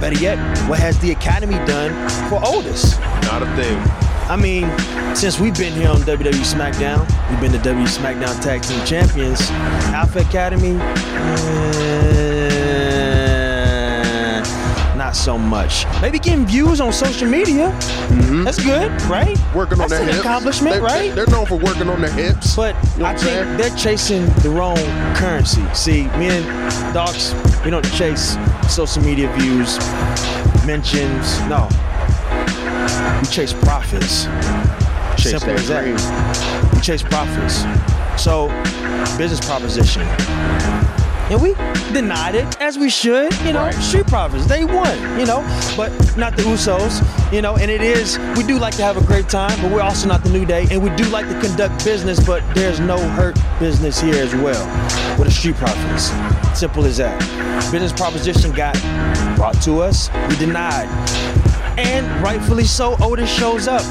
Better 0.00 0.20
yet, 0.20 0.38
what 0.68 0.78
has 0.80 0.98
the 0.98 1.12
Academy 1.12 1.54
done 1.64 1.92
for 2.28 2.38
Otis? 2.44 2.98
Not 3.22 3.42
a 3.42 3.46
thing. 3.56 3.78
I 4.28 4.36
mean, 4.36 4.70
since 5.16 5.40
we've 5.40 5.56
been 5.56 5.72
here 5.72 5.88
on 5.88 6.02
WWE 6.02 6.32
SmackDown, 6.44 7.08
we've 7.30 7.40
been 7.40 7.52
the 7.52 7.58
WWE 7.58 7.86
SmackDown 7.86 8.38
Tag 8.42 8.62
Team 8.62 8.84
Champions. 8.84 9.50
Alpha 9.94 10.20
Academy, 10.20 10.78
eh, 10.78 12.33
not 15.14 15.22
so 15.22 15.38
much. 15.38 15.86
Maybe 16.02 16.18
getting 16.18 16.44
views 16.46 16.80
on 16.80 16.92
social 16.92 17.28
media. 17.28 17.70
Mm-hmm. 17.70 18.44
That's 18.44 18.62
good, 18.62 18.90
right? 19.02 19.38
Working 19.54 19.74
on 19.74 19.88
That's 19.88 19.92
their 19.92 20.02
an 20.02 20.08
hips. 20.08 20.20
accomplishment, 20.20 20.74
They- 20.76 20.80
right? 20.80 21.14
They're 21.14 21.26
known 21.26 21.46
for 21.46 21.56
working 21.56 21.88
on 21.88 22.00
their 22.00 22.10
hips. 22.10 22.56
But 22.56 22.74
You 22.96 23.00
know 23.00 23.06
I 23.06 23.14
think 23.14 23.20
saying? 23.30 23.56
they're 23.56 23.76
chasing 23.76 24.26
the 24.42 24.50
wrong 24.50 24.76
currency. 25.14 25.62
See, 25.72 26.04
me 26.18 26.28
and 26.30 26.44
Docs, 26.94 27.32
we 27.64 27.70
don't 27.70 27.84
chase 27.92 28.36
social 28.68 29.02
media 29.02 29.32
views, 29.38 29.78
mentions. 30.66 31.38
No, 31.48 31.68
we 33.20 33.26
chase 33.28 33.52
profits. 33.52 34.24
Chase 35.16 35.30
Simple 35.38 35.50
as 35.50 35.68
that. 35.68 35.84
dream. 35.84 36.74
We 36.74 36.80
chase 36.80 37.02
profits. 37.04 37.64
So, 38.20 38.48
business 39.16 39.40
proposition. 39.46 40.02
And 41.30 41.40
we 41.40 41.54
denied 41.92 42.34
it, 42.34 42.60
as 42.60 42.78
we 42.78 42.90
should, 42.90 43.32
you 43.40 43.52
know. 43.54 43.64
Right. 43.64 43.74
Street 43.74 44.06
Profits, 44.06 44.46
they 44.46 44.64
won, 44.64 45.18
you 45.18 45.24
know, 45.24 45.40
but 45.76 45.90
not 46.18 46.36
the 46.36 46.42
Usos, 46.42 47.00
you 47.32 47.40
know. 47.40 47.56
And 47.56 47.70
it 47.70 47.80
is, 47.80 48.18
we 48.36 48.42
do 48.42 48.58
like 48.58 48.76
to 48.76 48.82
have 48.82 48.98
a 48.98 49.04
great 49.06 49.28
time, 49.28 49.58
but 49.62 49.72
we're 49.72 49.80
also 49.80 50.06
not 50.06 50.22
the 50.22 50.30
New 50.30 50.44
Day, 50.44 50.66
and 50.70 50.82
we 50.82 50.90
do 50.96 51.04
like 51.08 51.26
to 51.28 51.40
conduct 51.40 51.82
business, 51.82 52.24
but 52.24 52.42
there's 52.54 52.78
no 52.78 52.98
hurt 53.10 53.38
business 53.58 53.98
here 54.00 54.16
as 54.16 54.34
well 54.34 54.66
with 55.18 55.28
the 55.28 55.34
Street 55.34 55.56
Profits. 55.56 56.12
Simple 56.58 56.84
as 56.84 56.98
that. 56.98 57.18
Business 57.72 57.92
proposition 57.92 58.52
got 58.52 58.74
brought 59.36 59.60
to 59.62 59.80
us, 59.80 60.10
we 60.28 60.36
denied. 60.36 60.88
And 61.76 62.06
rightfully 62.22 62.64
so, 62.64 62.96
Otis 63.00 63.28
shows 63.30 63.66
up 63.68 63.82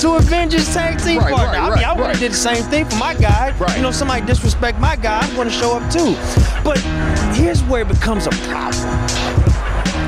to 0.00 0.14
avenge 0.16 0.52
his 0.52 0.72
tag 0.72 0.98
team 0.98 1.18
Right, 1.18 1.34
partner. 1.34 1.58
right, 1.58 1.60
I 1.60 1.62
mean, 1.64 1.72
right, 1.72 1.86
I 1.86 1.92
would 1.94 2.10
have 2.10 2.18
did 2.18 2.32
the 2.32 2.36
same 2.36 2.62
thing 2.64 2.84
for 2.84 2.96
my 2.96 3.14
guy. 3.14 3.56
Right. 3.58 3.76
You 3.76 3.82
know, 3.82 3.90
somebody 3.90 4.24
disrespect 4.26 4.78
my 4.78 4.96
guy, 4.96 5.20
I'm 5.20 5.34
going 5.34 5.48
to 5.48 5.54
show 5.54 5.76
up 5.76 5.90
too. 5.90 6.14
But 6.62 6.78
here's 7.34 7.62
where 7.64 7.82
it 7.82 7.88
becomes 7.88 8.26
a 8.26 8.30
problem. 8.30 8.88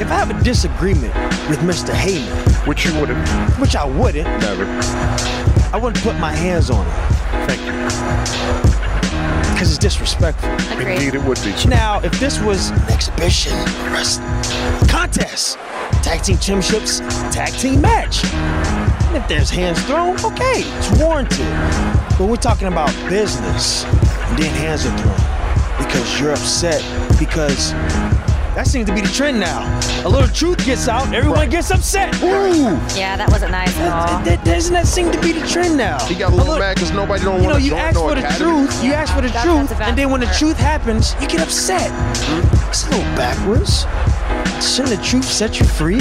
If 0.00 0.10
I 0.10 0.14
have 0.14 0.30
a 0.30 0.42
disagreement 0.42 1.14
with 1.48 1.60
Mr. 1.60 1.92
Heyman, 1.94 2.66
Which 2.66 2.84
you 2.84 2.92
would 3.00 3.08
have 3.08 3.60
which 3.60 3.76
I 3.76 3.84
wouldn't, 3.84 4.26
never. 4.40 4.64
I 5.72 5.78
wouldn't 5.82 6.02
put 6.02 6.18
my 6.18 6.32
hands 6.32 6.70
on 6.70 6.84
him. 6.84 6.94
Thank 7.48 7.60
you. 7.62 7.72
Because 9.52 9.68
it's 9.70 9.78
disrespectful. 9.78 10.50
Agreed. 10.72 10.94
Indeed, 10.96 11.14
it 11.14 11.22
would 11.22 11.40
be. 11.44 11.54
Now, 11.68 12.00
if 12.00 12.18
this 12.18 12.40
was 12.40 12.70
an 12.70 12.82
exhibition, 12.90 13.52
a 13.54 14.86
contest, 14.88 15.56
tag 16.02 16.22
team 16.22 16.38
championships, 16.38 17.00
tag 17.34 17.52
team 17.54 17.80
match, 17.80 18.24
and 18.24 19.16
if 19.16 19.28
there's 19.28 19.50
hands 19.50 19.80
thrown, 19.84 20.16
okay, 20.24 20.62
it's 20.64 20.98
warranted. 21.00 21.46
But 22.18 22.26
we're 22.28 22.36
talking 22.36 22.68
about 22.68 22.90
business, 23.08 23.84
and 23.84 24.38
then 24.38 24.50
hands 24.54 24.86
are 24.86 24.96
thrown 24.98 25.86
because 25.86 26.20
you're 26.20 26.32
upset 26.32 26.82
because 27.18 27.72
that 28.54 28.66
seems 28.66 28.86
to 28.88 28.94
be 28.94 29.00
the 29.00 29.08
trend 29.08 29.40
now. 29.40 29.62
A 30.04 30.08
little 30.08 30.28
truth 30.28 30.64
gets 30.66 30.86
out, 30.86 31.12
everyone 31.14 31.38
Right. 31.40 31.50
gets 31.50 31.70
upset. 31.70 32.14
Ooh, 32.22 32.78
Yeah, 32.94 33.16
that 33.16 33.30
wasn't 33.30 33.52
nice 33.52 33.74
at 33.78 33.90
all. 33.90 34.06
that, 34.06 34.24
that- 34.24 34.44
doesn't 34.44 34.74
that 34.74 34.86
seem 34.86 35.10
to 35.10 35.18
be 35.20 35.32
the 35.32 35.46
trend 35.48 35.76
now? 35.78 35.98
He 36.04 36.14
got 36.14 36.28
a 36.28 36.34
little 36.34 36.52
little- 36.54 36.58
mad 36.60 36.74
because 36.74 36.90
nobody 36.92 37.24
don't 37.24 37.36
you 37.36 37.42
know, 37.44 37.48
want 37.54 37.58
to 37.58 37.64
you 37.64 37.70
join 37.70 37.80
ask 37.80 37.94
no 37.94 38.08
for 38.08 38.14
the 38.14 38.20
academy. 38.26 38.50
truth, 38.66 38.84
you 38.84 38.90
Yeah, 38.90 39.00
ask 39.00 39.14
for 39.14 39.20
the 39.22 39.28
that's- 39.28 39.44
truth, 39.44 39.56
that's 39.68 39.72
a 39.72 39.74
bad 39.76 39.88
and 39.88 39.98
then 39.98 40.10
when 40.10 40.20
the 40.20 40.26
truth 40.38 40.58
happens, 40.58 41.16
you 41.20 41.26
get 41.28 41.40
upset. 41.40 41.90
Hmm? 41.90 42.68
It's 42.68 42.84
a 42.86 42.90
little 42.90 43.04
backwards. 43.16 43.86
Shouldn't 44.62 44.96
the 44.96 45.04
truth 45.04 45.24
set 45.24 45.58
you 45.58 45.66
free? 45.66 45.96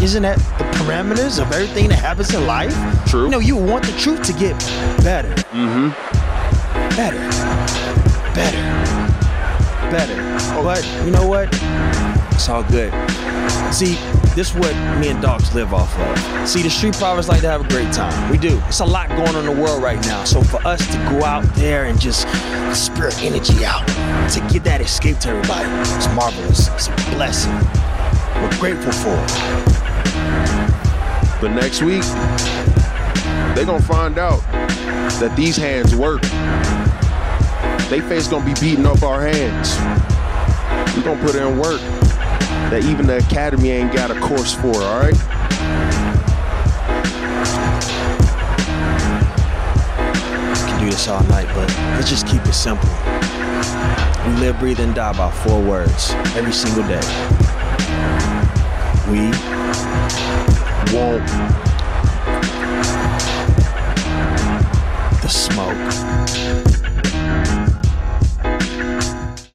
Isn't 0.00 0.22
that 0.22 0.38
the 0.56 0.64
parameters 0.78 1.42
of 1.42 1.50
everything 1.52 1.88
that 1.88 1.98
happens 1.98 2.32
in 2.32 2.46
life? 2.46 2.74
True. 3.06 3.24
You 3.24 3.30
know, 3.30 3.40
you 3.40 3.56
want 3.56 3.84
the 3.84 3.92
truth 3.98 4.22
to 4.24 4.32
get 4.32 4.56
better. 5.02 5.28
Mm-hmm. 5.50 5.88
Better. 6.96 7.18
Better. 8.34 8.62
Better. 9.90 10.62
But 10.62 10.84
you 11.04 11.10
know 11.10 11.26
what? 11.26 11.48
It's 12.32 12.48
all 12.48 12.62
good. 12.62 12.92
See, 13.74 13.96
this 14.34 14.50
is 14.50 14.54
what 14.54 14.74
me 14.98 15.08
and 15.08 15.20
dogs 15.20 15.54
live 15.54 15.74
off 15.74 15.94
of. 15.98 16.48
See, 16.48 16.62
the 16.62 16.70
street 16.70 16.94
profits 16.94 17.28
like 17.28 17.42
to 17.42 17.50
have 17.50 17.64
a 17.64 17.68
great 17.68 17.92
time. 17.92 18.30
We 18.30 18.38
do. 18.38 18.58
It's 18.66 18.80
a 18.80 18.84
lot 18.84 19.08
going 19.10 19.36
on 19.36 19.46
in 19.46 19.54
the 19.54 19.62
world 19.62 19.82
right 19.82 20.00
now. 20.06 20.24
So 20.24 20.42
for 20.42 20.66
us 20.66 20.80
to 20.86 20.96
go 21.10 21.22
out 21.24 21.44
there 21.54 21.84
and 21.84 22.00
just 22.00 22.22
spirit 22.74 23.22
energy 23.22 23.64
out, 23.64 23.86
to 24.30 24.40
get 24.50 24.64
that 24.64 24.80
escape 24.80 25.18
to 25.18 25.30
everybody, 25.30 25.68
it's 25.94 26.08
marvelous. 26.14 26.68
It's 26.68 26.88
a 26.88 26.94
blessing. 27.14 27.52
We're 28.40 28.58
grateful 28.58 28.92
for 28.92 29.14
it. 29.14 29.32
But 31.40 31.52
next 31.52 31.82
week, 31.82 32.02
they 33.54 33.66
gonna 33.66 33.82
find 33.82 34.16
out 34.16 34.40
that 35.20 35.34
these 35.36 35.56
hands 35.56 35.94
work. 35.94 36.22
They 37.90 38.00
face 38.00 38.28
gonna 38.28 38.46
be 38.46 38.54
beating 38.60 38.86
up 38.86 39.02
our 39.02 39.20
hands. 39.20 39.76
We 40.96 41.02
gonna 41.02 41.22
put 41.22 41.34
in 41.34 41.58
work 41.58 41.80
that 42.72 42.84
even 42.84 43.06
the 43.06 43.18
academy 43.18 43.68
ain't 43.68 43.92
got 43.92 44.10
a 44.10 44.18
course 44.18 44.54
for. 44.54 44.74
All 44.74 44.98
right. 44.98 45.12
Do 50.80 50.86
this 50.90 51.06
all 51.06 51.22
night, 51.24 51.48
but 51.54 51.68
let's 51.96 52.08
just 52.08 52.26
keep 52.26 52.40
it 52.46 52.54
simple. 52.54 52.88
We 54.26 54.40
live, 54.40 54.58
breathe, 54.58 54.80
and 54.80 54.94
die 54.94 55.12
by 55.12 55.30
four 55.30 55.60
words 55.60 56.12
every 56.34 56.54
single 56.54 56.84
day. 56.84 57.02
We 59.10 59.30
Won't 60.94 61.26
the 65.20 65.28
smoke. 65.28 66.61